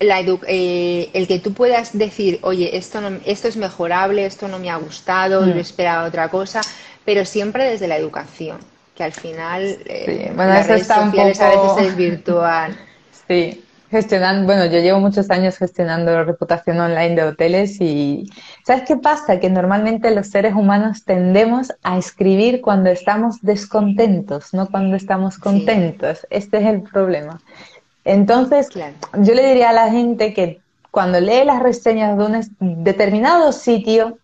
eh, 0.00 1.10
el 1.12 1.28
que 1.28 1.38
tú 1.38 1.52
puedas 1.52 1.96
decir, 1.96 2.38
oye, 2.42 2.76
esto, 2.76 3.00
no, 3.00 3.18
esto 3.26 3.48
es 3.48 3.56
mejorable, 3.56 4.24
esto 4.24 4.48
no 4.48 4.58
me 4.58 4.70
ha 4.70 4.76
gustado, 4.76 5.42
mm. 5.42 5.52
yo 5.52 5.60
esperaba 5.60 6.06
otra 6.06 6.28
cosa, 6.28 6.62
pero 7.04 7.24
siempre 7.24 7.64
desde 7.64 7.86
la 7.86 7.96
educación, 7.96 8.58
que 8.94 9.04
al 9.04 9.12
final 9.12 9.78
eh, 9.84 10.32
las 10.36 10.66
redes 10.66 10.86
sociales 10.86 11.40
a 11.40 11.48
veces 11.50 11.86
es 11.88 11.96
virtual. 11.96 12.76
Sí, 13.28 13.62
gestionando, 13.92 14.44
bueno, 14.44 14.66
yo 14.66 14.80
llevo 14.80 14.98
muchos 14.98 15.30
años 15.30 15.56
gestionando 15.56 16.24
reputación 16.24 16.80
online 16.80 17.14
de 17.14 17.22
hoteles 17.22 17.80
y 17.80 18.28
¿sabes 18.64 18.82
qué 18.88 18.96
pasa? 18.96 19.38
Que 19.38 19.48
normalmente 19.48 20.12
los 20.12 20.26
seres 20.26 20.54
humanos 20.54 21.04
tendemos 21.04 21.72
a 21.84 21.96
escribir 21.96 22.60
cuando 22.60 22.90
estamos 22.90 23.40
descontentos, 23.42 24.52
no 24.52 24.68
cuando 24.68 24.96
estamos 24.96 25.38
contentos. 25.38 26.26
Este 26.30 26.58
es 26.58 26.66
el 26.66 26.82
problema. 26.82 27.40
Entonces, 28.04 28.68
yo 28.70 29.34
le 29.34 29.46
diría 29.46 29.70
a 29.70 29.74
la 29.74 29.90
gente 29.90 30.32
que 30.32 30.60
cuando 30.90 31.20
lee 31.20 31.44
las 31.44 31.62
reseñas 31.62 32.16
de 32.16 32.24
un 32.24 32.84
determinado 32.84 33.52
sitio, 33.52 34.18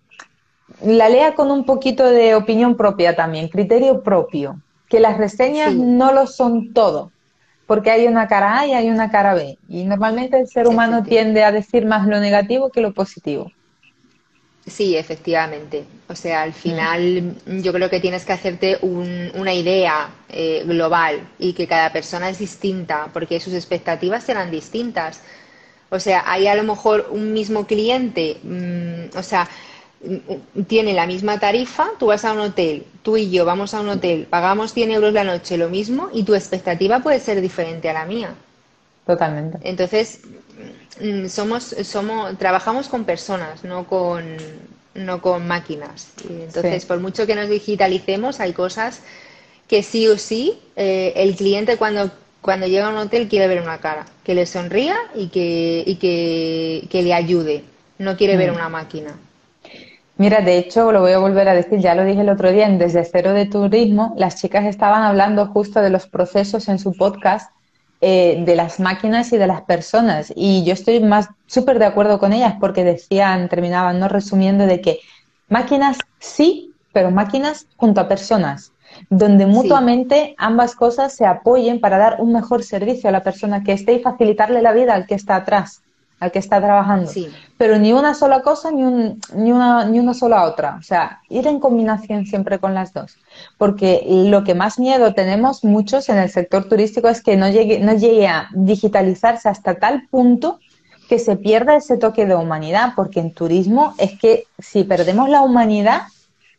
la 0.83 1.09
lea 1.09 1.35
con 1.35 1.51
un 1.51 1.65
poquito 1.65 2.05
de 2.05 2.35
opinión 2.35 2.77
propia 2.77 3.15
también, 3.15 3.49
criterio 3.49 4.03
propio, 4.03 4.61
que 4.89 5.01
las 5.01 5.19
reseñas 5.19 5.75
no 5.75 6.13
lo 6.13 6.27
son 6.27 6.73
todo, 6.73 7.13
porque 7.67 7.91
hay 7.91 8.07
una 8.07 8.27
cara 8.29 8.61
A 8.61 8.67
y 8.67 8.73
hay 8.73 8.91
una 8.91 9.11
cara 9.11 9.35
B, 9.35 9.59
y 9.69 9.85
normalmente 9.85 10.39
el 10.39 10.49
ser 10.49 10.67
humano 10.67 11.03
tiende 11.03 11.45
a 11.45 11.53
decir 11.53 11.87
más 11.87 12.07
lo 12.07 12.19
negativo 12.21 12.71
que 12.71 12.81
lo 12.81 12.93
positivo. 12.95 13.51
Sí, 14.67 14.97
efectivamente. 14.97 15.87
O 16.09 16.15
sea, 16.17 16.43
al 16.43 16.53
final 16.53 17.37
yo 17.47 17.73
creo 17.73 17.89
que 17.89 18.01
tienes 18.01 18.25
que 18.25 18.33
hacerte 18.33 18.79
una 18.83 19.55
idea 19.55 20.11
eh, 20.29 20.65
global 20.67 21.29
y 21.39 21.53
que 21.53 21.69
cada 21.69 21.93
persona 21.93 22.29
es 22.31 22.39
distinta, 22.39 23.09
porque 23.13 23.39
sus 23.39 23.55
expectativas 23.55 24.25
serán 24.25 24.51
distintas. 24.51 25.23
O 25.91 26.01
sea, 26.01 26.25
hay 26.27 26.49
a 26.49 26.57
lo 26.57 26.65
mejor 26.65 27.09
un 27.11 27.33
mismo 27.33 27.67
cliente, 27.67 28.39
mm, 28.43 29.17
o 29.17 29.23
sea, 29.23 29.49
mm, 30.05 30.63
tiene 30.67 30.95
la 30.95 31.07
misma 31.07 31.39
tarifa, 31.41 31.89
tú 31.99 32.07
vas 32.07 32.25
a 32.25 32.33
un 32.33 32.41
hotel, 32.41 32.87
tú 33.03 33.17
y 33.17 33.31
yo 33.31 33.45
vamos 33.45 33.73
a 33.75 33.81
un 33.81 33.89
hotel, 33.91 34.27
pagamos 34.29 34.73
100 34.73 34.91
euros 34.91 35.13
la 35.13 35.25
noche, 35.25 35.57
lo 35.59 35.69
mismo, 35.69 36.11
y 36.13 36.25
tu 36.25 36.35
expectativa 36.35 37.01
puede 37.01 37.21
ser 37.21 37.41
diferente 37.41 37.89
a 37.91 37.93
la 37.95 38.05
mía. 38.07 38.37
Totalmente. 39.07 39.59
Entonces, 39.63 40.21
mm, 41.01 41.27
somos, 41.27 41.75
somos, 41.83 42.37
trabajamos 42.39 42.89
con 42.89 43.05
personas, 43.05 43.65
no 43.65 43.87
con, 43.87 44.37
no 44.95 45.23
con 45.23 45.47
máquinas. 45.47 46.13
entonces, 46.29 46.85
por 46.85 47.01
mucho 47.01 47.27
que 47.27 47.35
nos 47.35 47.49
digitalicemos, 47.49 48.41
hay 48.41 48.53
cosas 48.53 49.03
que 49.69 49.83
sí 49.83 50.07
o 50.09 50.19
sí 50.19 50.61
eh, 50.77 51.13
el 51.17 51.37
cliente 51.37 51.77
cuando 51.77 52.11
cuando 52.47 52.69
llega 52.69 52.87
a 52.87 52.91
un 52.91 52.97
hotel 52.97 53.29
quiere 53.29 53.49
ver 53.49 53.61
una 53.61 53.79
cara, 53.79 54.07
que 54.23 54.33
le 54.33 54.47
sonría 54.47 54.95
y 55.17 55.27
que, 55.31 55.83
y 55.85 55.97
que, 55.97 57.03
le 57.03 57.13
ayude, 57.13 57.65
no 57.99 58.17
quiere 58.17 58.37
ver 58.37 58.53
mm. 58.53 58.55
una 58.55 58.69
máquina. 58.69 59.17
Mira, 60.17 60.41
de 60.41 60.57
hecho, 60.57 60.93
lo 60.93 61.01
voy 61.01 61.11
a 61.11 61.19
volver 61.19 61.49
a 61.49 61.55
decir, 61.55 61.81
ya 61.81 61.97
lo 61.97 62.05
dije 62.05 62.21
el 62.21 62.29
otro 62.29 62.53
día 62.53 62.67
en 62.67 62.79
Desde 62.79 63.05
Cero 63.05 63.33
de 63.33 63.47
Turismo, 63.47 64.15
las 64.17 64.41
chicas 64.41 64.65
estaban 64.65 65.03
hablando 65.03 65.47
justo 65.47 65.81
de 65.81 65.91
los 65.91 66.07
procesos 66.07 66.69
en 66.69 66.79
su 66.79 66.93
podcast 66.93 67.51
eh, 68.09 68.45
de 68.47 68.55
las 68.55 68.79
máquinas 68.79 69.33
y 69.33 69.37
de 69.37 69.49
las 69.49 69.63
personas. 69.63 70.33
Y 70.37 70.63
yo 70.63 70.75
estoy 70.75 71.01
más 71.01 71.29
súper 71.47 71.81
de 71.81 71.87
acuerdo 71.87 72.21
con 72.21 72.33
ellas 72.33 72.55
porque 72.61 72.85
decían, 72.85 73.49
terminaban 73.49 73.99
no 73.99 74.07
resumiendo 74.07 74.65
de 74.65 74.81
que 74.81 75.01
máquinas 75.49 75.99
sí, 76.21 76.73
pero 76.93 77.11
máquinas 77.11 77.67
junto 77.77 78.01
a 78.01 78.07
personas 78.07 78.73
donde 79.11 79.47
mutuamente 79.47 80.37
ambas 80.39 80.77
cosas 80.77 81.17
se 81.17 81.27
apoyen 81.27 81.81
para 81.81 81.99
dar 81.99 82.21
un 82.21 82.33
mejor 82.33 82.63
servicio 82.63 83.09
a 83.09 83.13
la 83.13 83.25
persona 83.25 83.65
que 83.65 83.73
esté 83.73 83.95
y 83.95 83.99
facilitarle 83.99 84.63
la 84.63 84.73
vida 84.73 84.95
al 84.95 85.09
que 85.09 85.17
está 85.17 85.35
atrás, 85.35 85.83
al 86.19 86.33
que 86.33 86.39
está 86.39 86.61
trabajando. 86.61 87.11
Pero 87.59 87.79
ni 87.79 87.93
una 87.93 88.15
sola 88.15 88.41
cosa 88.41 88.71
ni, 88.71 88.83
ni, 89.35 89.53
una, 89.53 89.85
ni 89.85 89.99
una 89.99 90.15
sola 90.15 90.45
otra. 90.45 90.77
O 90.79 90.83
sea, 90.83 91.21
ir 91.29 91.47
en 91.47 91.61
combinación 91.61 92.27
siempre 92.27 92.59
con 92.59 92.75
las 92.75 92.93
dos. 92.93 93.17
Porque 93.59 94.03
lo 94.07 94.45
que 94.45 94.55
más 94.55 94.79
miedo 94.79 95.15
tenemos 95.15 95.65
muchos 95.65 96.09
en 96.09 96.19
el 96.19 96.31
sector 96.31 96.69
turístico 96.69 97.09
es 97.09 97.23
que 97.23 97.37
no 97.37 97.49
llegue, 97.49 97.81
no 97.81 97.93
llegue 97.93 98.29
a 98.29 98.49
digitalizarse 98.53 99.49
hasta 99.49 99.75
tal 99.75 100.07
punto 100.09 100.59
que 101.09 101.19
se 101.19 101.37
pierda 101.37 101.77
ese 101.77 101.99
toque 101.99 102.27
de 102.27 102.35
humanidad, 102.35 102.93
porque 102.97 103.21
en 103.21 103.33
turismo 103.33 103.95
es 103.99 104.19
que 104.19 104.45
si 104.59 104.85
perdemos 104.85 105.29
la 105.29 105.43
humanidad, 105.43 106.03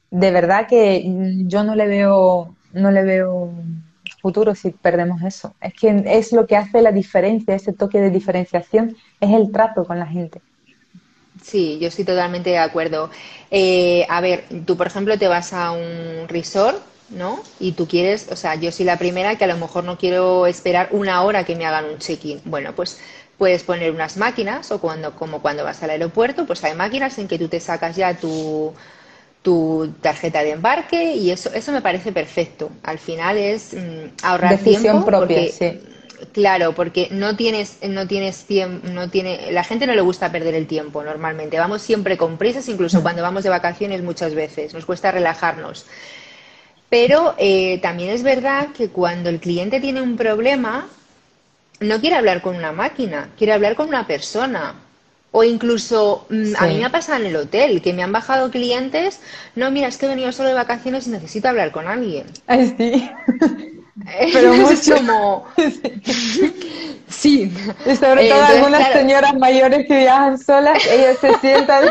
de 0.10 0.32
verdad 0.32 0.68
que 0.68 1.04
yo 1.48 1.64
no 1.64 1.76
le 1.76 1.88
veo, 1.88 2.56
no 2.72 2.92
le 2.92 3.04
veo 3.04 3.52
futuro 4.28 4.56
si 4.56 4.72
perdemos 4.72 5.22
eso. 5.24 5.56
Es 5.62 5.74
que 5.80 5.90
es 6.06 6.34
lo 6.34 6.46
que 6.48 6.58
hace 6.58 6.82
la 6.82 6.92
diferencia, 6.92 7.56
ese 7.56 7.74
toque 7.74 8.00
de 8.02 8.12
diferenciación, 8.12 8.86
es 9.20 9.32
el 9.40 9.52
trato 9.52 9.86
con 9.86 10.00
la 10.00 10.08
gente. 10.08 10.42
Sí, 11.44 11.78
yo 11.80 11.88
estoy 11.90 12.06
totalmente 12.06 12.50
de 12.50 12.58
acuerdo. 12.58 13.10
Eh, 13.52 14.06
a 14.10 14.22
ver, 14.22 14.46
tú 14.66 14.76
por 14.76 14.88
ejemplo 14.88 15.18
te 15.18 15.28
vas 15.28 15.54
a 15.54 15.72
un 15.72 16.28
resort, 16.28 16.82
¿no? 17.10 17.44
Y 17.60 17.74
tú 17.74 17.88
quieres, 17.88 18.28
o 18.32 18.36
sea, 18.36 18.56
yo 18.56 18.72
soy 18.72 18.86
la 18.86 18.98
primera 18.98 19.38
que 19.38 19.44
a 19.44 19.48
lo 19.48 19.58
mejor 19.58 19.84
no 19.84 19.98
quiero 19.98 20.48
esperar 20.48 20.90
una 20.92 21.22
hora 21.24 21.46
que 21.46 21.56
me 21.56 21.66
hagan 21.66 21.86
un 21.86 22.00
check-in. 22.00 22.42
Bueno, 22.46 22.74
pues 22.76 23.00
puedes 23.38 23.64
poner 23.64 23.92
unas 23.92 24.18
máquinas 24.18 24.72
o 24.72 24.82
cuando, 24.82 25.16
como 25.16 25.42
cuando 25.42 25.64
vas 25.64 25.84
al 25.84 25.92
aeropuerto, 25.92 26.46
pues 26.48 26.64
hay 26.64 26.76
máquinas 26.76 27.18
en 27.20 27.28
que 27.28 27.38
tú 27.38 27.48
te 27.48 27.60
sacas 27.60 27.96
ya 27.96 28.18
tu, 28.20 28.74
tu 29.48 29.94
tarjeta 30.02 30.44
de 30.44 30.52
embarque 30.52 31.16
y 31.16 31.32
eso, 31.32 31.50
eso 31.54 31.72
me 31.72 31.82
parece 31.82 32.12
perfecto. 32.12 32.70
Al 32.84 33.00
final 33.00 33.38
es 33.38 33.74
mm, 33.74 34.26
ahorrar 34.26 34.58
tiempo. 34.58 35.06
propia, 35.06 35.50
sí. 35.50 35.80
Claro, 36.34 36.74
porque 36.76 37.08
no 37.12 37.38
tienes, 37.38 37.78
no 37.88 38.06
tienes 38.08 38.44
tiempo, 38.44 38.86
no 38.90 39.10
tiene, 39.10 39.54
la 39.54 39.64
gente 39.64 39.88
no 39.88 39.96
le 39.96 40.02
gusta 40.02 40.34
perder 40.34 40.54
el 40.54 40.68
tiempo 40.68 41.02
normalmente. 41.02 41.58
Vamos 41.58 41.82
siempre 41.82 42.18
con 42.18 42.38
prisas, 42.38 42.68
incluso 42.68 43.00
mm. 43.00 43.02
cuando 43.04 43.22
vamos 43.22 43.46
de 43.46 43.50
vacaciones 43.50 44.04
muchas 44.04 44.36
veces, 44.36 44.74
nos 44.74 44.86
cuesta 44.86 45.12
relajarnos. 45.12 45.86
Pero 46.90 47.34
eh, 47.38 47.80
también 47.82 48.10
es 48.10 48.24
verdad 48.24 48.74
que 48.76 48.90
cuando 48.90 49.30
el 49.30 49.40
cliente 49.40 49.80
tiene 49.80 50.02
un 50.02 50.18
problema, 50.18 50.90
no 51.80 52.02
quiere 52.02 52.18
hablar 52.18 52.42
con 52.42 52.58
una 52.58 52.74
máquina, 52.74 53.30
quiere 53.38 53.54
hablar 53.54 53.78
con 53.78 53.88
una 53.88 54.06
persona. 54.06 54.76
O 55.32 55.44
incluso, 55.44 56.26
mm, 56.30 56.54
a 56.58 56.68
mí 56.68 56.78
me 56.78 56.86
ha 56.86 56.90
pasado 56.90 57.20
en 57.20 57.28
el 57.28 57.36
hotel, 57.36 57.82
que 57.82 57.94
me 57.94 58.04
han 58.04 58.12
bajado 58.12 58.50
clientes, 58.50 59.20
no, 59.56 59.70
mira, 59.72 59.88
es 59.88 59.98
que 59.98 60.06
he 60.06 60.10
venido 60.10 60.32
solo 60.32 60.50
de 60.50 60.56
vacaciones 60.56 61.08
y 61.08 61.10
necesito 61.12 61.50
hablar 61.50 61.72
con 61.72 61.88
alguien. 61.88 62.26
Ay, 62.48 62.74
sí. 62.78 63.12
Pero 64.34 64.54
mucho 64.54 64.96
como... 64.96 65.48
sí. 67.10 67.52
Y 67.86 67.96
sobre 67.96 68.30
todo 68.30 68.44
algunas 68.44 68.94
señoras 68.94 69.34
mayores 69.36 69.88
que 69.88 69.98
viajan 69.98 70.38
solas, 70.38 70.86
ellas 70.86 71.18
se 71.20 71.34
sientan 71.40 71.86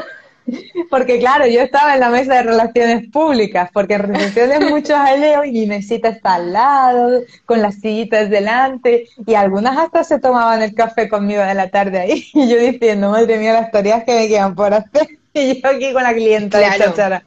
porque 0.91 1.19
claro, 1.19 1.47
yo 1.47 1.61
estaba 1.61 1.95
en 1.95 2.01
la 2.01 2.11
mesa 2.11 2.35
de 2.35 2.43
relaciones 2.43 3.11
públicas, 3.11 3.71
porque 3.73 3.95
en 3.95 4.03
recepciones 4.03 4.61
muchos 4.71 4.97
jaleo 4.97 5.45
y 5.45 5.67
mesita 5.67 6.09
está 6.09 6.35
al 6.35 6.53
lado, 6.53 7.23
con 7.45 7.63
las 7.63 7.77
sillitas 7.77 8.31
delante, 8.31 9.09
y 9.27 9.35
algunas 9.35 9.77
hasta 9.77 10.05
se 10.05 10.19
tomaban 10.19 10.63
el 10.63 10.75
café 10.75 11.09
conmigo 11.09 11.43
de 11.43 11.55
la 11.55 11.69
tarde 11.71 12.01
ahí, 12.01 12.27
y 12.35 12.49
yo 12.49 12.59
diciendo, 12.59 13.11
madre 13.11 13.39
mía, 13.39 13.53
las 13.53 13.71
tareas 13.71 14.05
que 14.05 14.15
me 14.15 14.29
quedan 14.29 14.55
por 14.55 14.75
hacer, 14.75 15.19
y 15.33 15.61
yo 15.61 15.69
aquí 15.69 15.93
con 15.93 16.03
la 16.03 16.15
clienta 16.15 16.59
de 16.59 16.79
chachara. 16.79 17.25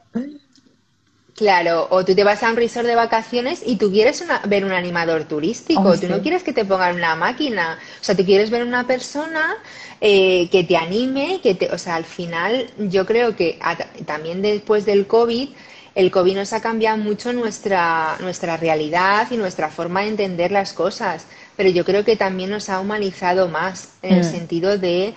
Claro, 1.40 1.86
o 1.88 2.04
tú 2.04 2.14
te 2.14 2.22
vas 2.22 2.42
a 2.42 2.50
un 2.50 2.56
resort 2.56 2.86
de 2.86 2.94
vacaciones 2.94 3.62
y 3.64 3.76
tú 3.76 3.90
quieres 3.90 4.22
ver 4.46 4.62
un 4.62 4.72
animador 4.72 5.24
turístico, 5.24 5.80
oh, 5.80 5.98
tú 5.98 6.06
no 6.06 6.20
quieres 6.20 6.42
que 6.42 6.52
te 6.52 6.66
pongan 6.66 6.96
una 6.96 7.16
máquina, 7.16 7.78
o 7.98 8.04
sea, 8.04 8.14
tú 8.14 8.26
quieres 8.26 8.50
ver 8.50 8.62
una 8.62 8.86
persona 8.86 9.56
eh, 10.02 10.50
que 10.50 10.64
te 10.64 10.76
anime, 10.76 11.40
que 11.42 11.54
te, 11.54 11.72
o 11.72 11.78
sea, 11.78 11.94
al 11.94 12.04
final 12.04 12.66
yo 12.76 13.06
creo 13.06 13.36
que 13.36 13.58
también 14.04 14.42
después 14.42 14.84
del 14.84 15.06
COVID, 15.06 15.48
el 15.94 16.10
COVID 16.10 16.36
nos 16.36 16.52
ha 16.52 16.60
cambiado 16.60 16.98
mucho 16.98 17.32
nuestra, 17.32 18.18
nuestra 18.20 18.58
realidad 18.58 19.26
y 19.30 19.38
nuestra 19.38 19.70
forma 19.70 20.02
de 20.02 20.08
entender 20.08 20.52
las 20.52 20.74
cosas, 20.74 21.24
pero 21.56 21.70
yo 21.70 21.86
creo 21.86 22.04
que 22.04 22.16
también 22.16 22.50
nos 22.50 22.68
ha 22.68 22.80
humanizado 22.80 23.48
más 23.48 23.94
en 24.02 24.16
el 24.16 24.26
mm. 24.26 24.30
sentido 24.30 24.76
de... 24.76 25.14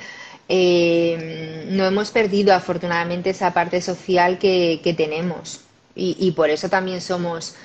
Eh, 0.47 1.67
no 1.69 1.85
hemos 1.85 2.11
perdido 2.11 2.53
afortunadamente 2.53 3.31
esa 3.31 3.53
parte 3.53 3.81
social 3.81 4.37
que 4.37 4.95
tenemos. 4.95 5.62
Y, 5.95 6.31
por 6.31 6.49
eso 6.49 6.69
también 6.69 7.01
somos 7.01 7.55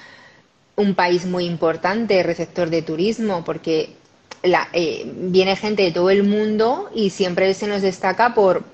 un 0.77 0.95
país 0.95 1.25
muy 1.25 1.47
importante, 1.47 2.23
receptor 2.23 2.69
de 2.69 2.83
turismo, 2.83 3.43
porque 3.43 3.95
eh, 4.43 5.11
viene 5.15 5.57
gente 5.57 5.83
de 5.83 5.93
todo 5.93 6.11
el 6.11 6.25
mundo 6.25 6.91
y 6.95 7.11
siempre 7.11 7.53
se 7.55 7.67
nos 7.67 7.81
destaca 7.81 8.35
por 8.35 8.65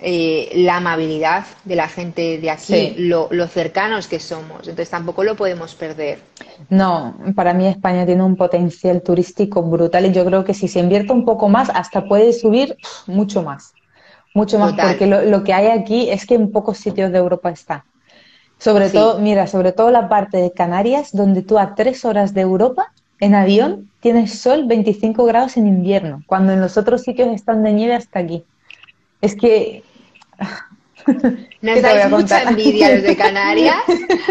eh, 0.00 0.52
la 0.54 0.76
amabilidad 0.76 1.44
de 1.64 1.74
la 1.74 1.88
gente 1.88 2.38
de 2.38 2.50
aquí, 2.50 2.94
lo, 2.98 3.28
cercanos 3.48 4.06
que 4.06 4.20
somos. 4.20 4.60
Entonces 4.60 4.90
tampoco 4.90 5.24
lo 5.24 5.34
podemos 5.34 5.74
perder. 5.74 6.20
No, 6.68 7.16
para 7.34 7.52
mí 7.52 7.66
España 7.66 8.06
tiene 8.06 8.22
un 8.22 8.36
potencial 8.36 9.02
turístico 9.02 9.60
brutal 9.60 10.06
y 10.06 10.12
yo 10.12 10.24
creo 10.24 10.44
que 10.44 10.54
si 10.54 10.68
se 10.68 10.78
invierte 10.78 11.12
un 11.12 11.24
poco 11.24 11.48
más, 11.48 11.68
hasta 11.74 12.06
puede 12.06 12.32
subir 12.32 12.76
mucho 13.08 13.42
más. 13.42 13.72
Mucho 14.34 14.60
más, 14.60 14.74
porque 14.74 15.06
lo, 15.06 15.22
lo 15.22 15.42
que 15.42 15.52
hay 15.52 15.66
aquí 15.66 16.10
es 16.10 16.26
que 16.26 16.36
en 16.36 16.52
pocos 16.52 16.78
sitios 16.78 17.10
de 17.10 17.18
Europa 17.18 17.50
está. 17.50 17.84
Sobre 18.58 18.90
todo, 18.90 19.20
mira, 19.20 19.46
sobre 19.46 19.72
todo 19.72 19.90
la 19.90 20.08
parte 20.08 20.38
de 20.38 20.52
Canarias, 20.52 21.10
donde 21.12 21.42
tú 21.42 21.58
a 21.58 21.74
tres 21.74 22.04
horas 22.04 22.34
de 22.34 22.40
Europa 22.40 22.92
en 23.20 23.34
avión 23.34 23.90
tienes 24.00 24.38
sol 24.38 24.64
25 24.66 25.24
grados 25.24 25.56
en 25.56 25.66
invierno, 25.66 26.22
cuando 26.26 26.52
en 26.52 26.60
los 26.60 26.76
otros 26.76 27.02
sitios 27.02 27.28
están 27.28 27.62
de 27.62 27.72
nieve 27.72 27.94
hasta 27.94 28.18
aquí. 28.18 28.44
Es 29.20 29.34
que... 29.34 29.82
Nos 31.62 31.82
dais 31.82 32.10
mucha 32.10 32.42
envidia 32.42 32.90
los 32.94 33.02
de 33.02 33.16
Canarias. 33.16 33.76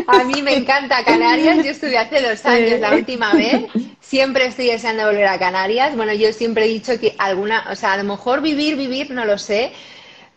A 0.08 0.24
mí 0.24 0.42
me 0.42 0.56
encanta 0.56 1.04
Canarias. 1.04 1.58
Yo 1.58 1.72
estuve 1.72 1.98
hace 1.98 2.22
dos 2.22 2.46
años 2.46 2.80
la 2.80 2.94
última 2.94 3.34
vez. 3.34 3.66
siempre 4.00 4.46
estoy 4.46 4.68
deseando 4.68 5.06
volver 5.06 5.28
a 5.28 5.40
Canarias. 5.40 5.96
Bueno, 5.96 6.14
yo 6.14 6.32
siempre 6.34 6.66
he 6.66 6.68
dicho 6.68 7.00
que 7.00 7.16
alguna, 7.18 7.66
o 7.72 7.76
sea, 7.76 7.94
a 7.94 7.98
lo 7.98 8.04
mejor 8.04 8.42
vivir, 8.42 8.76
vivir, 8.76 9.12
no 9.12 9.26
lo 9.26 9.38
sé, 9.38 9.72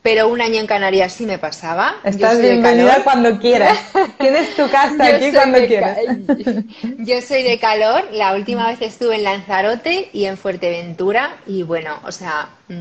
pero 0.03 0.29
un 0.29 0.41
año 0.41 0.61
en 0.61 0.67
Canarias 0.67 1.13
sí 1.13 1.27
me 1.27 1.39
pasaba. 1.39 1.97
Estás 2.05 2.41
bienvenida 2.41 3.03
cuando 3.05 3.39
quieras. 3.39 3.79
Tienes 4.19 4.55
tu 4.57 4.69
casa 4.71 5.07
aquí 5.07 5.31
cuando 5.33 5.59
quieras. 5.67 5.99
Yo 6.99 7.21
soy 7.21 7.43
de 7.43 7.59
calor. 7.59 8.09
La 8.13 8.35
última 8.35 8.69
vez 8.69 8.81
estuve 8.81 9.17
en 9.17 9.25
Lanzarote 9.25 10.09
y 10.13 10.25
en 10.25 10.39
Fuerteventura 10.39 11.37
y 11.47 11.63
bueno, 11.63 12.01
o 12.05 12.13
sea, 12.13 12.49
mm, 12.69 12.73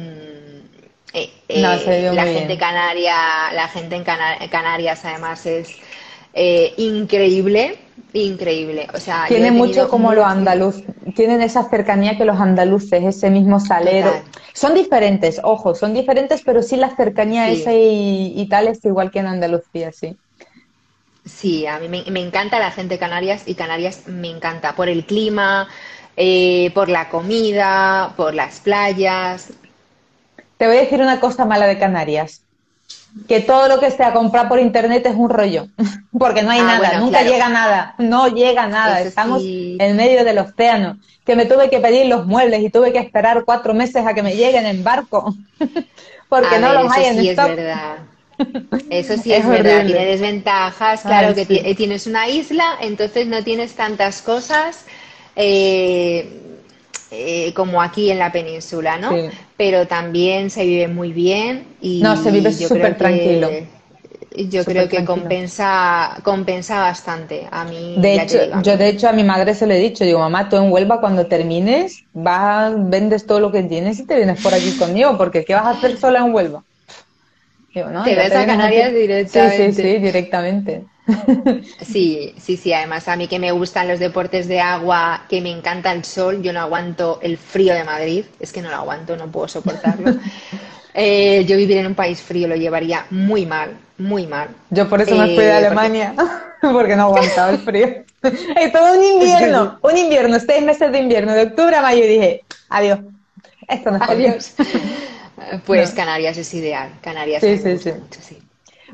eh, 1.14 1.30
eh, 1.50 1.62
la 1.62 2.26
gente 2.26 2.58
canaria, 2.58 3.52
la 3.54 3.68
gente 3.68 3.96
en 3.96 4.04
Canarias 4.04 5.04
además 5.04 5.46
es 5.46 5.76
eh, 6.34 6.74
increíble 6.78 7.78
increíble. 8.14 8.88
O 8.94 9.00
sea, 9.00 9.26
tiene 9.28 9.52
mucho 9.52 9.90
como 9.90 10.14
los 10.14 10.26
andaluz, 10.26 10.84
tienen 11.16 11.42
esa 11.42 11.70
cercanía 11.70 12.18
que 12.18 12.26
los 12.26 12.40
andaluces, 12.40 13.04
ese 13.04 13.30
mismo 13.30 13.60
salero. 13.60 14.12
Son 14.54 14.74
diferentes, 14.74 15.40
ojo, 15.44 15.76
son 15.76 15.94
diferentes, 15.94 16.42
pero 16.44 16.62
sí 16.62 16.76
la 16.76 16.96
cercanía 16.96 17.50
esa 17.50 17.72
y, 17.74 18.46
tal 18.50 18.68
es 18.68 18.84
igual 18.84 19.12
que 19.12 19.20
en 19.20 19.28
Andalucía, 19.28 19.92
sí. 19.92 20.18
Sí, 21.26 21.68
a 21.68 21.80
mí 21.80 21.88
me, 21.88 22.20
encanta 22.20 22.60
la 22.60 22.72
gente 22.72 22.96
de 22.96 23.00
Canarias 23.00 23.44
y 23.46 23.54
Canarias 23.54 24.08
me 24.08 24.30
encanta 24.30 24.74
por 24.74 24.90
el 24.90 25.06
clima, 25.06 25.68
eh, 26.18 26.72
por 26.74 26.90
la 26.90 27.10
comida, 27.10 28.14
por 28.18 28.34
las 28.34 28.60
playas. 28.60 29.52
Te 30.58 30.68
voy 30.68 30.78
a 30.78 30.82
decir 30.82 31.00
una 31.02 31.20
cosa 31.20 31.46
mala 31.46 31.68
de 31.68 31.78
Canarias 31.78 32.44
que 33.28 33.40
todo 33.40 33.68
lo 33.68 33.80
que 33.80 33.92
sea 33.92 34.14
comprar 34.14 34.48
por 34.48 34.60
internet 34.60 35.06
es 35.06 35.16
un 35.16 35.30
rollo, 35.30 35.68
porque 36.18 36.44
no 36.44 36.52
hay 36.52 36.60
ah, 36.60 36.64
nada, 36.64 37.00
nunca 37.00 37.22
llega 37.24 37.50
nada, 37.50 37.96
no 37.98 38.28
llega 38.28 38.68
nada, 38.68 39.02
estamos 39.02 39.44
en 39.44 39.96
medio 39.96 40.24
del 40.24 40.40
océano, 40.40 40.98
que 41.26 41.36
me 41.36 41.46
tuve 41.46 41.70
que 41.70 41.80
pedir 41.80 42.08
los 42.08 42.26
muebles 42.26 42.62
y 42.62 42.70
tuve 42.70 42.92
que 42.92 43.00
esperar 43.00 43.44
cuatro 43.46 43.74
meses 43.74 44.06
a 44.06 44.14
que 44.14 44.24
me 44.24 44.36
lleguen 44.36 44.66
en 44.66 44.84
barco, 44.84 45.36
porque 46.30 46.60
no 46.60 46.74
los 46.74 46.92
hay 46.92 47.06
en 47.06 47.20
sí 47.20 47.30
Es 47.30 47.38
verdad. 47.38 47.98
Eso 48.90 49.18
sí 49.18 49.34
es, 49.34 49.46
verdad, 49.46 49.86
tiene 49.86 50.06
desventajas, 50.06 51.02
claro 51.02 51.36
que 51.36 51.46
tienes 51.76 52.08
una 52.08 52.30
isla, 52.30 52.78
entonces 52.80 53.28
no 53.28 53.44
tienes 53.44 53.76
tantas 53.76 54.22
cosas. 54.22 54.86
Eh, 55.36 56.40
eh, 57.12 57.54
como 57.56 57.82
aquí 57.82 58.12
en 58.12 58.20
la 58.20 58.32
península, 58.32 58.98
¿no? 58.98 59.12
Pero 59.60 59.88
también 59.88 60.50
se 60.50 60.66
vive 60.66 60.88
muy 60.88 61.12
bien 61.12 61.66
y 61.82 62.02
no, 62.02 62.16
se 62.16 62.32
vive 62.32 62.54
súper 62.54 62.98
tranquilo. 62.98 63.52
Yo 64.50 64.64
creo 64.64 64.88
que 64.88 65.04
compensa, 65.04 66.16
compensa 66.24 66.80
bastante. 66.80 67.46
A 67.52 67.66
mí, 67.66 67.94
de 67.98 68.16
hecho, 68.16 68.38
yo 68.64 68.78
de 68.78 68.88
hecho 68.88 69.10
a 69.10 69.12
mi 69.12 69.26
madre 69.26 69.54
se 69.54 69.68
lo 69.68 69.74
he 69.74 69.80
dicho, 69.80 70.06
digo, 70.06 70.20
mamá, 70.20 70.48
tú 70.48 70.56
en 70.56 70.72
Huelva 70.72 71.02
cuando 71.02 71.26
termines, 71.26 72.06
vas, 72.14 72.74
vendes 72.90 73.26
todo 73.26 73.42
lo 73.42 73.52
que 73.52 73.64
tienes 73.64 74.00
y 74.00 74.08
te 74.08 74.16
vienes 74.16 74.42
por 74.42 74.54
aquí 74.54 74.72
conmigo, 74.80 75.18
porque 75.18 75.44
¿qué 75.44 75.56
vas 75.56 75.66
a 75.66 75.72
hacer 75.72 75.98
sola 75.98 76.20
en 76.20 76.34
Huelva? 76.34 76.64
Digo, 77.76 77.90
no, 77.90 78.06
te 78.06 78.16
ves 78.16 78.34
a 78.34 78.46
Canarias 78.46 78.94
directamente. 78.94 79.74
Sí, 79.74 79.82
sí, 79.82 79.82
sí, 79.82 80.00
directamente. 80.00 80.86
Sí, 81.82 82.36
sí, 82.40 82.58
sí. 82.58 82.74
Además, 82.74 83.08
a 83.08 83.16
mí 83.16 83.28
que 83.28 83.40
me 83.40 83.52
gustan 83.52 83.88
los 83.88 84.00
deportes 84.00 84.48
de 84.48 84.60
agua, 84.60 85.26
que 85.30 85.42
me 85.42 85.52
encanta 85.52 85.92
el 85.92 86.04
sol, 86.04 86.42
yo 86.42 86.54
no 86.54 86.62
aguanto 86.62 87.20
el 87.22 87.38
frío 87.38 87.74
de 87.74 87.84
Madrid, 87.84 88.26
es 88.40 88.52
que 88.52 88.62
no 88.62 88.70
lo 88.70 88.76
aguanto, 88.76 89.16
no 89.16 89.28
puedo 89.28 89.48
soportarlo. 89.48 90.16
Eh, 91.02 91.46
yo 91.46 91.56
vivir 91.56 91.78
en 91.78 91.86
un 91.86 91.96
país 91.96 92.20
frío 92.20 92.48
lo 92.48 92.56
llevaría 92.56 93.06
muy 93.12 93.46
mal, 93.46 93.78
muy 94.00 94.26
mal. 94.26 94.50
Yo 94.72 94.90
por 94.90 95.00
eso 95.00 95.16
me 95.16 95.28
fui 95.28 95.44
de 95.44 95.50
eh, 95.50 95.54
Alemania, 95.54 96.16
porque, 96.62 96.96
no 96.96 97.04
aguantaba 97.04 97.52
el 97.52 97.60
frío. 97.60 97.88
Es 98.24 98.74
todo 98.74 98.98
un 98.98 99.04
invierno, 99.04 99.80
un 99.82 99.96
invierno, 99.96 100.40
seis 100.40 100.62
meses 100.62 100.92
de 100.92 101.00
invierno, 101.00 101.32
de 101.34 101.44
octubre 101.44 101.76
a 101.76 101.82
mayo, 101.82 102.04
y 102.04 102.08
dije, 102.08 102.44
adiós, 102.68 103.00
esto 103.68 103.92
no 103.92 103.98
es 103.98 104.10
Adiós. 104.10 104.54
Pues 105.66 105.92
Canarias 105.92 106.38
es 106.38 106.54
ideal, 106.54 106.92
Canarias 107.02 107.42
sí, 107.42 107.58
sí, 107.58 107.78
sí. 107.78 108.40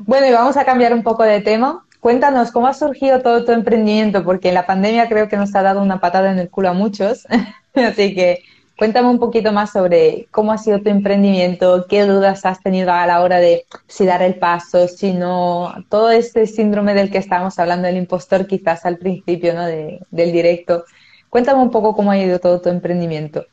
Bueno, 0.00 0.26
y 0.26 0.32
vamos 0.32 0.56
a 0.56 0.64
cambiar 0.64 0.92
un 0.92 1.02
poco 1.02 1.24
de 1.24 1.40
tema 1.40 1.85
Cuéntanos, 2.00 2.52
¿cómo 2.52 2.66
ha 2.66 2.74
surgido 2.74 3.20
todo 3.20 3.44
tu 3.44 3.52
emprendimiento? 3.52 4.22
Porque 4.24 4.52
la 4.52 4.66
pandemia 4.66 5.08
creo 5.08 5.28
que 5.28 5.36
nos 5.36 5.54
ha 5.54 5.62
dado 5.62 5.82
una 5.82 6.00
patada 6.00 6.30
en 6.30 6.38
el 6.38 6.50
culo 6.50 6.68
a 6.68 6.72
muchos. 6.72 7.26
Así 7.74 8.14
que 8.14 8.42
cuéntame 8.76 9.08
un 9.08 9.18
poquito 9.18 9.52
más 9.52 9.72
sobre 9.72 10.28
cómo 10.30 10.52
ha 10.52 10.58
sido 10.58 10.80
tu 10.80 10.90
emprendimiento, 10.90 11.86
qué 11.88 12.04
dudas 12.04 12.44
has 12.44 12.60
tenido 12.62 12.92
a 12.92 13.06
la 13.06 13.22
hora 13.22 13.38
de 13.38 13.64
si 13.86 14.04
dar 14.04 14.22
el 14.22 14.36
paso, 14.36 14.86
si 14.88 15.12
no, 15.12 15.74
todo 15.88 16.10
este 16.10 16.46
síndrome 16.46 16.94
del 16.94 17.10
que 17.10 17.18
estábamos 17.18 17.58
hablando, 17.58 17.86
del 17.86 17.96
impostor 17.96 18.46
quizás 18.46 18.84
al 18.84 18.98
principio 18.98 19.54
¿no? 19.54 19.66
del 19.66 20.32
directo. 20.32 20.84
Cuéntame 21.30 21.62
un 21.62 21.70
poco 21.70 21.94
cómo 21.94 22.10
ha 22.10 22.18
ido 22.18 22.38
todo 22.38 22.60
tu 22.60 22.68
emprendimiento. 22.68 23.46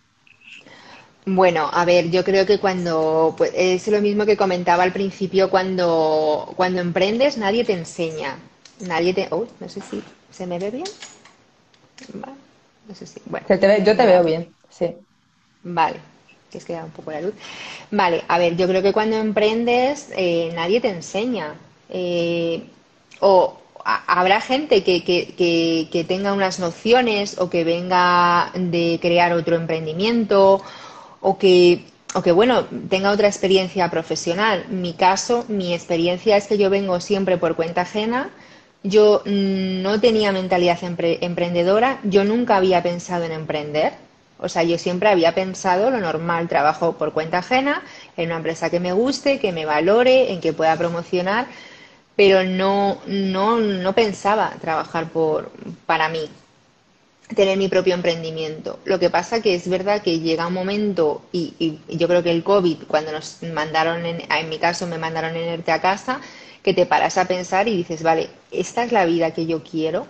Bueno, 1.26 1.70
a 1.72 1.86
ver, 1.86 2.10
yo 2.12 2.24
creo 2.24 2.46
que 2.46 2.60
cuando 2.60 3.34
pues, 3.38 3.52
es 3.56 3.88
lo 3.88 4.02
mismo 4.02 4.26
que 4.26 4.36
comentaba 4.36 4.84
al 4.84 4.92
principio, 4.92 5.50
cuando, 5.50 6.52
cuando 6.58 6.82
emprendes 6.82 7.38
nadie 7.38 7.64
te 7.64 7.72
enseña, 7.74 8.38
nadie 8.82 9.14
te, 9.14 9.28
oh, 9.32 9.48
no 9.60 9.70
sé 9.70 9.80
si 9.80 10.04
se 10.32 10.46
me 10.46 10.60
ve 10.60 10.70
bien, 10.72 10.84
no 12.90 12.96
sé 12.96 13.06
si, 13.06 13.22
bueno, 13.26 13.48
yo 13.86 13.96
te 13.96 14.06
veo 14.06 14.24
bien, 14.26 14.54
sí, 14.70 14.94
vale, 15.64 15.96
que 16.52 16.58
es 16.58 16.66
que 16.66 16.74
da 16.74 16.84
un 16.84 16.92
poco 16.92 17.12
la 17.12 17.22
luz, 17.22 17.34
vale, 17.92 18.24
a 18.28 18.38
ver, 18.38 18.58
yo 18.58 18.68
creo 18.68 18.82
que 18.82 18.92
cuando 18.92 19.16
emprendes 19.16 20.10
eh, 20.18 20.52
nadie 20.54 20.82
te 20.82 20.90
enseña, 20.90 21.56
eh, 21.90 22.66
o 23.22 23.58
habrá 23.86 24.42
gente 24.42 24.84
que, 24.84 25.04
que, 25.04 25.88
que 25.90 26.04
tenga 26.04 26.34
unas 26.34 26.60
nociones 26.60 27.40
o 27.40 27.50
que 27.50 27.64
venga 27.64 28.52
de 28.56 29.00
crear 29.02 29.32
otro 29.34 29.56
emprendimiento 29.56 30.62
o 31.24 31.38
que, 31.38 31.86
o 32.14 32.22
que, 32.22 32.32
bueno, 32.34 32.66
tenga 32.90 33.10
otra 33.10 33.28
experiencia 33.28 33.90
profesional. 33.90 34.66
Mi 34.70 34.94
caso, 34.94 35.46
mi 35.48 35.74
experiencia 35.74 36.38
es 36.38 36.48
que 36.48 36.58
yo 36.58 36.70
vengo 36.70 37.00
siempre 37.00 37.38
por 37.38 37.56
cuenta 37.56 37.82
ajena. 37.82 38.30
Yo 38.84 39.24
no 39.26 40.00
tenía 40.02 40.34
mentalidad 40.34 40.78
emprendedora, 40.84 42.00
yo 42.04 42.26
nunca 42.26 42.58
había 42.58 42.84
pensado 42.84 43.24
en 43.24 43.32
emprender. 43.32 43.94
O 44.38 44.50
sea, 44.50 44.64
yo 44.64 44.78
siempre 44.78 45.08
había 45.08 45.34
pensado 45.34 45.90
lo 45.90 46.00
normal, 46.00 46.50
trabajo 46.50 46.98
por 46.98 47.14
cuenta 47.14 47.38
ajena, 47.38 47.82
en 48.18 48.26
una 48.26 48.38
empresa 48.38 48.70
que 48.70 48.82
me 48.82 48.92
guste, 48.92 49.40
que 49.40 49.54
me 49.54 49.66
valore, 49.66 50.34
en 50.34 50.42
que 50.42 50.52
pueda 50.52 50.76
promocionar, 50.76 51.48
pero 52.18 52.44
no, 52.44 52.98
no, 53.08 53.60
no 53.60 53.94
pensaba 53.94 54.52
trabajar 54.60 55.08
por, 55.08 55.50
para 55.86 56.10
mí 56.10 56.30
tener 57.36 57.58
mi 57.58 57.68
propio 57.68 57.94
emprendimiento. 57.94 58.80
Lo 58.86 59.00
que 59.00 59.10
pasa 59.10 59.42
que 59.42 59.56
es 59.56 59.68
verdad 59.68 60.02
que 60.02 60.20
llega 60.20 60.48
un 60.48 60.54
momento, 60.54 61.22
y, 61.32 61.80
yo 61.90 62.08
creo 62.08 62.24
que 62.24 62.32
el 62.32 62.44
COVID, 62.44 62.84
cuando 62.88 63.12
nos 63.12 63.42
mandaron, 63.54 64.06
en, 64.06 64.22
en, 64.30 64.50
mi 64.50 64.58
caso 64.58 64.88
me 64.88 64.98
mandaron 64.98 65.36
en 65.36 65.48
ERTE 65.48 65.72
a 65.72 65.82
casa, 65.82 66.22
que 66.62 66.74
te 66.74 66.86
paras 66.86 67.18
a 67.18 67.26
pensar 67.26 67.68
y 67.68 67.78
dices, 67.78 68.04
vale, 68.04 68.30
esta 68.52 68.84
es 68.84 68.92
la 68.92 69.06
vida 69.06 69.32
que 69.32 69.46
yo 69.46 69.64
quiero, 69.64 70.08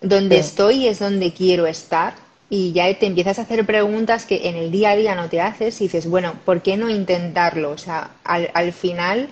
donde 0.00 0.38
estoy 0.38 0.88
es 0.88 0.98
donde 0.98 1.32
quiero 1.32 1.66
estar, 1.66 2.14
y 2.48 2.72
ya 2.72 2.92
te 2.98 3.06
empiezas 3.06 3.38
a 3.38 3.42
hacer 3.42 3.66
preguntas 3.66 4.24
que 4.24 4.48
en 4.48 4.56
el 4.56 4.70
día 4.70 4.90
a 4.90 4.96
día 4.96 5.14
no 5.14 5.28
te 5.28 5.40
haces 5.40 5.80
y 5.80 5.84
dices, 5.84 6.08
bueno, 6.08 6.34
¿por 6.44 6.62
qué 6.62 6.76
no 6.76 6.88
intentarlo? 6.88 7.70
O 7.70 7.78
sea, 7.78 8.10
al, 8.22 8.50
al 8.54 8.72
final 8.72 9.28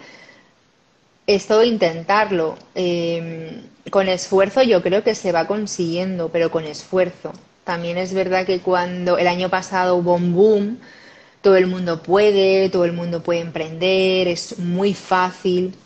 esto 1.26 1.62
intentarlo. 1.62 2.56
Eh, 2.74 3.62
con 3.94 4.08
esfuerzo 4.08 4.60
yo 4.64 4.82
creo 4.82 5.04
que 5.04 5.14
se 5.14 5.30
va 5.30 5.46
consiguiendo, 5.46 6.28
pero 6.28 6.50
con 6.50 6.64
esfuerzo. 6.64 7.30
También 7.62 7.96
es 7.96 8.12
verdad 8.12 8.44
que 8.44 8.58
cuando 8.58 9.18
el 9.18 9.28
año 9.28 9.50
pasado 9.50 9.94
hubo 9.94 10.16
un 10.16 10.34
boom, 10.34 10.78
todo 11.42 11.54
el 11.54 11.68
mundo 11.68 12.02
puede, 12.02 12.68
todo 12.70 12.86
el 12.86 12.92
mundo 12.92 13.22
puede 13.22 13.38
emprender, 13.38 14.26
es 14.26 14.58
muy 14.58 14.94
fácil 14.94 15.76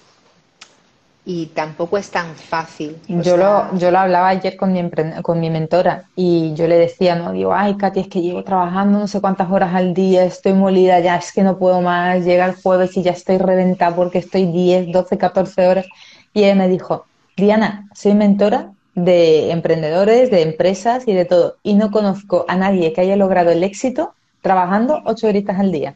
y 1.26 1.48
tampoco 1.48 1.98
es 1.98 2.10
tan 2.10 2.34
fácil. 2.34 2.96
Yo, 3.08 3.36
lo, 3.36 3.76
yo 3.76 3.90
lo 3.90 3.98
hablaba 3.98 4.28
ayer 4.28 4.56
con 4.56 4.72
mi, 4.72 4.90
con 5.20 5.38
mi 5.38 5.50
mentora 5.50 6.04
y 6.16 6.54
yo 6.54 6.66
le 6.66 6.78
decía, 6.78 7.14
no, 7.14 7.32
digo, 7.32 7.52
ay, 7.52 7.76
Katy, 7.76 8.00
es 8.00 8.08
que 8.08 8.22
llevo 8.22 8.42
trabajando 8.42 9.00
no 9.00 9.06
sé 9.06 9.20
cuántas 9.20 9.50
horas 9.50 9.74
al 9.74 9.92
día, 9.92 10.24
estoy 10.24 10.54
molida 10.54 10.98
ya, 11.00 11.16
es 11.16 11.30
que 11.30 11.42
no 11.42 11.58
puedo 11.58 11.82
más, 11.82 12.24
llega 12.24 12.46
el 12.46 12.54
jueves 12.54 12.96
y 12.96 13.02
ya 13.02 13.10
estoy 13.10 13.36
reventada 13.36 13.94
porque 13.94 14.16
estoy 14.16 14.46
10, 14.46 14.92
12, 14.92 15.18
14 15.18 15.68
horas. 15.68 15.86
Y 16.32 16.44
ella 16.44 16.54
me 16.54 16.68
dijo, 16.68 17.04
Diana, 17.38 17.88
soy 17.94 18.14
mentora 18.14 18.72
de 18.96 19.52
emprendedores, 19.52 20.28
de 20.30 20.42
empresas 20.42 21.06
y 21.06 21.12
de 21.12 21.24
todo, 21.24 21.56
y 21.62 21.74
no 21.74 21.92
conozco 21.92 22.44
a 22.48 22.56
nadie 22.56 22.92
que 22.92 23.00
haya 23.00 23.14
logrado 23.14 23.50
el 23.50 23.62
éxito 23.62 24.14
trabajando 24.42 25.02
ocho 25.04 25.28
horitas 25.28 25.58
al 25.58 25.70
día. 25.70 25.94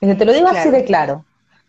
Y 0.00 0.14
te 0.14 0.24
lo 0.24 0.32
digo 0.32 0.48
así 0.48 0.70
de 0.70 0.84
claro. 0.84 1.24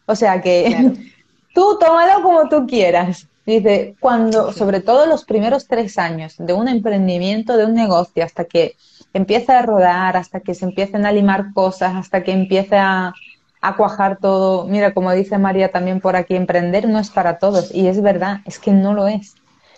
O 0.05 0.15
sea 0.15 0.41
que 0.41 0.93
tú 1.53 1.77
tómalo 1.79 2.23
como 2.23 2.47
tú 2.47 2.65
quieras. 2.65 3.27
Dice, 3.45 3.95
cuando, 3.99 4.53
sobre 4.53 4.79
todo 4.79 5.05
los 5.05 5.25
primeros 5.25 5.67
tres 5.67 5.97
años 5.97 6.35
de 6.37 6.53
un 6.53 6.69
emprendimiento, 6.69 7.57
de 7.57 7.65
un 7.65 7.73
negocio, 7.73 8.23
hasta 8.23 8.45
que 8.45 8.77
empieza 9.13 9.59
a 9.59 9.63
rodar, 9.63 10.15
hasta 10.15 10.39
que 10.39 10.55
se 10.55 10.63
empiecen 10.63 11.05
a 11.05 11.11
limar 11.11 11.51
cosas, 11.53 11.93
hasta 11.93 12.23
que 12.23 12.31
empiece 12.31 12.77
a, 12.77 13.13
a 13.63 13.77
cuajar 13.77 14.17
todo. 14.19 14.65
Mira, 14.65 14.93
como 14.93 15.13
dice 15.13 15.37
María 15.37 15.71
también 15.71 16.01
por 16.01 16.17
aquí, 16.17 16.35
emprender 16.35 16.89
no 16.89 16.99
es 16.99 17.09
para 17.09 17.39
todos. 17.39 17.73
Y 17.73 17.87
es 17.87 18.01
verdad, 18.01 18.41
es 18.45 18.59
que 18.59 18.71
no 18.71 18.93
lo 18.93 19.07
es. 19.07 19.35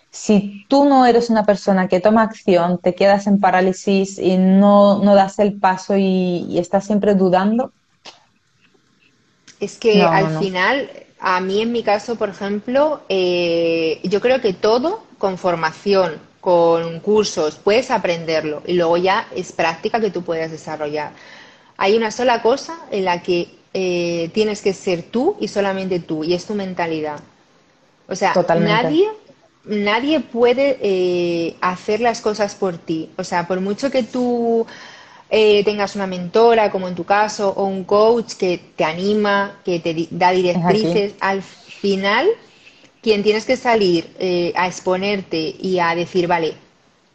si 0.09 0.65
tú 0.69 0.85
no 0.85 1.05
eres 1.05 1.29
una 1.29 1.45
persona 1.45 1.87
que 1.87 1.99
toma 1.99 2.23
acción, 2.23 2.79
te 2.79 2.95
quedas 2.95 3.27
en 3.27 3.39
parálisis 3.39 4.17
y 4.17 4.37
no, 4.37 4.99
no 5.03 5.13
das 5.13 5.39
el 5.39 5.59
paso 5.59 5.95
y, 5.97 6.57
estás 6.57 6.85
siempre 6.85 7.15
dudando. 7.15 7.73
Es 9.59 9.77
que 9.77 10.01
al 10.01 10.39
final, 10.39 10.89
a 11.19 11.39
mí 11.41 11.61
en 11.61 11.71
mi 11.71 11.83
caso, 11.83 12.15
por 12.15 12.29
ejemplo, 12.29 13.01
eh, 13.09 13.99
yo 14.03 14.19
creo 14.19 14.41
que 14.41 14.53
todo 14.53 15.03
con 15.17 15.37
formación, 15.37 16.13
con 16.39 17.01
cursos, 17.01 17.59
puedes 17.63 17.91
aprenderlo 17.91 18.63
y 18.65 18.73
luego 18.73 18.97
ya 18.97 19.27
es 19.35 19.51
práctica 19.51 19.99
que 19.99 20.11
tú 20.11 20.23
puedes 20.23 20.49
desarrollar. 20.49 21.11
Hay 21.77 21.97
una 21.97 22.09
sola 22.09 22.41
cosa 22.41 22.77
en 22.89 23.03
la 23.05 23.21
que 23.21 23.54
eh, 23.75 24.29
tienes 24.33 24.61
que 24.61 24.73
ser 24.73 25.03
tú 25.03 25.35
y 25.39 25.49
solamente 25.49 25.99
tú, 25.99 26.23
y 26.23 26.33
es 26.33 26.45
tu 26.45 26.55
mentalidad. 26.55 27.19
O 28.07 28.15
sea, 28.15 28.33
nadie 28.55 29.09
nadie 29.65 30.19
puede 30.19 30.77
eh, 30.81 31.55
hacer 31.61 31.99
las 31.99 32.21
cosas 32.21 32.55
por 32.55 32.77
ti. 32.77 33.09
O 33.17 33.23
sea, 33.23 33.47
por 33.47 33.59
mucho 33.61 33.91
que 33.91 34.03
tú 34.03 34.65
eh, 35.29 35.63
tengas 35.63 35.95
una 35.95 36.07
mentora, 36.07 36.71
como 36.71 36.87
en 36.87 36.95
tu 36.95 37.03
caso, 37.03 37.49
o 37.55 37.65
un 37.65 37.83
coach 37.83 38.33
que 38.33 38.59
te 38.75 38.83
anima, 38.83 39.59
que 39.65 39.79
te 39.79 40.07
da 40.11 40.31
directrices, 40.31 41.15
al 41.19 41.41
final, 41.41 42.27
quien 43.01 43.23
tienes 43.23 43.45
que 43.45 43.57
salir 43.57 44.15
eh, 44.19 44.53
a 44.55 44.67
exponerte 44.67 45.55
y 45.59 45.79
a 45.79 45.95
decir, 45.95 46.27
vale, 46.27 46.53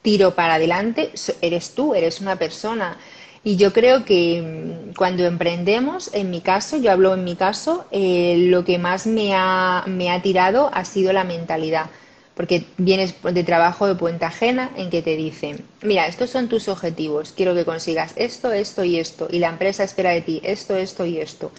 tiro 0.02 0.34
para 0.34 0.54
adelante, 0.54 1.12
eres 1.40 1.74
tú, 1.74 1.94
eres 1.94 2.20
una 2.20 2.36
persona. 2.36 2.98
Y 3.42 3.56
yo 3.56 3.72
creo 3.72 4.04
que 4.04 4.42
mm, 4.90 4.94
cuando 4.96 5.24
emprendemos, 5.24 6.10
en 6.14 6.30
mi 6.30 6.40
caso, 6.40 6.76
yo 6.76 6.90
hablo 6.92 7.14
en 7.14 7.24
mi 7.24 7.36
caso, 7.36 7.86
lo 7.92 8.64
que 8.64 8.78
más 8.78 9.06
me 9.06 9.32
ha, 9.34 9.84
me 9.86 10.10
ha 10.10 10.20
tirado 10.22 10.70
ha 10.74 10.84
sido 10.84 11.12
la 11.12 11.24
mentalidad 11.24 11.86
porque 12.34 12.64
vienes 12.78 13.14
de 13.22 13.44
trabajo 13.44 13.86
de 13.86 13.96
puente 13.96 14.24
ajena 14.24 14.70
en 14.76 14.88
que 14.88 15.02
te 15.02 15.14
dicen, 15.16 15.62
mira, 15.82 16.06
estos 16.06 16.30
son 16.30 16.48
tus 16.48 16.68
objetivos, 16.68 17.32
quiero 17.36 17.54
que 17.54 17.66
consigas 17.66 18.14
esto, 18.16 18.52
esto 18.52 18.82
y 18.82 18.98
esto, 18.98 19.28
y 19.30 19.40
la 19.40 19.48
empresa 19.50 19.84
espera 19.84 20.10
de 20.10 20.22
ti 20.22 20.40
esto, 20.42 20.74
esto 20.76 21.04
y 21.04 21.18
esto. 21.18 21.50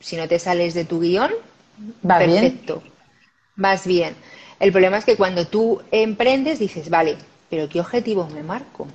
Si 0.00 0.16
no 0.16 0.28
te 0.28 0.38
sales 0.38 0.74
de 0.74 0.84
tu 0.84 1.00
guion, 1.00 1.32
Va 2.10 2.18
perfecto, 2.18 2.82
vas 3.56 3.86
bien. 3.86 4.14
El 4.60 4.72
problema 4.72 4.98
es 4.98 5.04
que 5.06 5.16
cuando 5.16 5.46
tú 5.46 5.82
emprendes 5.92 6.58
dices, 6.58 6.90
vale, 6.90 7.16
pero 7.50 7.68
¿qué 7.68 7.80
objetivos 7.80 8.32
me 8.32 8.42
marco? 8.42 8.88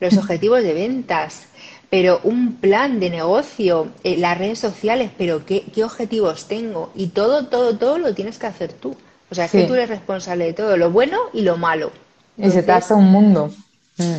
Los 0.00 0.16
objetivos 0.16 0.62
de 0.62 0.74
ventas, 0.74 1.46
pero 1.90 2.20
un 2.24 2.56
plan 2.56 3.00
de 3.00 3.10
negocio, 3.10 3.88
eh, 4.02 4.16
las 4.16 4.38
redes 4.38 4.58
sociales, 4.58 5.10
pero 5.16 5.44
¿qué, 5.44 5.64
¿qué 5.74 5.84
objetivos 5.84 6.48
tengo? 6.48 6.90
Y 6.94 7.08
todo, 7.08 7.46
todo, 7.46 7.76
todo 7.76 7.98
lo 7.98 8.14
tienes 8.14 8.38
que 8.38 8.46
hacer 8.46 8.72
tú. 8.72 8.96
O 9.30 9.34
sea, 9.34 9.48
que 9.48 9.64
tú 9.64 9.74
eres 9.74 9.88
responsable 9.88 10.44
de 10.44 10.52
todo, 10.52 10.76
lo 10.76 10.90
bueno 10.90 11.18
y 11.32 11.40
lo 11.40 11.56
malo. 11.56 11.90
y 12.36 12.50
se 12.50 12.62
te 12.62 12.72
hace 12.72 12.92
un 12.92 13.06
mundo. 13.10 13.50
Mm. 13.96 14.18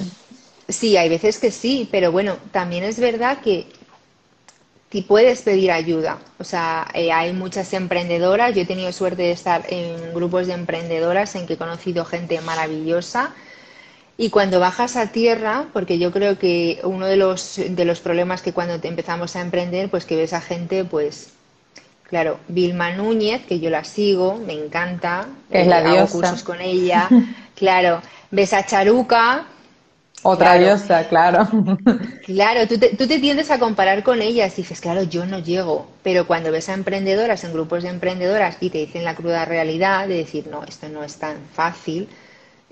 Sí, 0.70 0.98
hay 0.98 1.10
veces 1.10 1.38
que 1.38 1.52
sí, 1.52 1.88
pero 1.92 2.12
bueno, 2.12 2.38
también 2.52 2.84
es 2.84 3.00
verdad 3.00 3.40
que 3.42 3.68
puedes 5.02 5.42
pedir 5.42 5.72
ayuda. 5.72 6.20
O 6.38 6.44
sea, 6.44 6.88
eh, 6.94 7.12
hay 7.12 7.34
muchas 7.34 7.74
emprendedoras. 7.74 8.54
Yo 8.54 8.62
he 8.62 8.66
tenido 8.66 8.92
suerte 8.92 9.24
de 9.24 9.32
estar 9.32 9.66
en 9.70 10.14
grupos 10.14 10.48
de 10.48 10.54
emprendedoras 10.54 11.36
en 11.36 11.48
que 11.48 11.54
he 11.54 11.58
conocido 11.58 12.06
gente 12.06 12.40
maravillosa. 12.42 13.34
Y 14.18 14.30
cuando 14.30 14.60
bajas 14.60 14.96
a 14.96 15.12
tierra, 15.12 15.66
porque 15.74 15.98
yo 15.98 16.12
creo 16.12 16.38
que 16.38 16.80
uno 16.84 17.08
de 17.08 17.18
los, 17.18 17.60
de 17.68 17.86
los 17.86 18.00
problemas 18.00 18.42
que 18.42 18.54
cuando 18.54 18.80
te 18.80 18.88
empezamos 18.88 19.36
a 19.36 19.42
emprender, 19.42 19.90
pues 19.90 20.06
que 20.06 20.16
ves 20.16 20.34
a 20.34 20.42
gente 20.42 20.86
pues 20.86 21.34
Claro, 22.14 22.40
Vilma 22.48 22.92
Núñez, 22.92 23.42
que 23.48 23.60
yo 23.60 23.72
la 23.72 23.84
sigo, 23.84 24.38
me 24.38 24.54
encanta. 24.54 25.26
Es 25.50 25.66
la 25.66 25.82
eh, 25.82 25.98
hago 25.98 26.08
cursos 26.08 26.44
con 26.44 26.62
ella. 26.62 27.10
claro, 27.56 28.04
ves 28.30 28.54
a 28.54 28.64
Charuca. 28.64 29.46
Otra 30.22 30.60
diosa, 30.60 31.08
claro. 31.10 31.48
claro, 32.24 32.68
tú 32.68 32.78
te, 32.78 32.96
tú 32.96 33.08
te 33.08 33.18
tiendes 33.18 33.50
a 33.50 33.58
comparar 33.58 34.04
con 34.04 34.22
ellas 34.22 34.54
y 34.54 34.62
dices, 34.62 34.80
claro, 34.80 35.02
yo 35.02 35.26
no 35.26 35.40
llego. 35.40 35.88
Pero 36.04 36.28
cuando 36.28 36.52
ves 36.52 36.70
a 36.70 36.76
emprendedoras 36.76 37.44
en 37.46 37.54
grupos 37.54 37.82
de 37.82 37.90
emprendedoras 37.90 38.58
y 38.62 38.70
te 38.70 38.78
dicen 38.78 39.04
la 39.06 39.16
cruda 39.16 39.46
realidad 39.46 40.08
de 40.08 40.18
decir, 40.18 40.46
no, 40.46 40.64
esto 40.66 40.90
no 40.90 41.04
es 41.04 41.18
tan 41.18 41.38
fácil, 41.52 42.08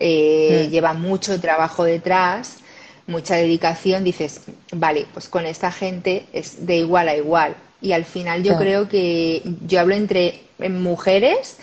eh, 0.04 0.66
mm. 0.68 0.72
lleva 0.72 0.94
mucho 0.94 1.40
trabajo 1.40 1.84
detrás, 1.84 2.58
mucha 3.06 3.36
dedicación, 3.36 4.04
dices, 4.04 4.42
vale, 4.72 5.06
pues 5.14 5.30
con 5.30 5.46
esta 5.46 5.72
gente 5.72 6.26
es 6.34 6.66
de 6.66 6.78
igual 6.78 7.08
a 7.08 7.16
igual. 7.16 7.56
Y 7.82 7.94
al 7.94 8.06
final 8.06 8.44
yo 8.44 8.58
creo 8.58 8.88
que 8.90 9.42
yo 9.66 9.80
hablo 9.80 9.96
entre 9.96 10.42
mujeres, 10.70 11.58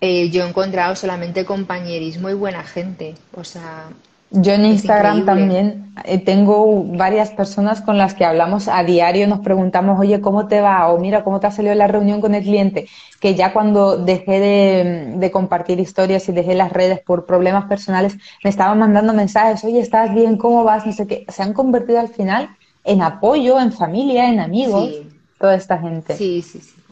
eh, 0.00 0.30
yo 0.30 0.44
he 0.44 0.48
encontrado 0.48 0.96
solamente 0.96 1.44
compañerismo 1.44 2.30
y 2.30 2.34
buena 2.34 2.62
gente. 2.64 3.14
O 3.34 3.44
sea, 3.44 3.88
yo 4.36 4.52
en 4.52 4.66
Instagram 4.66 5.24
también 5.24 5.94
eh, 6.04 6.18
tengo 6.18 6.82
varias 6.84 7.30
personas 7.30 7.80
con 7.80 7.96
las 7.96 8.14
que 8.14 8.24
hablamos 8.24 8.66
a 8.66 8.82
diario, 8.82 9.28
nos 9.28 9.38
preguntamos, 9.40 9.98
oye, 10.00 10.20
¿cómo 10.20 10.48
te 10.48 10.60
va? 10.60 10.88
O 10.88 10.98
mira, 10.98 11.22
¿cómo 11.22 11.38
te 11.38 11.46
ha 11.46 11.52
salido 11.52 11.74
la 11.74 11.86
reunión 11.86 12.20
con 12.20 12.34
el 12.34 12.42
cliente? 12.42 12.88
Que 13.20 13.36
ya 13.36 13.52
cuando 13.52 13.96
dejé 13.96 14.40
de, 14.40 15.14
de, 15.16 15.30
compartir 15.30 15.78
historias 15.78 16.28
y 16.28 16.32
dejé 16.32 16.56
las 16.56 16.72
redes 16.72 17.00
por 17.00 17.26
problemas 17.26 17.66
personales, 17.66 18.16
me 18.42 18.50
estaban 18.50 18.78
mandando 18.78 19.14
mensajes, 19.14 19.62
oye, 19.64 19.78
¿estás 19.78 20.12
bien? 20.12 20.36
¿Cómo 20.36 20.64
vas? 20.64 20.84
No 20.84 20.92
sé 20.92 21.06
qué. 21.06 21.24
Se 21.28 21.42
han 21.42 21.52
convertido 21.52 22.00
al 22.00 22.08
final 22.08 22.50
en 22.82 23.02
apoyo, 23.02 23.60
en 23.60 23.72
familia, 23.72 24.28
en 24.28 24.40
amigos 24.40 24.90
toda 25.38 25.54
esta 25.54 25.78
gente. 25.78 26.16
Sí, 26.16 26.42
sí, 26.42 26.60
sí. 26.60 26.83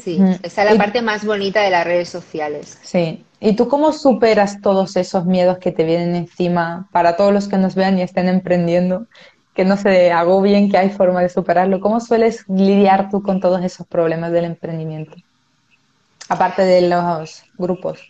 Sí, 0.00 0.18
esa 0.42 0.64
es 0.64 0.70
la 0.72 0.78
parte 0.78 1.02
más 1.02 1.24
bonita 1.24 1.60
de 1.62 1.70
las 1.70 1.84
redes 1.84 2.08
sociales. 2.08 2.78
Sí. 2.82 3.24
¿Y 3.40 3.54
tú 3.54 3.68
cómo 3.68 3.92
superas 3.92 4.60
todos 4.60 4.96
esos 4.96 5.26
miedos 5.26 5.58
que 5.58 5.72
te 5.72 5.84
vienen 5.84 6.14
encima 6.14 6.88
para 6.92 7.16
todos 7.16 7.32
los 7.32 7.48
que 7.48 7.58
nos 7.58 7.74
vean 7.74 7.98
y 7.98 8.02
estén 8.02 8.28
emprendiendo? 8.28 9.06
Que 9.54 9.64
no 9.64 9.76
se 9.76 10.12
agobien, 10.12 10.70
que 10.70 10.78
hay 10.78 10.90
forma 10.90 11.20
de 11.20 11.28
superarlo. 11.28 11.80
¿Cómo 11.80 12.00
sueles 12.00 12.44
lidiar 12.48 13.10
tú 13.10 13.22
con 13.22 13.40
todos 13.40 13.62
esos 13.62 13.86
problemas 13.86 14.32
del 14.32 14.46
emprendimiento? 14.46 15.14
Aparte 16.28 16.62
de 16.62 16.88
los 16.88 17.42
grupos. 17.58 18.00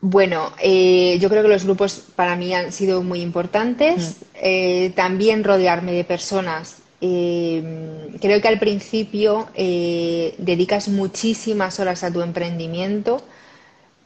Bueno, 0.00 0.52
eh, 0.62 1.18
yo 1.20 1.28
creo 1.28 1.42
que 1.42 1.48
los 1.48 1.64
grupos 1.64 2.04
para 2.14 2.36
mí 2.36 2.54
han 2.54 2.72
sido 2.72 3.02
muy 3.02 3.20
importantes. 3.20 4.16
Eh, 4.34 4.92
también 4.94 5.44
rodearme 5.44 5.92
de 5.92 6.04
personas 6.04 6.76
eh, 7.00 8.08
creo 8.20 8.40
que 8.40 8.48
al 8.48 8.58
principio 8.58 9.48
eh, 9.54 10.34
dedicas 10.38 10.88
muchísimas 10.88 11.78
horas 11.80 12.02
a 12.04 12.12
tu 12.12 12.22
emprendimiento. 12.22 13.22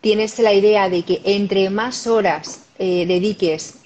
Tienes 0.01 0.39
la 0.39 0.53
idea 0.53 0.89
de 0.89 1.03
que 1.03 1.21
entre 1.25 1.71
más 1.71 2.07
horas 2.07 2.63
eh, 2.79 3.07
dediques, 3.07 3.79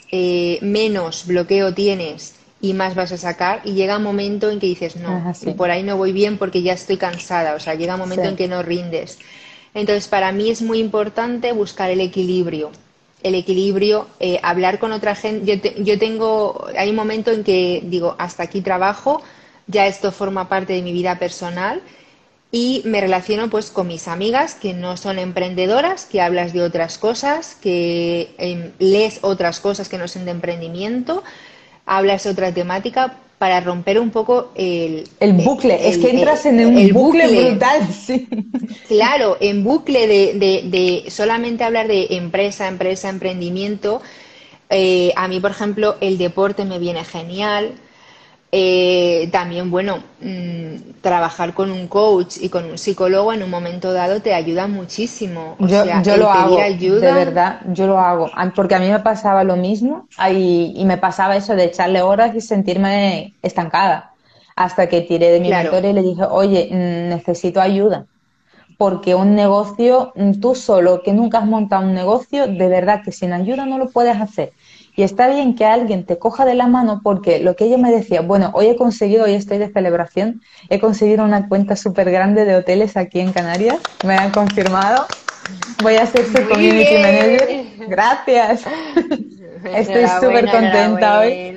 menos 0.63 1.27
bloqueo 1.27 1.75
tienes 1.75 2.37
y 2.61 2.73
más 2.73 2.95
vas 2.95 3.13
a 3.13 3.19
sacar. 3.19 3.61
Y 3.65 3.73
llega 3.73 3.99
un 3.99 4.03
momento 4.03 4.51
en 4.51 4.59
que 4.61 4.67
dices, 4.67 4.97
no, 4.97 5.35
por 5.57 5.71
ahí 5.71 5.83
no 5.83 5.97
voy 5.97 6.13
bien 6.13 6.39
porque 6.39 6.63
ya 6.63 6.73
estoy 6.73 6.97
cansada. 6.97 7.55
O 7.55 7.61
sea, 7.61 7.75
llega 7.75 7.95
un 7.95 8.01
momento 8.01 8.25
en 8.25 8.37
que 8.37 8.49
no 8.49 8.63
rindes. 8.63 9.19
Entonces, 9.75 10.09
para 10.09 10.33
mí 10.33 10.49
es 10.49 10.63
muy 10.63 10.79
importante 10.79 11.53
buscar 11.53 11.91
el 11.91 12.01
equilibrio 12.01 12.71
el 13.27 13.35
equilibrio, 13.35 14.07
eh, 14.21 14.39
hablar 14.43 14.79
con 14.79 14.93
otra 14.93 15.15
gente. 15.15 15.45
Yo, 15.47 15.83
yo 15.83 15.99
tengo, 15.99 16.67
hay 16.79 16.91
un 16.91 16.97
momento 16.97 17.31
en 17.31 17.45
que 17.45 17.83
digo, 17.85 18.15
hasta 18.19 18.45
aquí 18.45 18.61
trabajo, 18.61 19.23
ya 19.67 19.87
esto 19.87 20.13
forma 20.13 20.49
parte 20.49 20.73
de 20.75 20.83
mi 20.83 20.93
vida 20.93 21.19
personal 21.19 21.83
y 22.53 22.83
me 22.85 23.01
relaciono 23.01 23.51
pues 23.51 23.71
con 23.71 23.89
mis 23.89 24.07
amigas 24.09 24.55
que 24.55 24.73
no 24.73 24.97
son 24.97 25.19
emprendedoras, 25.19 26.07
que 26.07 26.21
hablas 26.21 26.53
de 26.53 26.63
otras 26.63 26.99
cosas, 26.99 27.57
que 27.61 28.35
em, 28.39 28.73
lees 28.79 29.19
otras 29.23 29.61
cosas 29.61 29.89
que 29.89 29.99
no 29.99 30.07
son 30.07 30.25
de 30.25 30.31
emprendimiento, 30.31 31.25
hablas 31.85 32.27
otra 32.27 32.53
temática 32.53 33.17
para 33.39 33.61
romper 33.61 33.99
un 34.01 34.11
poco 34.11 34.51
el... 34.55 35.09
El 35.21 35.35
bucle, 35.35 35.89
es 35.89 35.99
que 35.99 36.11
entras 36.11 36.47
en 36.47 36.65
un 36.65 36.93
bucle, 36.93 37.51
brutal, 37.51 37.87
sí. 38.07 38.29
Claro, 38.89 39.37
en 39.41 39.63
bucle 39.63 40.07
de, 40.07 40.63
de, 40.65 41.11
solamente 41.11 41.65
hablar 41.65 41.87
de 41.87 42.07
empresa, 42.11 42.67
empresa, 42.67 43.11
emprendimiento. 43.11 44.01
Eh, 44.71 45.13
a 45.17 45.29
mí, 45.29 45.39
por 45.41 45.51
ejemplo, 45.51 45.97
el 46.01 46.17
deporte 46.17 46.65
me 46.65 46.79
viene 46.79 47.05
genial. 47.05 47.73
Eh, 48.53 49.29
también, 49.33 49.71
bueno, 49.71 49.99
mm, 50.21 51.01
trabajar 51.01 51.53
con 51.53 51.71
un 51.71 51.89
coach 51.89 52.37
y 52.41 52.49
con 52.49 52.65
un 52.65 52.79
psicólogo 52.79 53.33
en 53.33 53.43
un 53.43 53.51
momento 53.51 53.93
dado 53.93 54.23
te 54.23 54.35
ayuda 54.35 54.69
muchísimo. 54.69 55.57
yo, 55.59 56.17
lo 56.17 56.31
hago, 56.31 56.57
de 56.57 57.13
verdad, 57.13 57.61
yo 57.73 57.89
lo 57.89 57.99
hago, 57.99 58.31
porque 58.55 58.77
a 58.77 58.79
mí 58.79 58.89
me 58.89 59.01
pasaba 59.01 59.43
lo 59.43 59.57
mismo 59.57 60.07
y, 60.33 60.83
me 60.87 60.97
pasaba 60.97 61.37
eso 61.37 61.57
de 61.57 61.65
echarle 61.65 62.03
horas 62.03 62.35
y 62.35 62.41
sentirme 62.41 63.35
estancada. 63.43 64.13
Hasta 64.55 64.89
que 64.89 65.03
tiré 65.03 65.33
de 65.33 65.41
mi 65.41 65.51
mentor 65.51 65.85
y 65.85 65.93
le 65.93 66.03
dije, 66.03 66.23
oye, 66.25 66.69
mm, 66.71 67.09
necesito 67.11 67.61
ayuda. 67.61 68.07
Porque 68.79 69.15
un 69.15 69.35
negocio, 69.35 70.13
mm, 70.15 70.41
tú 70.41 70.55
solo, 70.55 71.03
que 71.03 71.13
nunca 71.13 71.39
has 71.39 71.47
montado 71.47 71.85
un 71.85 71.95
negocio, 71.95 72.47
de 72.47 72.69
verdad 72.69 73.03
que 73.05 73.13
sin 73.13 73.33
ayuda 73.33 73.67
no 73.67 73.77
lo 73.77 73.91
puedes 73.91 74.19
hacer. 74.19 74.53
Y 74.97 75.03
está 75.03 75.29
bien 75.29 75.55
que 75.55 75.67
alguien 75.67 76.07
te 76.07 76.19
coja 76.19 76.47
de 76.47 76.55
la 76.55 76.67
mano 76.67 77.01
porque 77.05 77.39
lo 77.39 77.55
que 77.55 77.67
ella 77.67 77.77
me 77.77 77.93
decía, 77.93 78.23
bueno, 78.23 78.51
hoy 78.55 78.69
he 78.69 78.77
conseguido, 78.77 79.25
hoy 79.25 79.35
estoy 79.35 79.59
de 79.59 79.71
celebración, 79.71 80.41
he 80.71 80.81
conseguido 80.81 81.23
una 81.23 81.49
cuenta 81.49 81.77
súper 81.77 82.11
grande 82.11 82.47
de 82.47 82.57
hoteles 82.57 82.97
aquí 82.97 83.21
en 83.21 83.33
Canarias, 83.33 83.79
me 84.07 84.15
han 84.15 84.31
confirmado. 84.31 85.05
Voy 85.83 85.97
a 85.97 86.07
ser 86.07 86.25
su 86.25 86.49
community 86.49 86.95
manager. 86.95 87.67
Gracias. 87.89 88.65
Estoy 89.75 90.07
súper 90.21 90.51
contenta 90.51 91.21
hoy. 91.21 91.55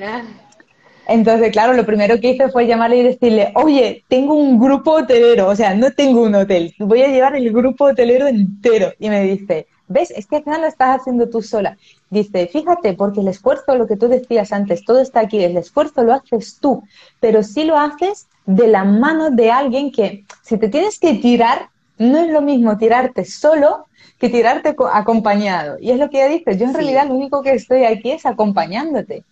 Entonces, 1.08 1.52
claro, 1.52 1.74
lo 1.74 1.86
primero 1.86 2.20
que 2.20 2.32
hice 2.32 2.50
fue 2.50 2.68
llamarle 2.68 2.98
y 2.98 3.04
decirle, 3.04 3.52
oye, 3.56 4.04
tengo 4.10 4.36
un 4.36 4.60
grupo 4.60 4.92
hotelero, 4.92 5.48
o 5.48 5.56
sea, 5.56 5.74
no 5.74 5.92
tengo 5.92 6.22
un 6.22 6.36
hotel, 6.36 6.76
voy 6.78 7.02
a 7.02 7.08
llevar 7.08 7.36
el 7.36 7.52
grupo 7.52 7.86
hotelero 7.86 8.28
entero. 8.28 8.94
Y 9.00 9.10
me 9.10 9.24
dice, 9.24 9.66
¿ves? 9.90 10.12
Es 10.12 10.26
que 10.26 10.38
al 10.38 10.44
final 10.44 10.62
lo 10.62 10.68
estás 10.68 11.02
haciendo 11.02 11.30
tú 11.30 11.42
sola. 11.42 11.78
Dice, 12.10 12.48
fíjate, 12.48 12.94
porque 12.94 13.20
el 13.20 13.28
esfuerzo, 13.28 13.76
lo 13.76 13.88
que 13.88 13.98
tú 13.98 14.08
decías 14.08 14.54
antes, 14.54 14.86
todo 14.86 15.02
está 15.02 15.20
aquí, 15.20 15.44
el 15.44 15.58
esfuerzo 15.58 16.04
lo 16.04 16.14
haces 16.14 16.60
tú, 16.62 16.84
pero 17.20 17.44
si 17.44 17.66
lo 17.66 17.78
haces 17.78 18.28
de 18.46 18.68
la 18.68 18.86
mano 18.86 19.32
de 19.32 19.52
alguien 19.52 19.92
que, 19.92 20.24
si 20.42 20.58
te 20.58 20.70
tienes 20.70 20.98
que 20.98 21.16
tirar, 21.16 21.70
no 21.98 22.18
es 22.18 22.30
lo 22.32 22.42
mismo 22.42 22.78
tirarte 22.78 23.26
solo 23.26 23.88
que 24.18 24.30
tirarte 24.30 24.76
acompañado. 24.94 25.78
Y 25.80 25.92
es 25.92 26.00
lo 26.00 26.10
que 26.10 26.24
ella 26.24 26.34
dice, 26.34 26.58
yo 26.58 26.66
en 26.66 26.74
realidad 26.74 27.08
lo 27.08 27.16
único 27.16 27.42
que 27.42 27.52
estoy 27.52 27.84
aquí 27.84 28.12
es 28.12 28.26
acompañándote 28.26 29.26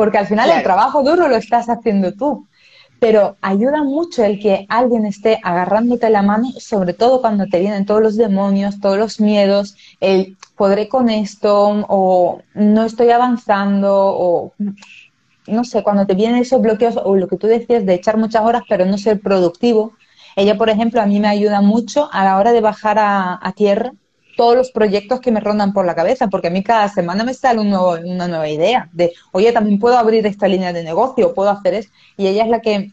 porque 0.00 0.16
al 0.16 0.26
final 0.26 0.50
el 0.50 0.62
trabajo 0.62 1.02
duro 1.02 1.28
lo 1.28 1.36
estás 1.36 1.68
haciendo 1.68 2.14
tú. 2.14 2.46
Pero 3.00 3.36
ayuda 3.40 3.82
mucho 3.82 4.22
el 4.22 4.38
que 4.38 4.66
alguien 4.68 5.06
esté 5.06 5.40
agarrándote 5.42 6.10
la 6.10 6.22
mano, 6.22 6.50
sobre 6.58 6.92
todo 6.92 7.20
cuando 7.22 7.46
te 7.46 7.58
vienen 7.58 7.86
todos 7.86 8.02
los 8.02 8.16
demonios, 8.16 8.78
todos 8.78 8.98
los 8.98 9.20
miedos, 9.20 9.74
el 10.00 10.36
podré 10.54 10.88
con 10.88 11.08
esto, 11.08 11.84
o 11.88 12.42
no 12.54 12.84
estoy 12.84 13.10
avanzando, 13.10 13.90
o 13.94 14.52
no 15.46 15.64
sé, 15.64 15.82
cuando 15.82 16.06
te 16.06 16.14
vienen 16.14 16.42
esos 16.42 16.60
bloqueos, 16.60 16.98
o 17.02 17.16
lo 17.16 17.26
que 17.26 17.38
tú 17.38 17.46
decías 17.46 17.86
de 17.86 17.94
echar 17.94 18.18
muchas 18.18 18.44
horas 18.44 18.62
pero 18.68 18.84
no 18.84 18.98
ser 18.98 19.20
productivo. 19.20 19.94
Ella, 20.36 20.56
por 20.58 20.68
ejemplo, 20.68 21.00
a 21.00 21.06
mí 21.06 21.18
me 21.20 21.28
ayuda 21.28 21.62
mucho 21.62 22.08
a 22.12 22.24
la 22.24 22.36
hora 22.36 22.52
de 22.52 22.60
bajar 22.60 22.98
a 23.00 23.52
tierra 23.56 23.92
todos 24.40 24.56
los 24.56 24.70
proyectos 24.70 25.20
que 25.20 25.30
me 25.30 25.40
rondan 25.40 25.74
por 25.74 25.84
la 25.84 25.94
cabeza, 25.94 26.28
porque 26.28 26.46
a 26.46 26.50
mí 26.50 26.62
cada 26.62 26.88
semana 26.88 27.24
me 27.24 27.34
sale 27.34 27.60
una 27.60 28.26
nueva 28.26 28.48
idea 28.48 28.88
de, 28.90 29.12
oye, 29.32 29.52
también 29.52 29.78
puedo 29.78 29.98
abrir 29.98 30.26
esta 30.26 30.48
línea 30.48 30.72
de 30.72 30.82
negocio, 30.82 31.34
puedo 31.34 31.50
hacer 31.50 31.74
eso. 31.74 31.90
Y 32.16 32.26
ella 32.26 32.44
es 32.44 32.48
la 32.48 32.60
que 32.60 32.90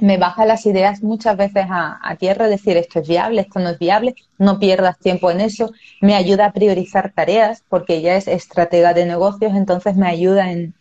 me 0.00 0.16
baja 0.18 0.44
las 0.44 0.66
ideas 0.66 1.00
muchas 1.00 1.36
veces 1.36 1.66
a, 1.70 2.16
tierra, 2.18 2.48
decir 2.48 2.76
esto 2.76 2.98
es 2.98 3.06
viable, 3.06 3.42
esto 3.42 3.60
no 3.60 3.68
es 3.68 3.78
viable, 3.78 4.16
no 4.38 4.58
pierdas 4.58 4.98
tiempo 4.98 5.30
en 5.30 5.40
eso, 5.40 5.70
me 6.00 6.16
ayuda 6.16 6.46
a 6.46 6.52
priorizar 6.52 7.12
tareas, 7.14 7.62
porque 7.68 7.98
ella 7.98 8.16
es 8.16 8.26
estratega 8.26 8.92
de 8.92 9.06
negocios, 9.06 9.52
entonces 9.54 9.94
me 9.94 10.08
ayuda 10.08 10.50
en, 10.50 10.74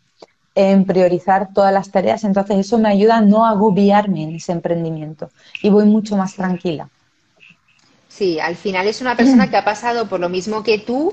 en 0.56 0.86
priorizar 0.86 1.54
todas 1.54 1.72
las 1.72 1.92
tareas, 1.92 2.24
entonces 2.24 2.58
eso 2.58 2.80
me 2.80 2.90
ayuda 2.90 3.18
a 3.18 3.22
no 3.22 3.46
agobiarme 3.46 4.24
en 4.24 4.34
ese 4.38 4.52
emprendimiento 4.52 5.30
y 5.62 5.70
voy 5.70 5.86
mucho 5.86 6.18
más 6.18 6.34
tranquila. 6.34 6.90
Sí, 8.22 8.40
al 8.40 8.56
final 8.56 8.86
es 8.86 9.02
una 9.02 9.18
persona 9.18 9.50
que 9.50 9.58
ha 9.58 9.66
pasado 9.66 10.08
por 10.08 10.20
lo 10.20 10.30
mismo 10.30 10.62
que 10.62 10.78
tú 10.78 11.12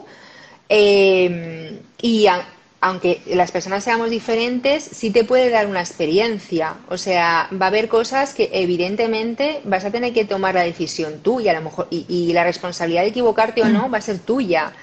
em, 0.69 1.79
y 2.03 2.27
aunque 2.83 3.23
las 3.29 3.51
personas 3.51 3.83
seamos 3.83 4.11
diferentes, 4.11 4.85
sí 4.85 5.11
te 5.11 5.25
puede 5.25 5.49
dar 5.49 5.69
una 5.69 5.81
experiencia. 5.81 6.75
O 6.91 6.99
sea, 6.99 7.49
va 7.51 7.65
a 7.65 7.69
haber 7.71 7.89
cosas 7.89 8.35
que 8.35 8.51
evidentemente 8.53 9.63
vas 9.65 9.87
a 9.87 9.91
tener 9.91 10.13
que 10.13 10.27
tomar 10.27 10.55
la 10.55 10.65
decisión 10.65 11.21
tú 11.23 11.41
y 11.41 11.49
a 11.49 11.55
lo 11.55 11.63
mejor 11.63 11.87
y, 11.89 12.31
la 12.35 12.45
responsabilidad 12.45 13.05
de 13.05 13.09
equivocarte 13.09 13.63
o 13.63 13.71
no 13.71 13.89
va 13.89 13.97
a 13.97 14.03
ser 14.03 14.19
tuya. 14.19 14.75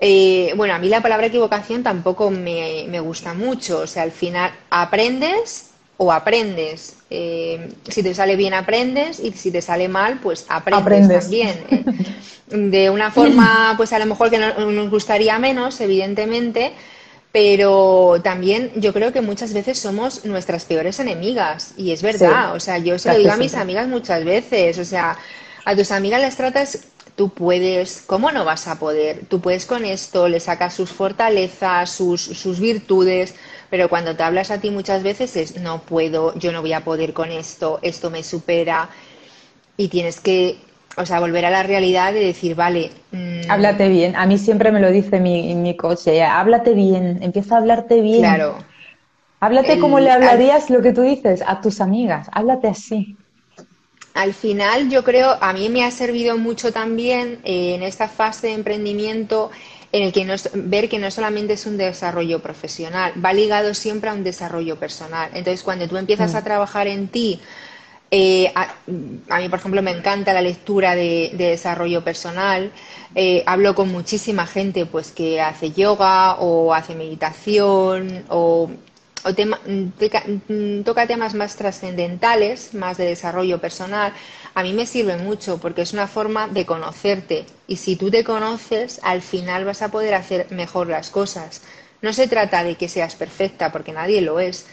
Eh, 0.00 0.54
bueno, 0.56 0.72
a 0.72 0.78
mí 0.78 0.88
la 0.88 1.02
palabra 1.02 1.26
equivocación 1.26 1.82
tampoco 1.82 2.30
me, 2.30 2.86
me 2.88 3.00
gusta 3.00 3.34
mucho. 3.34 3.80
O 3.80 3.86
sea, 3.86 4.04
al 4.04 4.12
final 4.12 4.50
aprendes 4.70 5.73
o 5.96 6.12
aprendes. 6.12 6.96
Eh, 7.10 7.72
si 7.88 8.02
te 8.02 8.14
sale 8.14 8.36
bien, 8.36 8.54
aprendes, 8.54 9.20
y 9.20 9.32
si 9.32 9.50
te 9.50 9.62
sale 9.62 9.88
mal, 9.88 10.18
pues 10.22 10.46
aprendes, 10.48 11.24
también. 11.24 11.64
Eh. 11.70 11.84
de 12.46 12.90
una 12.90 13.10
forma, 13.10 13.74
pues 13.76 13.92
a 13.92 13.98
lo 13.98 14.06
mejor 14.06 14.30
que 14.30 14.38
nos 14.38 14.90
gustaría 14.90 15.38
menos, 15.38 15.80
evidentemente, 15.80 16.72
pero 17.32 18.20
también 18.22 18.70
yo 18.76 18.92
creo 18.92 19.12
que 19.12 19.20
muchas 19.20 19.52
veces 19.52 19.78
somos 19.78 20.24
nuestras 20.24 20.64
peores 20.64 21.00
enemigas, 21.00 21.72
y 21.76 21.92
es 21.92 22.02
verdad, 22.02 22.54
o 22.54 22.60
sea, 22.60 22.78
yo 22.78 22.98
se 22.98 23.10
lo 23.10 23.18
digo 23.18 23.32
a 23.32 23.36
mis 23.36 23.54
amigas 23.54 23.88
muchas 23.88 24.24
veces, 24.24 24.78
o 24.78 24.84
sea, 24.84 25.16
a 25.64 25.74
tus 25.74 25.90
amigas 25.90 26.20
les 26.20 26.36
tratas 26.36 26.86
tú 27.16 27.28
puedes, 27.28 28.02
¿cómo 28.06 28.32
no 28.32 28.44
vas 28.44 28.66
a 28.66 28.78
poder? 28.78 29.26
Tú 29.28 29.40
puedes 29.40 29.66
con 29.66 29.84
esto, 29.84 30.28
le 30.28 30.40
sacas 30.40 30.74
sus 30.74 30.90
fortalezas, 30.90 31.90
sus, 31.90 32.20
sus 32.20 32.58
virtudes, 32.60 33.34
pero 33.70 33.88
cuando 33.88 34.16
te 34.16 34.22
hablas 34.22 34.50
a 34.50 34.60
ti 34.60 34.70
muchas 34.70 35.02
veces 35.02 35.36
es 35.36 35.60
no 35.60 35.80
puedo, 35.80 36.34
yo 36.38 36.52
no 36.52 36.60
voy 36.60 36.72
a 36.72 36.84
poder 36.84 37.12
con 37.12 37.30
esto, 37.30 37.78
esto 37.82 38.10
me 38.10 38.22
supera 38.22 38.88
y 39.76 39.88
tienes 39.88 40.20
que, 40.20 40.58
o 40.96 41.04
sea, 41.04 41.20
volver 41.20 41.44
a 41.44 41.50
la 41.50 41.62
realidad 41.62 42.12
de 42.12 42.20
decir, 42.20 42.54
vale. 42.54 42.90
Mm, 43.12 43.50
háblate 43.50 43.88
bien, 43.88 44.16
a 44.16 44.26
mí 44.26 44.38
siempre 44.38 44.70
me 44.72 44.80
lo 44.80 44.90
dice 44.90 45.20
mi, 45.20 45.54
mi 45.54 45.76
coche, 45.76 46.22
háblate 46.22 46.74
bien, 46.74 47.18
empieza 47.22 47.56
a 47.56 47.58
hablarte 47.58 48.00
bien. 48.00 48.22
Claro. 48.22 48.64
Háblate 49.40 49.78
como 49.78 50.00
le 50.00 50.10
hablarías 50.10 50.70
lo 50.70 50.80
que 50.80 50.92
tú 50.92 51.02
dices 51.02 51.42
a 51.46 51.60
tus 51.60 51.80
amigas, 51.80 52.28
háblate 52.32 52.68
así. 52.68 53.18
Al 54.14 54.32
final 54.32 54.88
yo 54.90 55.02
creo, 55.02 55.36
a 55.40 55.52
mí 55.52 55.68
me 55.68 55.84
ha 55.84 55.90
servido 55.90 56.38
mucho 56.38 56.72
también 56.72 57.40
eh, 57.42 57.74
en 57.74 57.82
esta 57.82 58.08
fase 58.08 58.46
de 58.46 58.52
emprendimiento 58.54 59.50
en 59.94 60.02
el 60.02 60.12
que 60.12 60.24
no, 60.24 60.34
ver 60.54 60.88
que 60.88 60.98
no 60.98 61.08
solamente 61.08 61.52
es 61.52 61.66
un 61.66 61.76
desarrollo 61.76 62.40
profesional, 62.40 63.12
va 63.24 63.32
ligado 63.32 63.74
siempre 63.74 64.10
a 64.10 64.12
un 64.12 64.24
desarrollo 64.24 64.76
personal. 64.76 65.30
Entonces, 65.34 65.62
cuando 65.62 65.86
tú 65.86 65.96
empiezas 65.96 66.34
mm. 66.34 66.36
a 66.36 66.42
trabajar 66.42 66.88
en 66.88 67.06
ti, 67.06 67.40
eh, 68.10 68.52
a, 68.56 69.38
mí, 69.38 69.48
por 69.48 69.60
ejemplo, 69.60 69.82
me 69.82 69.92
encanta 69.92 70.32
la 70.32 70.42
lectura 70.42 70.96
de, 70.96 71.30
desarrollo 71.34 72.02
personal. 72.02 72.72
Eh, 73.14 73.44
hablo 73.46 73.76
con 73.76 73.92
muchísima 73.92 74.48
gente 74.48 74.84
pues, 74.84 75.12
que 75.12 75.40
hace 75.40 75.70
yoga 75.70 76.40
o 76.40 76.74
hace 76.74 76.96
meditación 76.96 78.24
o, 78.30 78.68
toca 80.84 81.06
temas 81.06 81.34
más 81.34 81.54
trascendentales, 81.54 82.74
más 82.74 82.96
de 82.96 83.06
desarrollo 83.06 83.60
personal 83.60 84.12
a 84.54 84.62
mí 84.62 84.72
me 84.72 84.86
sirve 84.86 85.16
mucho 85.16 85.58
porque 85.58 85.82
es 85.82 85.92
una 85.92 86.06
forma 86.06 86.46
de 86.48 86.64
conocerte 86.64 87.44
y 87.66 87.76
si 87.76 87.96
tú 87.96 88.10
te 88.10 88.22
conoces, 88.22 89.00
al 89.02 89.20
final 89.20 89.64
vas 89.64 89.82
a 89.82 89.90
poder 89.90 90.14
hacer 90.14 90.46
mejor 90.50 90.86
las 90.86 91.10
cosas. 91.10 91.62
No 92.02 92.12
se 92.12 92.28
trata 92.28 92.62
de 92.62 92.76
que 92.76 92.88
seas 92.88 93.16
perfecta 93.16 93.72
porque 93.72 93.92
nadie 93.92 94.20
lo 94.20 94.38
es, 94.38 94.66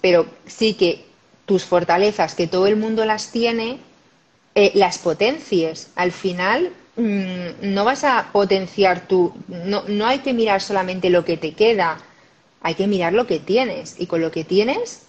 pero 0.00 0.26
sí 0.46 0.74
que 0.74 1.04
tus 1.46 1.64
fortalezas, 1.64 2.34
que 2.34 2.46
todo 2.46 2.66
el 2.66 2.76
mundo 2.76 3.04
las 3.04 3.32
tiene, 3.32 3.78
eh, 4.54 4.70
las 4.74 4.98
potencies. 4.98 5.90
Al 5.96 6.12
final 6.12 6.70
mm, 6.96 7.72
no 7.74 7.84
vas 7.84 8.04
a 8.04 8.28
potenciar 8.32 9.08
tú, 9.08 9.34
no, 9.48 9.82
no 9.88 10.06
hay 10.06 10.20
que 10.20 10.34
mirar 10.34 10.60
solamente 10.60 11.10
lo 11.10 11.24
que 11.24 11.36
te 11.36 11.54
queda, 11.54 11.98
hay 12.60 12.74
que 12.74 12.86
mirar 12.86 13.14
lo 13.14 13.26
que 13.26 13.40
tienes 13.40 13.96
y 13.98 14.06
con 14.06 14.20
lo 14.20 14.30
que 14.30 14.44
tienes 14.44 15.02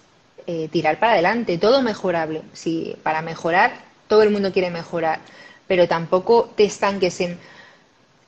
eh, 0.46 0.68
tirar 0.72 0.98
para 0.98 1.12
adelante, 1.12 1.58
todo 1.58 1.82
mejorable. 1.82 2.42
Si 2.54 2.96
para 3.02 3.22
mejorar 3.22 3.89
todo 4.10 4.24
el 4.24 4.30
mundo 4.30 4.52
quiere 4.52 4.70
mejorar, 4.70 5.20
pero 5.68 5.86
tampoco 5.86 6.50
te 6.56 6.64
estanques 6.64 7.20
en, 7.20 7.38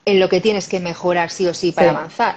en 0.05 0.20
lo 0.20 0.28
que 0.28 0.41
tienes 0.41 0.68
que 0.68 0.78
mejorar 0.78 1.28
sí 1.28 1.47
o 1.49 1.53
sí 1.53 1.72
para 1.72 1.91
avanzar. 1.91 2.37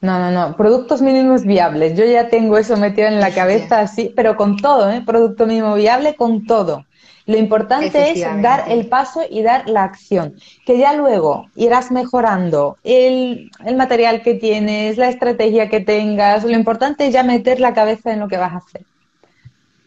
No, 0.00 0.18
no, 0.18 0.30
no. 0.32 0.56
Productos 0.56 1.02
mínimos 1.02 1.44
viables. 1.44 1.96
Yo 1.96 2.04
ya 2.04 2.28
tengo 2.28 2.56
eso 2.58 2.76
metido 2.76 3.06
en 3.06 3.20
la 3.20 3.30
cabeza 3.30 3.80
así, 3.80 4.10
pero 4.16 4.36
con 4.36 4.56
todo, 4.56 4.90
¿eh? 4.90 5.02
Producto 5.06 5.46
mínimo 5.46 5.74
viable 5.74 6.16
con 6.16 6.46
todo. 6.46 6.86
Lo 7.26 7.36
importante 7.36 8.10
es 8.10 8.42
dar 8.42 8.64
el 8.68 8.86
paso 8.86 9.20
y 9.30 9.42
dar 9.42 9.68
la 9.68 9.84
acción, 9.84 10.34
que 10.66 10.78
ya 10.78 10.94
luego 10.94 11.46
irás 11.54 11.92
mejorando 11.92 12.78
el, 12.82 13.50
el, 13.64 13.76
material 13.76 14.22
que 14.22 14.34
tienes, 14.34 14.96
la 14.96 15.08
estrategia 15.08 15.68
que 15.68 15.78
tengas. 15.80 16.42
Lo 16.42 16.50
importante 16.50 17.06
es 17.06 17.12
ya 17.12 17.22
meter 17.22 17.60
la 17.60 17.74
cabeza 17.74 18.12
en 18.12 18.18
lo 18.18 18.28
que 18.28 18.38
vas 18.38 18.54
a 18.54 18.56
hacer. 18.56 18.82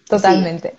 Totalmente. 0.07 0.75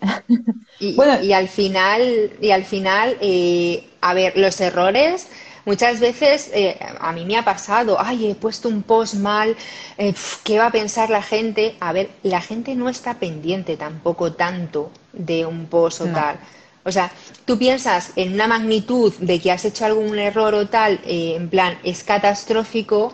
Y, 0.79 0.95
bueno, 0.97 1.21
y 1.23 1.33
al 1.33 1.49
final, 1.49 2.33
y 2.41 2.51
al 2.51 2.65
final, 2.65 3.17
eh, 3.21 3.89
a 4.01 4.15
ver, 4.15 4.37
los 4.37 4.61
errores 4.61 5.29
muchas 5.65 5.99
veces 5.99 6.49
eh, 6.55 6.79
a 7.01 7.13
mí 7.13 7.25
me 7.25 7.37
ha 7.37 7.45
pasado, 7.45 7.97
ay, 8.01 8.31
he 8.31 8.35
puesto 8.37 8.69
un 8.69 8.83
post 8.85 9.15
mal, 9.15 9.57
eh, 9.99 10.15
¿qué 10.45 10.59
va 10.59 10.67
a 10.67 10.73
pensar 10.73 11.11
la 11.11 11.23
gente? 11.23 11.77
A 11.81 11.93
ver, 11.93 12.11
la 12.23 12.41
gente 12.41 12.75
no 12.77 12.89
está 12.89 13.15
pendiente 13.19 13.77
tampoco 13.77 14.33
tanto 14.33 14.93
de 15.13 15.45
un 15.45 15.67
post 15.67 16.03
o 16.03 16.07
tal. 16.07 16.39
O 16.85 16.93
sea, 16.93 17.11
tú 17.45 17.59
piensas 17.59 18.13
en 18.15 18.35
una 18.35 18.47
magnitud 18.47 19.13
de 19.19 19.41
que 19.41 19.51
has 19.51 19.65
hecho 19.65 19.85
algún 19.87 20.17
error 20.21 20.55
o 20.55 20.69
tal, 20.69 21.01
en 21.05 21.49
plan, 21.51 21.79
es 21.83 22.05
catastrófico, 22.05 23.13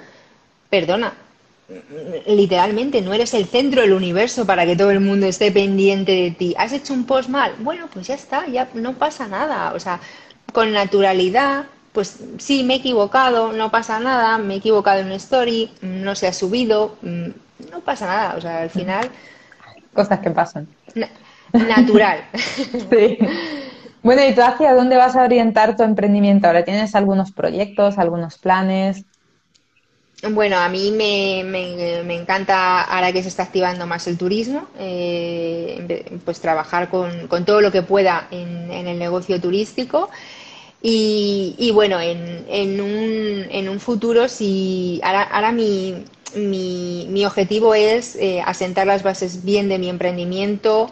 perdona, 0.68 1.14
literalmente 2.26 3.00
no 3.02 3.12
eres 3.12 3.34
el 3.34 3.46
centro 3.46 3.82
del 3.82 3.92
universo 3.92 4.44
para 4.46 4.66
que 4.66 4.76
todo 4.76 4.90
el 4.90 5.00
mundo 5.00 5.26
esté 5.26 5.50
pendiente 5.50 6.12
de 6.12 6.30
ti. 6.32 6.54
¿Has 6.58 6.72
hecho 6.72 6.92
un 6.92 7.04
post 7.04 7.28
mal? 7.28 7.54
Bueno, 7.58 7.88
pues 7.92 8.06
ya 8.06 8.14
está, 8.14 8.46
ya 8.46 8.68
no 8.74 8.94
pasa 8.94 9.28
nada. 9.28 9.72
O 9.74 9.80
sea, 9.80 10.00
con 10.52 10.72
naturalidad, 10.72 11.66
pues 11.92 12.18
sí, 12.38 12.62
me 12.64 12.74
he 12.74 12.76
equivocado, 12.78 13.52
no 13.52 13.70
pasa 13.70 14.00
nada, 14.00 14.38
me 14.38 14.54
he 14.54 14.56
equivocado 14.58 15.00
en 15.00 15.06
una 15.06 15.16
story, 15.16 15.70
no 15.82 16.14
se 16.14 16.26
ha 16.26 16.32
subido, 16.32 16.96
mm, 17.02 17.28
no 17.70 17.80
pasa 17.80 18.06
nada. 18.06 18.34
O 18.36 18.40
sea, 18.40 18.62
al 18.62 18.70
final... 18.70 19.10
Cosas 19.92 20.20
que 20.20 20.30
pasan. 20.30 20.68
natural. 21.52 22.24
sí. 22.32 23.18
Bueno, 24.02 24.22
¿y 24.26 24.34
tú 24.34 24.42
hacia 24.42 24.74
dónde 24.74 24.96
vas 24.96 25.14
a 25.14 25.22
orientar 25.22 25.76
tu 25.76 25.84
emprendimiento? 25.84 26.48
¿Ahora 26.48 26.64
tienes 26.64 26.94
algunos 26.94 27.30
proyectos, 27.30 27.98
algunos 27.98 28.38
planes? 28.38 29.04
Bueno, 30.30 30.56
a 30.56 30.68
mí 30.68 30.92
me, 30.92 31.40
encanta 32.14 32.82
ahora 32.82 33.12
que 33.12 33.22
se 33.22 33.28
está 33.28 33.42
activando 33.42 33.88
más 33.88 34.06
el 34.06 34.16
turismo, 34.16 34.68
eh, 34.78 36.20
pues 36.24 36.40
trabajar 36.40 36.88
con, 36.90 37.26
con, 37.26 37.44
todo 37.44 37.60
lo 37.60 37.72
que 37.72 37.82
pueda 37.82 38.28
en, 38.30 38.70
el 38.70 39.00
negocio 39.00 39.40
turístico. 39.40 40.10
Y, 40.80 41.56
y 41.58 41.72
bueno, 41.72 42.00
en, 42.00 42.80
un, 42.80 43.46
en, 43.50 43.68
un, 43.68 43.80
futuro, 43.80 44.28
si 44.28 45.00
ahora, 45.02 45.22
ahora 45.22 45.50
mi, 45.50 46.04
mi, 46.36 47.06
mi, 47.10 47.24
objetivo 47.24 47.74
es 47.74 48.14
eh, 48.14 48.40
asentar 48.46 48.86
las 48.86 49.02
bases 49.02 49.44
bien 49.44 49.68
de 49.68 49.78
mi 49.78 49.88
emprendimiento, 49.88 50.88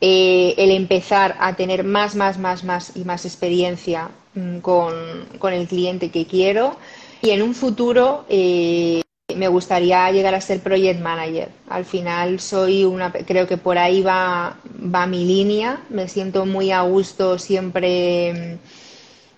eh, 0.00 0.54
el 0.58 0.70
empezar 0.70 1.36
a 1.40 1.56
tener 1.56 1.82
más, 1.82 2.14
más, 2.14 2.38
más, 2.38 2.62
más 2.62 2.92
y 2.94 3.04
más 3.04 3.24
experiencia 3.24 4.10
mm, 4.34 4.58
con 4.58 5.52
el 5.52 5.66
cliente 5.66 6.10
que 6.10 6.26
quiero 6.26 6.76
y 7.22 7.30
en 7.30 7.42
un 7.42 7.54
futuro 7.54 8.24
eh, 8.28 9.02
me 9.36 9.48
gustaría 9.48 10.10
llegar 10.10 10.34
a 10.34 10.40
ser 10.40 10.60
project 10.60 11.00
manager. 11.00 11.48
Al 11.68 11.84
final 11.84 12.40
soy 12.40 12.84
una, 12.84 13.12
creo 13.12 13.46
que 13.46 13.56
por 13.56 13.78
ahí 13.78 14.02
va, 14.02 14.56
va 14.94 15.06
mi 15.06 15.24
línea. 15.24 15.80
Me 15.90 16.08
siento 16.08 16.46
muy 16.46 16.70
a 16.72 16.82
gusto 16.82 17.38
siempre 17.38 18.58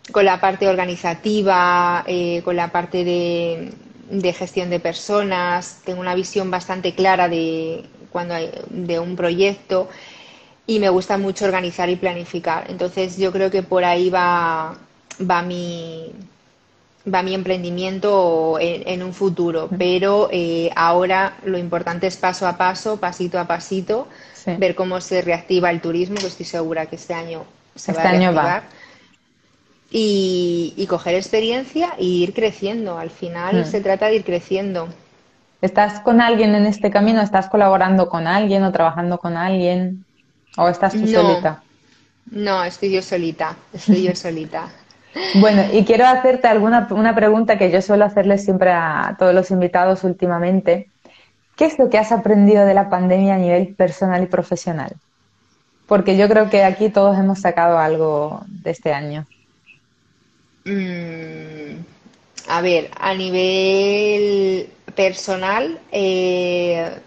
mm, 0.08 0.12
con 0.12 0.24
la 0.24 0.40
parte 0.40 0.68
organizativa, 0.68 2.04
eh, 2.06 2.42
con 2.44 2.56
la 2.56 2.70
parte 2.70 3.04
de, 3.04 4.32
gestión 4.32 4.70
de 4.70 4.80
personas. 4.80 5.80
Tengo 5.84 6.00
una 6.00 6.14
visión 6.14 6.50
bastante 6.50 6.94
clara 6.94 7.28
de, 7.28 7.84
cuando 8.10 8.34
hay, 8.34 8.50
de 8.70 8.98
un 8.98 9.16
proyecto 9.16 9.88
y 10.66 10.78
me 10.78 10.88
gusta 10.88 11.18
mucho 11.18 11.44
organizar 11.44 11.88
y 11.90 11.96
planificar. 11.96 12.70
Entonces 12.70 13.18
yo 13.18 13.32
creo 13.32 13.50
que 13.50 13.62
por 13.62 13.84
ahí 13.84 14.10
va, 14.10 14.76
va 15.20 15.42
mi, 15.42 16.12
va 17.12 17.22
mi 17.22 17.34
emprendimiento 17.34 18.58
en, 18.60 19.02
un 19.02 19.12
futuro, 19.12 19.68
pero 19.76 20.28
eh, 20.30 20.70
ahora 20.76 21.36
lo 21.44 21.58
importante 21.58 22.06
es 22.06 22.16
paso 22.16 22.46
a 22.46 22.56
paso, 22.56 22.98
pasito 22.98 23.38
a 23.38 23.46
pasito, 23.46 24.08
ver 24.58 24.74
cómo 24.74 25.00
se 25.00 25.22
reactiva 25.22 25.70
el 25.70 25.80
turismo, 25.80 26.16
que 26.16 26.26
estoy 26.26 26.46
segura 26.46 26.86
que 26.86 26.96
este 26.96 27.14
año 27.14 27.44
se 27.74 27.92
va 27.92 28.02
a 28.02 28.04
este 28.04 28.18
reactivar. 28.18 28.62
Y, 29.90 30.86
coger 30.88 31.14
experiencia 31.14 31.94
e 31.98 32.04
ir 32.04 32.34
creciendo. 32.34 32.98
Al 32.98 33.10
final 33.10 33.62
mm. 33.62 33.64
se 33.66 33.80
trata 33.80 34.06
de 34.06 34.16
ir 34.16 34.24
creciendo. 34.24 34.88
¿Estás 35.60 36.00
con 36.00 36.20
alguien 36.20 36.54
en 36.54 36.66
este 36.66 36.90
camino? 36.90 37.20
¿Estás 37.20 37.48
colaborando 37.48 38.08
con 38.08 38.26
alguien 38.26 38.64
o 38.64 38.72
trabajando 38.72 39.18
con 39.18 39.36
alguien? 39.36 40.04
¿O 40.56 40.68
estás 40.68 40.92
tú 40.92 41.06
solita? 41.06 41.62
No, 42.30 42.64
estoy 42.64 42.92
yo 42.92 43.02
solita. 43.02 43.56
Estoy 43.72 44.04
yo 44.04 44.14
solita. 44.16 44.68
Bueno, 45.34 45.64
y 45.72 45.84
quiero 45.84 46.06
hacerte 46.06 46.48
alguna 46.48 46.88
una 46.90 47.14
pregunta 47.14 47.58
que 47.58 47.70
yo 47.70 47.82
suelo 47.82 48.04
hacerle 48.04 48.38
siempre 48.38 48.70
a 48.70 49.16
todos 49.18 49.34
los 49.34 49.50
invitados 49.50 50.04
últimamente. 50.04 50.88
¿Qué 51.56 51.66
es 51.66 51.78
lo 51.78 51.90
que 51.90 51.98
has 51.98 52.12
aprendido 52.12 52.64
de 52.64 52.74
la 52.74 52.88
pandemia 52.88 53.34
a 53.34 53.38
nivel 53.38 53.74
personal 53.74 54.22
y 54.22 54.26
profesional? 54.26 54.96
Porque 55.86 56.16
yo 56.16 56.28
creo 56.28 56.48
que 56.48 56.64
aquí 56.64 56.88
todos 56.88 57.18
hemos 57.18 57.40
sacado 57.40 57.78
algo 57.78 58.42
de 58.46 58.70
este 58.70 58.92
año. 58.92 59.26
Mm, 60.64 61.82
a 62.48 62.60
ver, 62.62 62.90
a 62.98 63.14
nivel 63.14 64.70
personal, 64.94 65.78
eh, 65.90 66.98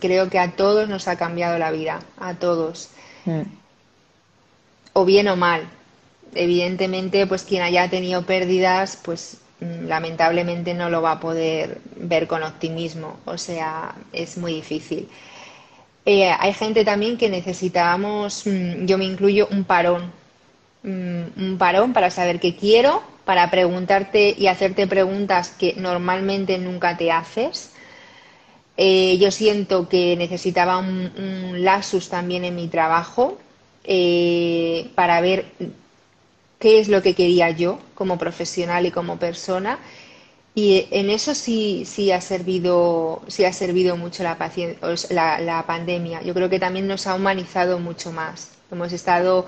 creo 0.00 0.28
que 0.28 0.38
a 0.38 0.52
todos 0.52 0.88
nos 0.88 1.08
ha 1.08 1.16
cambiado 1.16 1.58
la 1.58 1.70
vida, 1.70 2.00
a 2.18 2.34
todos. 2.34 2.90
Mm. 3.24 3.42
O 4.92 5.04
bien 5.04 5.28
o 5.28 5.36
mal, 5.36 5.62
evidentemente, 6.34 7.26
pues 7.26 7.42
quien 7.44 7.62
haya 7.62 7.88
tenido 7.88 8.24
pérdidas, 8.26 8.98
pues 9.02 9.38
mm, 9.60 9.86
lamentablemente 9.86 10.74
no 10.74 10.90
lo 10.90 11.02
va 11.02 11.12
a 11.12 11.20
poder 11.20 11.80
ver 11.96 12.26
con 12.26 12.42
optimismo, 12.42 13.18
o 13.24 13.38
sea, 13.38 13.94
es 14.12 14.36
muy 14.38 14.54
difícil. 14.54 15.08
Eh, 16.06 16.30
hay 16.38 16.52
gente 16.52 16.84
también 16.84 17.16
que 17.16 17.28
necesitábamos, 17.30 18.46
mm, 18.46 18.86
yo 18.86 18.98
me 18.98 19.04
incluyo, 19.06 19.48
un 19.50 19.64
parón, 19.64 20.12
mm, 20.82 21.22
un 21.42 21.56
parón 21.58 21.92
para 21.92 22.10
saber 22.10 22.40
qué 22.40 22.56
quiero, 22.56 23.02
para 23.24 23.50
preguntarte 23.50 24.34
y 24.36 24.46
hacerte 24.48 24.86
preguntas 24.86 25.50
que 25.58 25.74
normalmente 25.78 26.58
nunca 26.58 26.96
te 26.96 27.10
haces. 27.10 27.70
Eh, 28.76 29.18
yo 29.18 29.30
siento 29.30 29.88
que 29.88 30.16
necesitaba 30.16 30.78
un, 30.78 31.10
un, 31.16 31.64
lasus 31.64 32.08
también 32.08 32.44
en 32.44 32.56
mi 32.56 32.68
trabajo 32.68 33.38
eh, 33.84 34.90
para 34.96 35.20
ver 35.20 35.46
qué 36.64 36.80
es 36.80 36.88
lo 36.88 37.02
que 37.02 37.14
quería 37.14 37.50
yo 37.50 37.78
como 37.94 38.16
profesional 38.16 38.86
y 38.86 38.90
como 38.90 39.18
persona. 39.18 39.78
Y 40.54 40.86
en 40.92 41.10
eso 41.10 41.34
sí, 41.34 41.84
sí, 41.84 42.10
ha, 42.10 42.22
servido, 42.22 43.20
sí 43.28 43.44
ha 43.44 43.52
servido 43.52 43.98
mucho 43.98 44.22
la, 44.22 44.38
la, 45.10 45.40
la 45.40 45.66
pandemia. 45.66 46.22
Yo 46.22 46.32
creo 46.32 46.48
que 46.48 46.58
también 46.58 46.86
nos 46.88 47.06
ha 47.06 47.16
humanizado 47.16 47.78
mucho 47.80 48.12
más. 48.12 48.52
Hemos 48.72 48.94
estado 48.94 49.46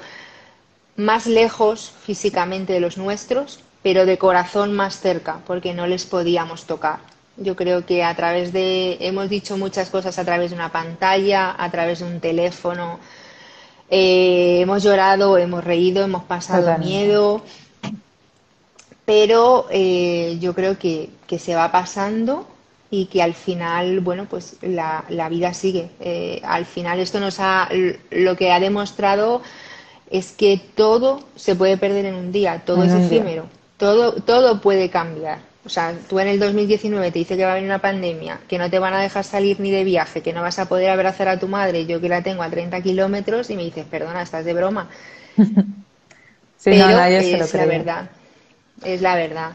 más 0.96 1.26
lejos 1.26 1.90
físicamente 2.04 2.74
de 2.74 2.80
los 2.80 2.98
nuestros, 2.98 3.60
pero 3.82 4.04
de 4.04 4.18
corazón 4.18 4.74
más 4.74 5.00
cerca, 5.00 5.40
porque 5.46 5.72
no 5.72 5.86
les 5.86 6.04
podíamos 6.04 6.66
tocar. 6.66 6.98
Yo 7.38 7.56
creo 7.56 7.86
que 7.86 8.04
a 8.04 8.14
través 8.14 8.52
de, 8.52 8.98
hemos 9.00 9.30
dicho 9.30 9.56
muchas 9.56 9.88
cosas 9.88 10.18
a 10.18 10.24
través 10.26 10.50
de 10.50 10.56
una 10.56 10.70
pantalla, 10.70 11.54
a 11.56 11.70
través 11.70 12.00
de 12.00 12.04
un 12.04 12.20
teléfono, 12.20 13.00
eh, 13.90 14.60
hemos 14.62 14.82
llorado, 14.82 15.38
hemos 15.38 15.62
reído, 15.62 16.04
hemos 16.04 16.24
pasado 16.24 16.76
miedo, 16.78 17.42
pero 19.04 19.66
eh, 19.70 20.38
yo 20.40 20.54
creo 20.54 20.78
que, 20.78 21.10
se 21.38 21.54
va 21.54 21.70
pasando 21.70 22.46
y 22.90 23.06
que 23.06 23.22
al 23.22 23.34
final, 23.34 24.00
bueno, 24.00 24.26
pues 24.28 24.56
la, 24.62 25.04
vida 25.30 25.54
sigue. 25.54 25.90
Eh, 26.00 26.40
al 26.44 26.66
final 26.66 26.98
esto 26.98 27.20
nos 27.20 27.38
ha, 27.38 27.68
lo 28.10 28.36
que 28.36 28.52
ha 28.52 28.60
demostrado 28.60 29.42
es 30.10 30.32
que 30.32 30.60
todo 30.74 31.20
se 31.36 31.54
puede 31.54 31.76
perder 31.76 32.06
en 32.06 32.14
un 32.14 32.32
día, 32.32 32.62
todo 32.64 32.84
es 32.84 32.92
efímero, 32.92 33.46
todo, 33.76 34.14
todo 34.14 34.60
puede 34.60 34.90
cambiar. 34.90 35.38
O 35.66 35.68
sea, 35.68 35.92
tú 36.08 36.20
en 36.20 36.28
el 36.28 36.38
2019 36.38 37.10
te 37.10 37.18
dice 37.18 37.36
que 37.36 37.44
va 37.44 37.50
a 37.50 37.54
venir 37.56 37.68
una 37.68 37.80
pandemia, 37.80 38.38
que 38.46 38.56
no 38.56 38.70
te 38.70 38.78
van 38.78 38.94
a 38.94 39.00
dejar 39.00 39.24
salir 39.24 39.58
ni 39.58 39.72
de 39.72 39.82
viaje, 39.82 40.22
que 40.22 40.32
no 40.32 40.40
vas 40.40 40.60
a 40.60 40.66
poder 40.66 40.90
abrazar 40.90 41.26
a 41.26 41.40
tu 41.40 41.48
madre, 41.48 41.86
yo 41.86 42.00
que 42.00 42.08
la 42.08 42.22
tengo 42.22 42.44
a 42.44 42.48
30 42.48 42.80
kilómetros, 42.82 43.50
y 43.50 43.56
me 43.56 43.64
dices, 43.64 43.84
perdona, 43.84 44.22
estás 44.22 44.44
de 44.44 44.54
broma. 44.54 44.88
sí, 45.36 45.42
Pero 46.62 46.88
no, 46.88 47.04
es 47.04 47.52
la 47.52 47.66
verdad, 47.66 48.10
es 48.84 49.02
la 49.02 49.16
verdad. 49.16 49.52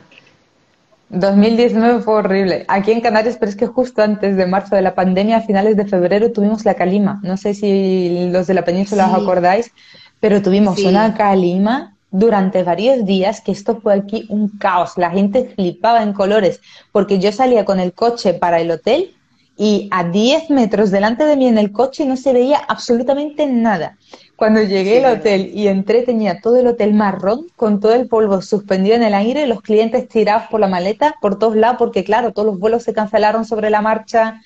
2019 1.08 2.02
fue 2.02 2.16
horrible. 2.16 2.66
Aquí 2.68 2.92
en 2.92 3.00
Canarias, 3.00 3.38
pero 3.40 3.50
es 3.50 3.56
que 3.56 3.68
justo 3.68 4.02
antes 4.02 4.36
de 4.36 4.46
marzo 4.46 4.76
de 4.76 4.82
la 4.82 4.96
pandemia, 4.96 5.38
a 5.38 5.42
finales 5.42 5.78
de 5.78 5.86
febrero, 5.86 6.32
tuvimos 6.32 6.66
la 6.66 6.74
calima. 6.74 7.22
No 7.24 7.38
sé 7.38 7.54
si 7.54 8.30
los 8.32 8.48
de 8.48 8.54
la 8.54 8.66
península 8.66 9.08
os 9.08 9.22
acordáis, 9.22 9.72
pero 10.20 10.42
tuvimos 10.42 10.78
una 10.80 11.14
calima 11.14 11.96
durante 12.12 12.64
varios 12.64 13.06
días 13.06 13.42
que 13.42 13.54
esto 13.54 13.80
fue 13.82 13.94
aquí 13.94 14.26
un 14.30 14.50
caos. 14.50 14.98
La 14.98 15.10
gente 15.10 15.54
flipaba 15.56 16.04
en 16.04 16.14
colores 16.14 16.60
porque 16.92 17.20
yo 17.20 17.32
salía 17.32 17.66
con 17.66 17.80
el 17.80 17.94
coche 17.94 18.34
para 18.34 18.60
el 18.60 18.70
hotel 18.70 19.16
y 19.58 19.88
a 19.92 20.04
10 20.04 20.50
metros 20.50 20.92
delante 20.92 21.24
de 21.24 21.38
mí 21.38 21.48
en 21.48 21.58
el 21.58 21.72
coche 21.72 22.06
no 22.06 22.18
se 22.18 22.34
veía 22.34 22.58
absolutamente 22.58 23.48
nada. 23.48 23.98
Cuando 24.36 24.62
llegué 24.62 25.06
al 25.06 25.20
hotel 25.20 25.52
y 25.54 25.68
entré 25.68 26.02
tenía 26.02 26.42
todo 26.42 26.58
el 26.58 26.68
hotel 26.68 26.94
marrón 26.94 27.48
con 27.56 27.80
todo 27.80 27.94
el 27.94 28.08
polvo 28.08 28.42
suspendido 28.42 28.96
en 28.96 29.04
el 29.04 29.14
aire, 29.14 29.48
los 29.48 29.62
clientes 29.62 30.08
tirados 30.10 30.50
por 30.50 30.60
la 30.60 30.68
maleta 30.68 31.16
por 31.22 31.40
todos 31.40 31.56
lados 31.56 31.78
porque 31.78 32.04
claro, 32.04 32.34
todos 32.34 32.48
los 32.48 32.60
vuelos 32.60 32.84
se 32.84 32.94
cancelaron 32.94 33.46
sobre 33.46 33.70
la 33.70 33.82
marcha 33.82 34.42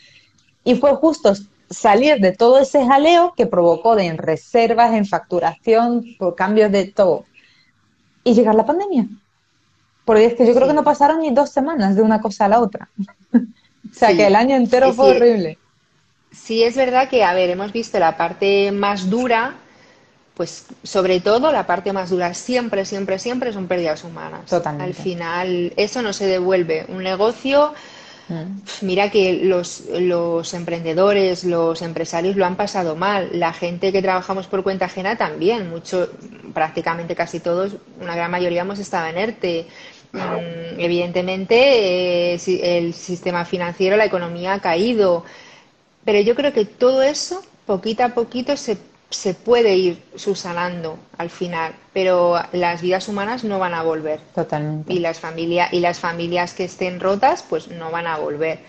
y 0.63 0.75
fue 0.75 0.93
justo 0.95 1.33
salir 1.69 2.19
de 2.19 2.31
todo 2.31 2.59
ese 2.59 2.85
jaleo 2.85 3.33
que 3.35 3.47
provocó 3.47 3.95
de 3.95 4.05
en 4.05 4.17
reservas, 4.17 4.93
en 4.93 5.05
facturación, 5.05 6.03
por 6.19 6.35
cambios 6.35 6.71
de 6.71 6.85
todo 6.85 7.25
y 8.25 8.33
llegar 8.33 8.55
la 8.55 8.65
pandemia. 8.65 9.07
Porque 10.03 10.25
es 10.25 10.33
que 10.33 10.45
yo 10.45 10.53
creo 10.53 10.67
que 10.67 10.73
no 10.73 10.83
pasaron 10.83 11.21
ni 11.21 11.31
dos 11.31 11.49
semanas 11.49 11.95
de 11.95 12.01
una 12.01 12.19
cosa 12.19 12.45
a 12.45 12.49
la 12.49 12.59
otra. 12.59 12.89
o 13.33 13.93
sea, 13.93 14.13
que 14.13 14.27
el 14.27 14.35
año 14.35 14.57
entero 14.57 14.91
fue 14.91 15.15
horrible. 15.15 15.57
Sí, 16.31 16.63
es 16.63 16.75
verdad 16.75 17.07
que, 17.07 17.23
a 17.23 17.33
ver, 17.33 17.49
hemos 17.49 17.71
visto 17.71 17.97
la 17.97 18.17
parte 18.17 18.71
más 18.73 19.09
dura, 19.09 19.55
pues 20.33 20.65
sobre 20.83 21.21
todo 21.21 21.51
la 21.51 21.65
parte 21.65 21.93
más 21.93 22.09
dura 22.09 22.33
siempre, 22.33 22.83
siempre, 22.83 23.19
siempre 23.19 23.53
son 23.53 23.67
pérdidas 23.67 24.03
humanas. 24.03 24.45
Totalmente. 24.47 24.85
Al 24.85 24.93
final, 24.93 25.73
eso 25.77 26.01
no 26.01 26.11
se 26.11 26.25
devuelve. 26.25 26.85
Un 26.89 27.03
negocio 27.03 27.73
Mira 28.81 29.11
que 29.11 29.33
los, 29.43 29.83
los, 29.89 30.53
emprendedores, 30.53 31.43
los 31.43 31.81
empresarios 31.81 32.35
lo 32.35 32.45
han 32.45 32.55
pasado 32.55 32.95
mal. 32.95 33.29
La 33.33 33.53
gente 33.53 33.91
que 33.91 34.01
trabajamos 34.01 34.47
por 34.47 34.63
cuenta 34.63 34.85
ajena 34.85 35.15
también. 35.15 35.69
Mucho, 35.69 36.09
prácticamente 36.53 37.15
casi 37.15 37.39
todos, 37.39 37.75
una 38.01 38.15
gran 38.15 38.31
mayoría 38.31 38.61
hemos 38.61 38.79
estado 38.79 39.07
en 39.07 39.17
ERTE. 39.17 39.67
Mm, 40.11 40.79
evidentemente, 40.79 42.33
eh, 42.33 42.77
el 42.77 42.93
sistema 42.93 43.45
financiero, 43.45 43.97
la 43.97 44.05
economía 44.05 44.53
ha 44.53 44.59
caído. 44.59 45.23
Pero 46.03 46.19
yo 46.21 46.35
creo 46.35 46.53
que 46.53 46.65
todo 46.65 47.03
eso, 47.03 47.43
poquito 47.65 48.03
a 48.03 48.09
poquito, 48.09 48.57
se, 48.57 48.77
se 49.09 49.33
puede 49.33 49.75
ir 49.75 50.03
subsanando 50.15 50.97
al 51.17 51.29
final, 51.29 51.73
pero 51.93 52.39
las 52.51 52.81
vidas 52.81 53.07
humanas 53.07 53.43
no 53.43 53.59
van 53.59 53.73
a 53.73 53.83
volver. 53.83 54.19
Totalmente. 54.33 54.93
Y 54.93 54.99
las, 54.99 55.19
familias 55.19 55.71
y 55.71 55.79
las 55.79 55.99
familias 55.99 56.53
que 56.53 56.65
estén 56.65 56.99
rotas, 56.99 57.43
pues 57.47 57.67
no 57.69 57.91
van 57.91 58.07
a 58.07 58.17
volver. 58.17 58.59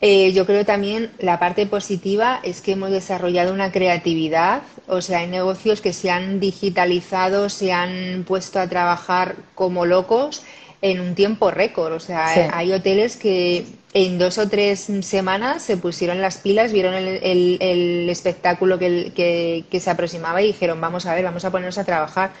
Eh, 0.00 0.32
yo 0.32 0.44
creo 0.44 0.64
también 0.64 1.12
la 1.18 1.38
parte 1.38 1.66
positiva 1.66 2.40
es 2.42 2.60
que 2.60 2.72
hemos 2.72 2.90
desarrollado 2.90 3.54
una 3.54 3.72
creatividad, 3.72 4.62
o 4.86 5.00
sea, 5.00 5.20
hay 5.20 5.28
negocios 5.28 5.80
que 5.80 5.94
se 5.94 6.10
han 6.10 6.40
digitalizado, 6.40 7.48
se 7.48 7.72
han 7.72 8.24
puesto 8.26 8.60
a 8.60 8.68
trabajar 8.68 9.36
como 9.54 9.86
locos 9.86 10.42
en 10.82 11.00
un 11.00 11.14
tiempo 11.14 11.50
récord. 11.50 11.92
O 11.94 12.00
sea, 12.00 12.54
hay 12.54 12.72
hoteles 12.72 13.16
que 13.16 13.64
en 13.94 14.18
dos 14.18 14.38
o 14.38 14.48
tres 14.48 14.88
semanas 15.02 15.62
se 15.62 15.76
pusieron 15.76 16.20
las 16.20 16.38
pilas, 16.38 16.72
vieron 16.72 16.94
el, 16.94 18.08
espectáculo 18.10 18.76
que, 18.78 19.64
se 19.72 19.90
aproximaba 19.90 20.42
y 20.42 20.48
dijeron, 20.48 20.80
vamos 20.80 21.06
a 21.06 21.14
ver, 21.14 21.24
vamos 21.24 21.44
a 21.44 21.50
ponernos 21.52 21.78
a 21.78 21.84
trabajar. 21.84 22.32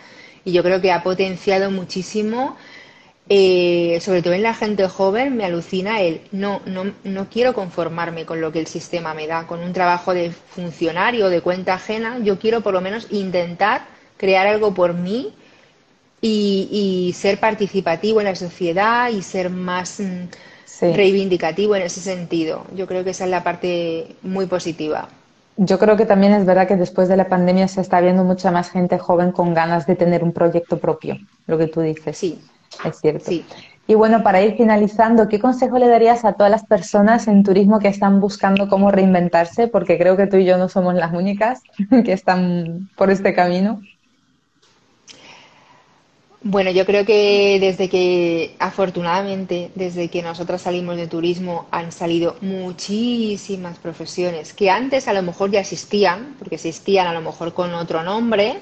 Y 0.44 0.52
yo 0.52 0.64
creo 0.64 0.80
que 0.80 0.90
ha 0.90 1.04
potenciado 1.04 1.70
muchísimo, 1.70 2.56
eh, 3.28 3.98
sobre 4.02 4.20
todo 4.20 4.34
en 4.34 4.42
la 4.42 4.54
gente 4.54 4.86
joven, 4.88 5.36
me 5.36 5.44
alucina 5.44 6.00
el, 6.00 6.22
no, 6.32 6.60
no, 6.66 6.92
no 7.04 7.28
quiero 7.30 7.54
conformarme 7.54 8.26
con 8.26 8.40
lo 8.40 8.50
que 8.50 8.58
el 8.58 8.66
sistema 8.66 9.14
me 9.14 9.28
da, 9.28 9.46
con 9.46 9.60
un 9.60 9.72
trabajo 9.72 10.12
de 10.12 10.32
funcionario, 10.32 11.28
de 11.28 11.40
cuenta 11.40 11.74
ajena, 11.74 12.18
yo 12.18 12.38
quiero 12.38 12.62
por 12.62 12.74
lo 12.74 12.80
menos 12.80 13.06
intentar 13.10 13.86
crear 14.16 14.48
algo 14.48 14.74
por 14.74 14.92
mí 14.94 15.32
y, 16.20 17.14
ser 17.16 17.38
participativo 17.38 18.20
en 18.20 18.26
la 18.26 18.34
sociedad 18.34 19.10
y 19.10 19.22
ser 19.22 19.50
más 19.50 20.00
reivindicativo 20.80 21.76
en 21.76 21.82
ese 21.82 22.00
sentido. 22.00 22.64
Yo 22.74 22.86
creo 22.86 23.04
que 23.04 23.10
esa 23.10 23.24
es 23.24 23.30
la 23.30 23.42
parte 23.42 24.16
muy 24.22 24.46
positiva. 24.46 25.08
Yo 25.56 25.78
creo 25.78 25.96
que 25.96 26.06
también 26.06 26.32
es 26.32 26.44
verdad 26.44 26.66
que 26.66 26.76
después 26.76 27.08
de 27.08 27.16
la 27.16 27.28
pandemia 27.28 27.68
se 27.68 27.80
está 27.80 28.00
viendo 28.00 28.24
mucha 28.24 28.50
más 28.50 28.70
gente 28.70 28.98
joven 28.98 29.30
con 29.30 29.54
ganas 29.54 29.86
de 29.86 29.94
tener 29.94 30.24
un 30.24 30.32
proyecto 30.32 30.78
propio, 30.78 31.16
lo 31.46 31.58
que 31.58 31.68
tú 31.68 31.80
dices. 31.80 32.18
Sí. 32.18 32.40
Es 32.84 32.98
cierto. 33.00 33.30
Y 33.86 33.94
bueno, 33.94 34.22
para 34.22 34.42
ir 34.42 34.56
finalizando, 34.56 35.28
¿qué 35.28 35.38
consejo 35.38 35.78
le 35.78 35.88
darías 35.88 36.24
a 36.24 36.32
todas 36.32 36.50
las 36.50 36.64
personas 36.64 37.28
en 37.28 37.44
turismo 37.44 37.78
que 37.78 37.88
están 37.88 38.18
buscando 38.18 38.68
cómo 38.68 38.90
reinventarse? 38.90 39.68
Porque 39.68 39.98
creo 39.98 40.16
que 40.16 40.26
tú 40.26 40.38
y 40.38 40.44
yo 40.44 40.56
no 40.56 40.68
somos 40.68 40.94
las 40.94 41.12
únicas 41.12 41.62
que 42.04 42.12
están 42.12 42.88
por 42.96 43.10
este 43.10 43.34
camino. 43.34 43.80
Bueno, 46.46 46.70
yo 46.70 46.84
creo 46.84 47.06
que 47.06 47.56
desde 47.58 47.88
que, 47.88 48.54
afortunadamente, 48.58 49.70
desde 49.74 50.08
que 50.08 50.20
nosotras 50.20 50.60
salimos 50.60 50.98
de 50.98 51.06
turismo, 51.06 51.66
han 51.70 51.90
salido 51.90 52.36
muchísimas 52.42 53.78
profesiones 53.78 54.52
que 54.52 54.68
antes 54.68 55.08
a 55.08 55.14
lo 55.14 55.22
mejor 55.22 55.50
ya 55.50 55.60
existían, 55.60 56.36
porque 56.38 56.56
existían 56.56 57.06
a 57.06 57.14
lo 57.14 57.22
mejor 57.22 57.54
con 57.54 57.72
otro 57.72 58.02
nombre. 58.02 58.58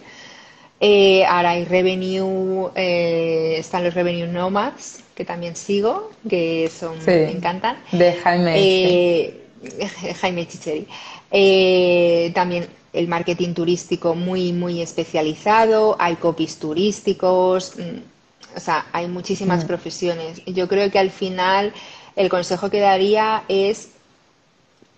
Eh, 0.79 1.25
ahora 1.25 1.51
hay 1.51 1.65
revenue, 1.65 2.71
eh, 2.77 3.57
están 3.59 3.83
los 3.83 3.95
revenue 3.95 4.29
nomads, 4.29 5.03
que 5.17 5.25
también 5.25 5.57
sigo, 5.57 6.13
que 6.31 6.71
son, 6.73 7.05
me 7.05 7.33
encantan. 7.33 7.79
De 7.91 8.13
Jaime. 8.13 8.55
Eh, 8.59 9.41
Jaime 10.21 10.47
Chicheri. 10.47 10.87
Eh, 11.33 12.31
también 12.33 12.69
el 12.93 13.09
marketing 13.09 13.55
turístico 13.55 14.15
muy, 14.15 14.53
muy 14.53 14.83
especializado, 14.83 15.97
hay 15.99 16.17
copies 16.17 16.59
turísticos, 16.59 17.75
mm, 17.77 18.57
o 18.57 18.61
sea, 18.61 18.87
hay 18.93 19.09
muchísimas 19.09 19.65
mm. 19.65 19.67
profesiones. 19.67 20.43
Yo 20.47 20.69
creo 20.69 20.91
que 20.91 20.99
al 20.99 21.11
final 21.11 21.73
el 22.17 22.29
consejo 22.29 22.71
que 22.71 22.81
daría 22.81 23.45
es 23.49 23.89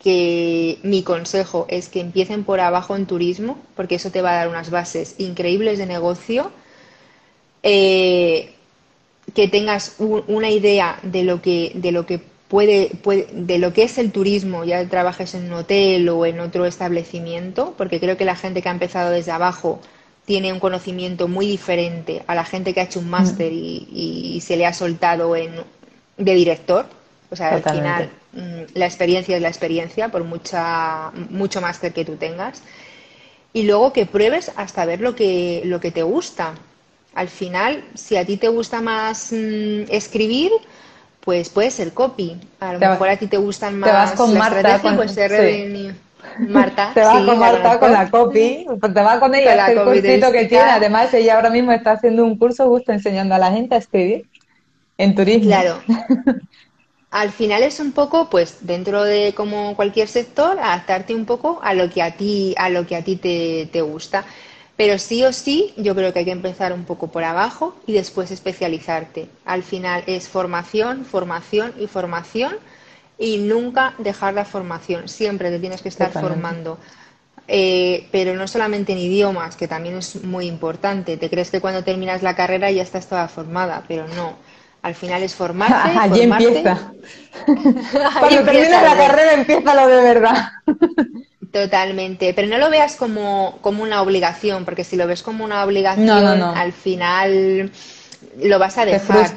que 0.03 0.79
mi 0.83 1.03
consejo 1.03 1.67
es 1.69 1.89
que 1.89 2.01
empiecen 2.01 2.45
por 2.45 2.61
abajo 2.61 2.95
en 2.97 3.07
turismo, 3.07 3.59
porque 3.75 3.95
eso 3.95 4.11
te 4.11 4.23
va 4.23 4.33
a 4.33 4.37
dar 4.37 4.49
unas 4.49 4.71
bases 4.71 5.15
increíbles 5.19 5.79
de 5.79 5.87
negocio, 5.87 6.51
eh, 7.63 8.53
que 9.35 9.49
tengas 9.49 9.97
una 9.99 10.51
idea 10.51 10.99
de 11.03 11.25
lo 11.25 11.41
que, 11.41 11.73
de 11.75 11.93
lo 11.93 12.05
que 12.05 12.21
puede, 12.55 13.27
de 13.33 13.59
lo 13.59 13.73
que 13.73 13.83
es 13.83 13.99
el 13.99 14.13
turismo, 14.13 14.65
ya 14.65 14.89
trabajes 14.89 15.35
en 15.35 15.47
un 15.47 15.55
hotel 15.55 16.09
o 16.09 16.25
en 16.25 16.39
otro 16.39 16.67
establecimiento, 16.67 17.75
porque 17.77 17.99
creo 17.99 18.17
que 18.17 18.25
la 18.25 18.37
gente 18.37 18.63
que 18.63 18.69
ha 18.69 18.73
empezado 18.73 19.11
desde 19.11 19.33
abajo 19.33 19.81
tiene 20.25 20.53
un 20.53 20.61
conocimiento 20.61 21.27
muy 21.27 21.49
diferente 21.49 22.23
a 22.29 22.37
la 22.37 22.45
gente 22.45 22.73
que 22.73 22.81
ha 22.81 22.85
hecho 22.85 23.01
un 23.01 23.11
máster 23.11 23.53
y, 23.53 24.41
se 24.41 24.57
le 24.57 24.67
ha 24.67 24.73
soltado 24.73 25.35
en, 25.35 25.51
de 26.17 26.35
director. 26.35 26.87
O 27.29 27.35
sea, 27.35 27.55
al 27.55 27.65
final 27.65 28.11
mm, 28.33 28.79
la 28.79 28.87
experiencia 28.87 29.35
es 29.35 29.43
la 29.43 29.49
experiencia, 29.49 30.11
por 30.11 30.23
mucha, 30.23 31.11
mucho 31.31 31.61
máster 31.61 31.93
que 31.93 32.05
tú 32.05 32.15
tengas. 32.15 32.63
Y 33.53 33.65
luego 33.65 33.93
que 33.93 34.07
pruebes 34.07 34.53
hasta 34.55 34.85
ver 34.85 35.01
lo 35.01 35.17
que, 35.17 35.63
lo 35.65 35.81
que 35.81 35.91
te 35.91 36.05
gusta. 36.05 36.55
Al 37.15 37.29
final, 37.29 37.85
si 37.95 38.17
a 38.17 38.25
ti 38.25 38.37
te 38.37 38.47
gusta 38.47 38.81
más 38.81 39.33
mm, 39.33 39.91
escribir, 39.91 40.53
pues 41.25 41.49
puede 41.49 41.71
ser 41.71 41.93
copy. 41.93 42.39
A 42.61 42.75
lo 42.75 42.79
mejor 42.79 43.09
a 43.09 43.17
ti 43.17 43.27
te 43.27 43.39
gustan 43.39 43.79
más 43.79 43.91
te 43.91 43.97
vas 43.97 44.13
con 44.13 44.37
Marta, 44.37 44.81
pues 44.95 45.13
ser 45.13 45.95
Marta. 46.39 46.91
Te 46.95 47.01
vas 47.01 47.25
con 47.25 47.39
Marta 47.39 47.79
con 47.79 47.93
la 47.93 48.11
copy, 48.11 48.67
pues 48.81 48.95
te 48.95 49.01
vas 49.03 49.19
con 49.19 49.35
ella 49.35 49.67
el 49.71 49.83
cursito 49.83 50.33
que 50.33 50.47
tiene. 50.47 50.65
Además, 50.65 51.13
ella 51.15 51.37
ahora 51.37 51.51
mismo 51.51 51.73
está 51.73 51.93
haciendo 51.93 52.25
un 52.25 52.37
curso 52.39 52.67
justo 52.69 52.93
enseñando 52.93 53.35
a 53.35 53.39
la 53.39 53.53
gente 53.53 53.75
a 53.75 53.79
escribir 53.79 54.27
en 54.99 55.15
turismo. 55.15 55.47
Claro. 55.47 55.81
Al 57.11 57.31
final 57.31 57.63
es 57.63 57.79
un 57.79 57.93
poco, 57.93 58.29
pues, 58.29 58.59
dentro 58.63 59.05
de 59.05 59.35
como 59.37 59.77
cualquier 59.77 60.09
sector, 60.09 60.59
adaptarte 60.59 61.15
un 61.15 61.27
poco 61.27 61.61
a 61.63 61.73
lo 61.73 61.89
que 61.89 62.03
a 62.03 62.17
ti, 62.17 62.55
a 62.59 62.71
lo 62.71 62.87
que 62.87 62.97
a 62.97 63.05
ti 63.05 63.17
te, 63.17 63.69
te 63.71 63.83
gusta. 63.83 64.25
Pero 64.77 64.99
sí 64.99 65.25
o 65.25 65.33
sí, 65.33 65.73
yo 65.77 65.95
creo 65.95 66.13
que 66.13 66.21
hay 66.21 66.25
que 66.25 66.33
empezar 66.33 66.73
un 66.73 66.85
poco 66.85 67.09
por 67.09 67.23
abajo 67.23 67.77
y 67.87 67.93
después 67.93 68.31
especializarte. 68.31 69.29
Al 69.45 69.63
final 69.63 70.03
es 70.07 70.29
formación, 70.29 71.05
formación 71.05 71.73
y 71.79 71.87
formación 71.87 72.57
y 73.17 73.39
nunca 73.39 73.95
dejar 73.99 74.35
la 74.35 74.45
formación. 74.45 75.09
Siempre 75.09 75.51
te 75.51 75.61
tienes 75.61 75.81
que 75.81 75.89
estar 75.89 76.11
formando. 76.11 76.79
Eh, 77.47 78.09
pero 78.11 78.35
no 78.35 78.49
solamente 78.49 78.93
en 78.93 78.99
idiomas, 78.99 79.55
que 79.55 79.69
también 79.69 79.99
es 79.99 80.25
muy 80.25 80.47
importante. 80.47 81.17
Te 81.19 81.31
crees 81.31 81.51
que 81.51 81.61
cuando 81.61 81.85
terminas 81.85 82.23
la 82.23 82.35
carrera 82.35 82.71
ya 82.71 82.83
estás 82.83 83.09
toda 83.09 83.29
formada, 83.29 83.85
pero 83.87 84.09
no. 84.09 84.37
Al 84.83 84.95
final 84.95 85.23
es 85.23 85.35
formarte. 85.35 85.91
Allí 86.01 86.23
empieza. 86.23 86.93
cuando 87.47 88.45
terminas 88.45 88.83
la 88.83 88.97
carrera 88.97 89.35
empieza 89.35 89.75
lo 89.75 89.87
de 89.87 90.03
verdad. 90.03 90.49
Totalmente, 91.55 92.35
pero 92.35 92.49
no 92.49 92.59
lo 92.59 92.69
veas 92.69 92.97
como, 92.97 93.59
como 93.61 93.85
una 93.85 94.03
obligación, 94.03 94.65
porque 94.65 94.83
si 94.83 94.97
lo 94.97 95.07
ves 95.07 95.23
como 95.23 95.45
una 95.45 95.63
obligación, 95.63 96.43
al 96.43 96.73
final 96.73 97.71
lo 98.43 98.59
vas 98.59 98.77
a 98.77 98.85
dejar, 98.85 99.31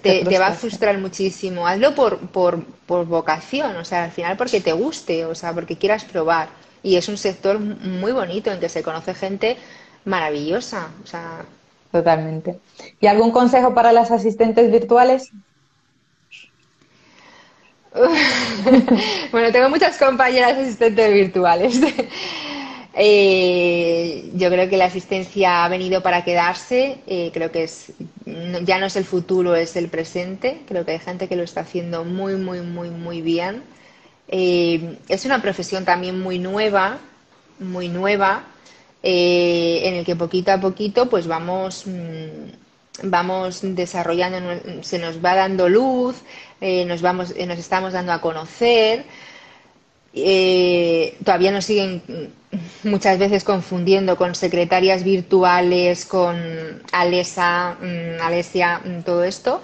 te, 0.00 0.24
te, 0.24 0.38
va 0.38 0.46
a 0.46 0.52
frustrar 0.52 0.98
muchísimo. 0.98 1.66
Hazlo 1.66 1.96
por, 1.96 2.18
por, 2.28 2.62
por 2.86 3.04
vocación, 3.06 3.74
o 3.74 3.84
sea, 3.84 4.04
al 4.04 4.12
final 4.12 4.36
porque 4.36 4.60
te 4.60 4.70
guste, 4.70 5.24
o 5.24 5.34
sea, 5.34 5.52
porque 5.52 5.76
quieras 5.76 6.04
probar. 6.04 6.50
Y 6.84 6.94
es 6.94 7.08
un 7.08 7.18
sector 7.18 7.58
muy 7.58 8.12
bonito 8.12 8.52
en 8.52 8.60
que 8.60 8.68
se 8.68 8.84
conoce 8.84 9.12
gente 9.14 9.56
maravillosa, 10.04 10.90
o 11.02 11.06
sea. 11.08 11.44
Totalmente. 11.90 12.60
¿Y 13.00 13.08
algún 13.08 13.32
consejo 13.32 13.74
para 13.74 13.90
las 13.90 14.12
asistentes 14.12 14.70
virtuales? 14.70 15.32
bueno, 19.32 19.52
tengo 19.52 19.68
muchas 19.68 19.98
compañeras 19.98 20.58
asistentes 20.58 21.12
virtuales. 21.12 21.80
Eh, 22.94 24.30
yo 24.34 24.50
creo 24.50 24.68
que 24.68 24.76
la 24.76 24.84
asistencia 24.84 25.64
ha 25.64 25.68
venido 25.70 26.02
para 26.02 26.24
quedarse. 26.24 26.98
Eh, 27.06 27.30
creo 27.32 27.50
que 27.50 27.64
es 27.64 27.90
ya 28.64 28.78
no 28.78 28.84
es 28.84 28.96
el 28.96 29.06
futuro, 29.06 29.54
es 29.54 29.76
el 29.76 29.88
presente. 29.88 30.60
Creo 30.68 30.84
que 30.84 30.92
hay 30.92 30.98
gente 30.98 31.26
que 31.26 31.34
lo 31.34 31.42
está 31.42 31.62
haciendo 31.62 32.04
muy, 32.04 32.34
muy, 32.34 32.60
muy, 32.60 32.90
muy 32.90 33.22
bien. 33.22 33.62
Eh, 34.28 34.98
es 35.08 35.24
una 35.24 35.40
profesión 35.40 35.86
también 35.86 36.20
muy 36.20 36.38
nueva, 36.38 36.98
muy 37.60 37.88
nueva, 37.88 38.44
en 39.02 39.94
el 39.94 40.04
que 40.04 40.14
poquito 40.14 40.52
a 40.52 40.60
poquito, 40.60 41.08
pues 41.08 41.26
vamos. 41.26 41.84
Mm, 41.86 42.62
vamos 43.04 43.60
desarrollando, 43.62 44.82
se 44.82 44.98
nos 44.98 45.24
va 45.24 45.34
dando 45.34 45.68
luz, 45.68 46.16
eh, 46.62 46.84
nos, 46.84 47.02
vamos, 47.02 47.34
eh, 47.36 47.44
nos 47.46 47.58
estamos 47.58 47.92
dando 47.92 48.12
a 48.12 48.20
conocer. 48.20 49.04
Eh, 50.14 51.16
todavía 51.24 51.50
nos 51.50 51.64
siguen 51.64 52.02
muchas 52.84 53.18
veces 53.18 53.42
confundiendo 53.42 54.16
con 54.16 54.34
secretarias 54.36 55.02
virtuales, 55.02 56.06
con 56.06 56.36
Alesa, 56.92 57.76
mm, 57.80 58.22
Alesia, 58.22 58.80
mm, 58.84 59.02
todo 59.02 59.24
esto. 59.24 59.60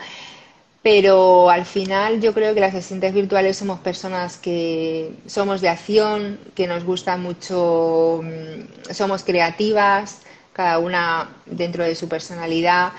Pero 0.82 1.50
al 1.50 1.66
final 1.66 2.20
yo 2.20 2.34
creo 2.34 2.54
que 2.54 2.60
las 2.60 2.74
asistentes 2.74 3.14
virtuales 3.14 3.56
somos 3.56 3.78
personas 3.80 4.36
que 4.36 5.12
somos 5.26 5.60
de 5.60 5.68
acción, 5.68 6.40
que 6.56 6.66
nos 6.66 6.82
gusta 6.84 7.16
mucho, 7.16 8.22
mm, 8.24 8.92
somos 8.92 9.22
creativas, 9.22 10.22
cada 10.52 10.78
una 10.80 11.30
dentro 11.46 11.84
de 11.84 11.94
su 11.94 12.08
personalidad 12.08 12.92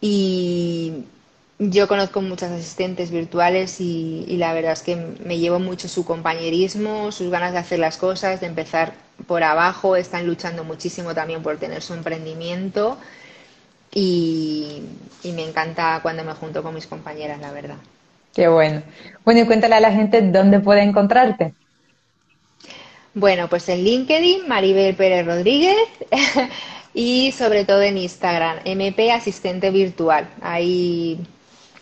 y, 0.00 1.04
yo 1.58 1.88
conozco 1.88 2.20
muchas 2.20 2.52
asistentes 2.52 3.10
virtuales 3.10 3.80
y, 3.80 4.36
la 4.36 4.52
verdad 4.52 4.72
es 4.72 4.82
que 4.82 4.96
me 4.96 5.38
llevo 5.38 5.58
mucho 5.58 5.88
su 5.88 6.04
compañerismo, 6.04 7.12
sus 7.12 7.30
ganas 7.30 7.52
de 7.52 7.58
hacer 7.58 7.78
las 7.78 7.96
cosas, 7.96 8.40
de 8.40 8.46
empezar 8.46 8.92
por 9.26 9.42
abajo, 9.42 9.96
están 9.96 10.26
luchando 10.26 10.64
muchísimo 10.64 11.14
también 11.14 11.42
por 11.42 11.56
tener 11.56 11.80
su 11.80 11.94
emprendimiento 11.94 12.98
y, 13.92 14.82
me 15.24 15.48
encanta 15.48 15.98
cuando 16.02 16.22
me 16.22 16.32
junto 16.34 16.62
con 16.62 16.74
mis 16.74 16.86
compañeras, 16.86 17.40
la 17.40 17.50
verdad. 17.50 17.76
Qué 18.34 18.46
bueno. 18.48 18.82
Bueno, 19.24 19.40
y 19.40 19.46
cuéntale 19.46 19.74
a 19.74 19.80
la 19.80 19.90
gente 19.90 20.20
dónde 20.22 20.60
puede 20.60 20.82
encontrarte. 20.82 21.54
Bueno, 23.14 23.48
pues 23.48 23.68
en 23.68 23.82
LinkedIn, 23.82 24.46
Maribel 24.46 24.94
Pérez 24.94 25.26
Rodríguez. 25.26 25.88
y 26.94 27.32
sobre 27.32 27.64
todo 27.64 27.82
en 27.82 27.98
Instagram, 27.98 28.58
MP 28.64 29.10
Asistente 29.10 29.70
Virtual. 29.70 30.28
Ahí 30.42 31.18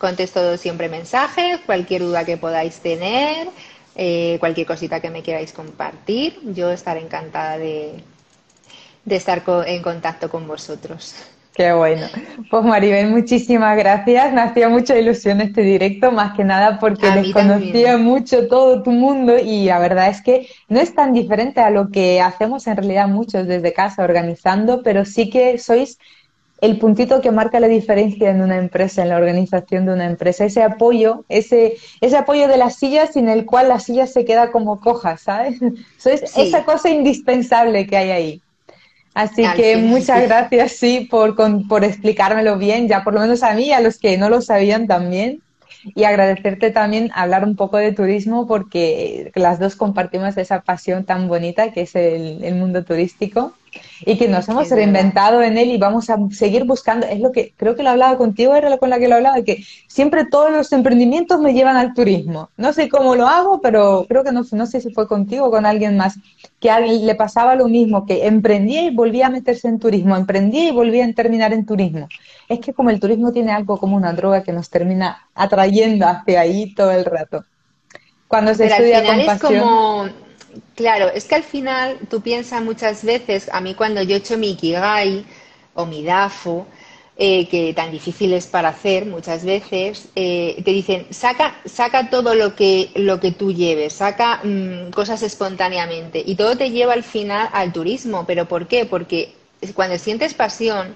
contesto 0.05 0.55
siempre 0.57 0.87
mensajes, 0.87 1.59
cualquier 1.65 2.03
duda 2.03 2.25
que 2.25 2.37
podáis 2.37 2.79
tener, 2.79 3.47
eh, 3.95 4.37
cualquier 4.39 4.67
cosita 4.67 4.99
que 4.99 5.09
me 5.09 5.23
queráis 5.23 5.51
compartir. 5.51 6.39
Yo 6.53 6.69
estaré 6.69 6.99
encantada 7.01 7.57
de, 7.57 8.03
de 9.03 9.15
estar 9.15 9.41
en 9.65 9.81
contacto 9.81 10.29
con 10.29 10.47
vosotros. 10.47 11.15
Qué 11.55 11.73
bueno. 11.73 12.05
Pues 12.51 12.63
Maribel, 12.65 13.07
muchísimas 13.07 13.75
gracias. 13.77 14.31
Me 14.31 14.41
hacía 14.41 14.69
mucha 14.69 14.95
ilusión 14.95 15.41
este 15.41 15.61
directo, 15.61 16.11
más 16.11 16.35
que 16.35 16.43
nada 16.43 16.79
porque 16.79 17.09
desconocía 17.09 17.97
mucho 17.97 18.47
todo 18.47 18.83
tu 18.83 18.91
mundo 18.91 19.39
y 19.39 19.65
la 19.65 19.79
verdad 19.79 20.09
es 20.09 20.21
que 20.21 20.47
no 20.67 20.79
es 20.79 20.93
tan 20.93 21.13
diferente 21.13 21.61
a 21.61 21.71
lo 21.71 21.89
que 21.89 22.21
hacemos 22.21 22.67
en 22.67 22.77
realidad 22.77 23.07
muchos 23.07 23.47
desde 23.47 23.73
casa 23.73 24.03
organizando, 24.03 24.83
pero 24.83 25.03
sí 25.03 25.31
que 25.31 25.57
sois 25.57 25.97
el 26.61 26.79
puntito 26.79 27.21
que 27.21 27.31
marca 27.31 27.59
la 27.59 27.67
diferencia 27.67 28.29
en 28.29 28.41
una 28.41 28.57
empresa, 28.57 29.01
en 29.01 29.09
la 29.09 29.17
organización 29.17 29.85
de 29.85 29.93
una 29.93 30.05
empresa, 30.05 30.45
ese 30.45 30.63
apoyo, 30.63 31.25
ese, 31.27 31.75
ese 32.01 32.17
apoyo 32.17 32.47
de 32.47 32.57
las 32.57 32.75
sillas 32.75 33.13
sin 33.13 33.27
el 33.27 33.45
cual 33.45 33.67
la 33.67 33.79
silla 33.79 34.07
se 34.07 34.23
queda 34.23 34.51
como 34.51 34.79
coja, 34.79 35.17
¿sabes? 35.17 35.59
Esa 36.05 36.63
cosa 36.63 36.89
indispensable 36.89 37.85
que 37.87 37.97
hay 37.97 38.11
ahí. 38.11 38.41
Así 39.13 39.43
que 39.55 39.77
muchas 39.77 40.21
gracias, 40.27 40.73
sí, 40.73 41.07
por, 41.09 41.35
por 41.67 41.83
explicármelo 41.83 42.57
bien, 42.57 42.87
ya 42.87 43.03
por 43.03 43.13
lo 43.13 43.21
menos 43.21 43.43
a 43.43 43.53
mí 43.53 43.67
y 43.67 43.71
a 43.73 43.81
los 43.81 43.97
que 43.97 44.17
no 44.17 44.29
lo 44.29 44.41
sabían 44.41 44.87
también. 44.87 45.41
Y 45.93 46.03
agradecerte 46.03 46.71
también 46.71 47.11
hablar 47.13 47.43
un 47.43 47.55
poco 47.55 47.77
de 47.77 47.91
turismo 47.91 48.47
porque 48.47 49.31
las 49.35 49.59
dos 49.59 49.75
compartimos 49.75 50.35
esa 50.35 50.61
pasión 50.61 51.03
tan 51.03 51.27
bonita 51.27 51.73
que 51.73 51.81
es 51.81 51.95
el 51.95 52.55
mundo 52.55 52.83
turístico 52.83 53.53
y 54.01 54.17
que 54.17 54.27
nos 54.27 54.47
hemos 54.49 54.69
reinventado 54.69 55.41
en 55.41 55.57
él 55.57 55.71
y 55.71 55.77
vamos 55.77 56.09
a 56.09 56.17
seguir 56.31 56.65
buscando. 56.65 57.05
Es 57.07 57.19
lo 57.19 57.31
que 57.31 57.53
creo 57.55 57.75
que 57.75 57.83
lo 57.83 57.91
hablaba 57.91 58.17
contigo, 58.17 58.55
era 58.55 58.77
con 58.77 58.89
la 58.89 58.99
que 58.99 59.07
lo 59.07 59.15
hablaba, 59.15 59.41
que 59.43 59.63
siempre 59.87 60.25
todos 60.25 60.51
los 60.51 60.71
emprendimientos 60.71 61.39
me 61.39 61.53
llevan 61.53 61.77
al 61.77 61.93
turismo. 61.93 62.49
No 62.57 62.73
sé 62.73 62.89
cómo 62.89 63.15
lo 63.15 63.27
hago, 63.27 63.61
pero 63.61 64.05
creo 64.07 64.23
que 64.23 64.31
no, 64.31 64.43
no 64.51 64.65
sé 64.65 64.81
si 64.81 64.93
fue 64.93 65.07
contigo 65.07 65.45
o 65.45 65.51
con 65.51 65.65
alguien 65.65 65.97
más, 65.97 66.17
que 66.59 66.69
a 66.69 66.75
alguien 66.75 67.05
le 67.05 67.15
pasaba 67.15 67.55
lo 67.55 67.67
mismo, 67.67 68.05
que 68.05 68.25
emprendía 68.25 68.83
y 68.83 68.95
volvía 68.95 69.27
a 69.27 69.29
meterse 69.29 69.67
en 69.67 69.79
turismo, 69.79 70.15
emprendía 70.15 70.69
y 70.69 70.71
volvía 70.71 71.05
a 71.05 71.13
terminar 71.13 71.53
en 71.53 71.65
turismo. 71.65 72.07
Es 72.49 72.59
que 72.59 72.73
como 72.73 72.89
el 72.89 72.99
turismo 72.99 73.31
tiene 73.31 73.51
algo 73.51 73.77
como 73.77 73.95
una 73.95 74.13
droga 74.13 74.43
que 74.43 74.51
nos 74.51 74.69
termina 74.69 75.27
atrayendo 75.33 76.07
hacia 76.07 76.41
ahí 76.41 76.73
todo 76.73 76.91
el 76.91 77.05
rato. 77.05 77.45
Cuando 78.27 78.53
se 78.53 78.65
estudia 78.65 79.03
con 79.05 79.25
pasión, 79.25 80.24
Claro, 80.75 81.09
es 81.09 81.25
que 81.25 81.35
al 81.35 81.43
final 81.43 81.99
tú 82.09 82.21
piensas 82.21 82.61
muchas 82.63 83.03
veces, 83.03 83.49
a 83.51 83.61
mí 83.61 83.73
cuando 83.75 84.01
yo 84.03 84.15
he 84.15 84.19
hecho 84.19 84.37
mi 84.37 84.51
Ikigai 84.51 85.25
o 85.73 85.85
mi 85.85 86.03
DAFO, 86.03 86.67
eh, 87.17 87.47
que 87.47 87.73
tan 87.73 87.91
difícil 87.91 88.33
es 88.33 88.45
para 88.47 88.69
hacer 88.69 89.05
muchas 89.05 89.43
veces, 89.45 90.09
eh, 90.15 90.61
te 90.63 90.71
dicen, 90.71 91.07
saca, 91.11 91.55
saca 91.65 92.09
todo 92.09 92.35
lo 92.35 92.55
que, 92.55 92.91
lo 92.95 93.19
que 93.19 93.31
tú 93.31 93.51
lleves, 93.53 93.93
saca 93.93 94.41
mm, 94.43 94.91
cosas 94.91 95.23
espontáneamente 95.23 96.21
y 96.25 96.35
todo 96.35 96.57
te 96.57 96.71
lleva 96.71 96.93
al 96.93 97.03
final 97.03 97.49
al 97.53 97.71
turismo. 97.73 98.25
¿Pero 98.27 98.47
por 98.47 98.67
qué? 98.67 98.85
Porque 98.85 99.33
cuando 99.73 99.97
sientes 99.97 100.33
pasión 100.33 100.95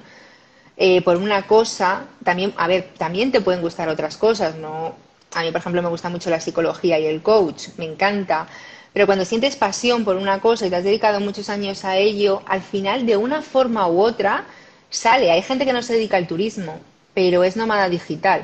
eh, 0.78 1.02
por 1.02 1.18
una 1.18 1.46
cosa, 1.48 2.06
también, 2.24 2.54
a 2.58 2.68
ver, 2.68 2.90
también 2.98 3.32
te 3.32 3.42
pueden 3.42 3.62
gustar 3.62 3.90
otras 3.90 4.18
cosas, 4.18 4.56
¿no? 4.56 4.96
A 5.34 5.42
mí, 5.44 5.52
por 5.52 5.60
ejemplo, 5.60 5.82
me 5.82 5.90
gusta 5.90 6.10
mucho 6.10 6.30
la 6.30 6.40
psicología 6.40 6.98
y 7.00 7.06
el 7.06 7.22
coach, 7.22 7.68
me 7.78 7.86
encanta. 7.86 8.48
Pero 8.94 9.06
cuando 9.06 9.26
sientes 9.26 9.56
pasión 9.56 10.04
por 10.04 10.16
una 10.16 10.40
cosa 10.40 10.66
y 10.66 10.70
te 10.70 10.76
has 10.76 10.84
dedicado 10.84 11.20
muchos 11.20 11.50
años 11.50 11.86
a 11.86 11.98
ello, 11.98 12.42
al 12.48 12.62
final, 12.62 13.06
de 13.06 13.18
una 13.18 13.42
forma 13.42 13.88
u 13.88 14.02
otra, 14.02 14.46
sale. 14.90 15.32
Hay 15.32 15.42
gente 15.42 15.66
que 15.66 15.74
no 15.74 15.84
se 15.84 15.94
dedica 15.94 16.18
al 16.18 16.28
turismo, 16.28 16.80
pero 17.14 17.44
es 17.44 17.56
nómada 17.56 17.88
digital. 17.90 18.44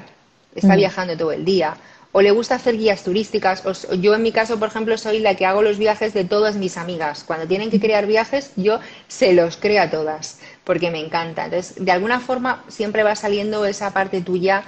Está 0.54 0.74
mm. 0.74 0.78
viajando 0.78 1.18
todo 1.18 1.32
el 1.32 1.46
día. 1.46 1.76
O 2.12 2.22
le 2.22 2.32
gusta 2.32 2.56
hacer 2.56 2.78
guías 2.78 3.04
turísticas. 3.04 3.64
yo, 4.00 4.16
en 4.16 4.22
mi 4.22 4.32
caso, 4.32 4.58
por 4.58 4.70
ejemplo, 4.70 4.98
soy 4.98 5.20
la 5.20 5.36
que 5.36 5.46
hago 5.46 5.62
los 5.62 5.78
viajes 5.78 6.14
de 6.14 6.24
todas 6.24 6.56
mis 6.56 6.78
amigas. 6.78 7.26
Cuando 7.26 7.46
tienen 7.46 7.70
que 7.70 7.80
crear 7.80 8.06
viajes, 8.06 8.52
yo 8.56 8.80
se 9.10 9.34
los 9.34 9.58
creo 9.58 9.84
a 9.84 9.89
todas, 9.89 10.39
porque 10.64 10.91
me 10.91 11.02
encanta. 11.02 11.46
Entonces, 11.46 11.76
de 11.84 11.91
alguna 11.91 12.22
forma, 12.22 12.64
siempre 12.70 13.04
va 13.04 13.18
saliendo 13.18 13.66
esa 13.66 13.91
parte 13.91 14.22
tuya 14.22 14.64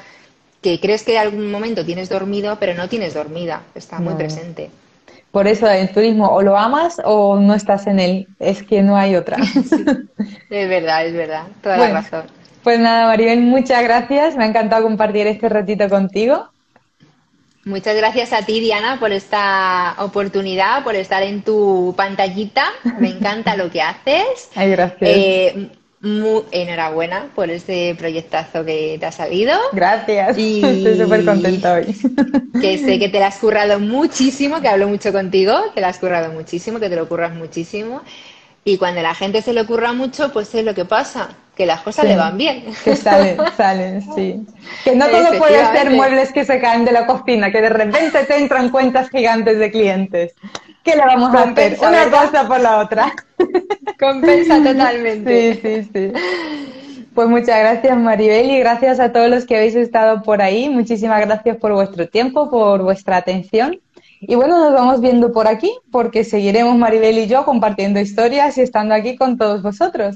que 0.62 0.82
crees 0.82 1.04
que 1.04 1.14
en 1.14 1.20
algún 1.20 1.50
momento 1.50 1.86
tienes 1.86 2.10
dormido, 2.10 2.58
pero 2.60 2.74
no 2.74 2.90
tienes 2.90 3.14
dormida. 3.14 3.62
Está 3.76 4.00
muy 4.00 4.16
presente. 4.16 4.70
Por 5.32 5.48
eso 5.48 5.70
el 5.70 5.90
turismo 5.90 6.28
o 6.28 6.42
lo 6.42 6.58
amas 6.58 7.02
o 7.04 7.40
no 7.40 7.54
estás 7.54 7.88
en 7.88 8.00
él. 8.00 8.28
Es 8.40 8.64
que 8.64 8.82
no 8.82 8.98
hay 8.98 9.16
otra. 9.16 9.38
Es 10.50 10.70
verdad, 10.70 11.06
es 11.06 11.14
verdad. 11.14 11.44
Toda 11.62 11.78
la 11.78 11.90
razón. 11.90 12.24
Pues 12.64 12.80
nada, 12.80 13.06
Maribel, 13.08 13.42
muchas 13.42 13.84
gracias. 13.84 14.38
Me 14.38 14.46
ha 14.46 14.48
encantado 14.48 14.84
compartir 14.84 15.28
este 15.28 15.50
ratito 15.50 15.90
contigo. 15.90 16.50
Muchas 17.66 17.98
gracias 17.98 18.32
a 18.32 18.44
ti, 18.44 18.62
Diana, 18.62 18.98
por 18.98 19.12
esta 19.12 19.96
oportunidad, 20.00 20.86
por 20.86 20.96
estar 20.96 21.22
en 21.22 21.42
tu 21.42 21.94
pantallita. 21.98 22.66
Me 23.00 23.10
encanta 23.10 23.58
lo 23.58 23.70
que 23.70 23.82
haces. 23.82 24.50
Ay, 24.56 24.72
gracias. 24.72 25.02
Eh, 25.02 25.70
muy 26.02 26.44
enhorabuena 26.52 27.30
por 27.34 27.50
este 27.50 27.96
proyectazo 27.96 28.64
que 28.64 28.98
te 29.00 29.06
ha 29.06 29.12
salido. 29.12 29.54
Gracias. 29.74 30.38
Y 30.38 30.58
Estoy 30.64 30.98
súper 30.98 31.26
contenta 31.26 31.74
hoy. 31.74 31.96
Que 32.62 32.80
sé 32.80 32.98
que 32.98 33.10
te 33.10 33.20
lo 33.20 33.26
has 33.26 33.38
currado 33.38 33.80
muchísimo, 33.80 34.62
que 34.62 34.68
hablo 34.68 34.88
mucho 34.88 35.12
contigo, 35.12 35.54
que 35.76 35.82
lo 35.82 35.88
has 35.88 36.00
currado 36.00 36.34
muchísimo, 36.34 36.80
que 36.80 36.90
te 36.90 36.96
lo 36.96 37.08
curras 37.08 37.34
muchísimo. 37.34 38.02
Y 38.66 38.78
cuando 38.78 39.02
la 39.02 39.14
gente 39.14 39.42
se 39.42 39.54
le 39.54 39.62
ocurra 39.62 39.94
mucho, 39.94 40.34
pues 40.34 40.54
es 40.56 40.66
lo 40.66 40.74
que 40.74 40.84
pasa, 40.84 41.30
que 41.56 41.66
las 41.66 41.82
cosas 41.82 42.06
le 42.06 42.18
van 42.18 42.38
bien. 42.38 42.66
Que 42.84 42.96
salen, 42.96 43.38
salen, 43.58 44.02
sí. 44.14 44.46
Que 44.84 44.96
no 44.96 45.08
todo 45.08 45.38
puede 45.38 45.66
ser 45.72 45.92
muebles 45.92 46.34
que 46.34 46.44
se 46.44 46.60
caen 46.60 46.84
de 46.84 46.92
la 46.92 47.06
cocina, 47.06 47.52
que 47.52 47.62
de 47.62 47.70
repente 47.70 48.24
te 48.26 48.38
entran 48.38 48.70
cuentas 48.70 49.10
gigantes 49.10 49.60
de 49.60 49.72
clientes. 49.72 50.34
¿Qué 50.88 50.96
le 50.96 51.06
vamos 51.06 51.36
a 51.36 51.44
hacer? 51.44 51.78
Una 51.82 52.10
cosa 52.10 52.48
por 52.48 52.62
la 52.62 52.78
otra. 52.78 53.14
Compensa 54.00 54.64
totalmente. 54.64 55.56
Sí, 55.56 55.84
sí, 55.84 55.90
sí. 55.94 57.08
Pues 57.14 57.28
muchas 57.28 57.60
gracias 57.60 57.98
Maribel 57.98 58.50
y 58.52 58.60
gracias 58.60 59.02
a 59.02 59.12
todos 59.12 59.30
los 59.30 59.46
que 59.46 59.58
habéis 59.58 59.76
estado 59.76 60.24
por 60.24 60.42
ahí. 60.42 60.70
Muchísimas 60.70 61.20
gracias 61.26 61.58
por 61.58 61.74
vuestro 61.74 62.08
tiempo, 62.08 62.50
por 62.50 62.84
vuestra 62.84 63.18
atención. 63.18 63.82
Y 64.22 64.36
bueno, 64.36 64.58
nos 64.58 64.74
vamos 64.74 65.02
viendo 65.02 65.34
por 65.34 65.50
aquí 65.50 65.74
porque 65.92 66.24
seguiremos 66.24 66.78
Maribel 66.78 67.18
y 67.18 67.28
yo 67.28 67.44
compartiendo 67.44 68.00
historias 68.00 68.58
y 68.58 68.62
estando 68.62 68.96
aquí 68.96 69.18
con 69.18 69.38
todos 69.38 69.62
vosotros. 69.62 70.16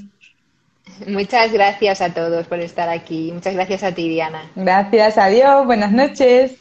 Muchas 1.06 1.52
gracias 1.52 2.00
a 2.00 2.14
todos 2.14 2.46
por 2.46 2.60
estar 2.60 2.88
aquí. 2.88 3.30
Muchas 3.30 3.54
gracias 3.54 3.82
a 3.82 3.92
ti, 3.92 4.08
Diana. 4.08 4.50
Gracias, 4.54 5.18
adiós, 5.18 5.66
buenas 5.66 5.92
noches. 5.92 6.56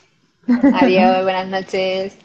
Adiós, 0.74 1.24
buenas 1.24 1.48
noches. 1.48 2.18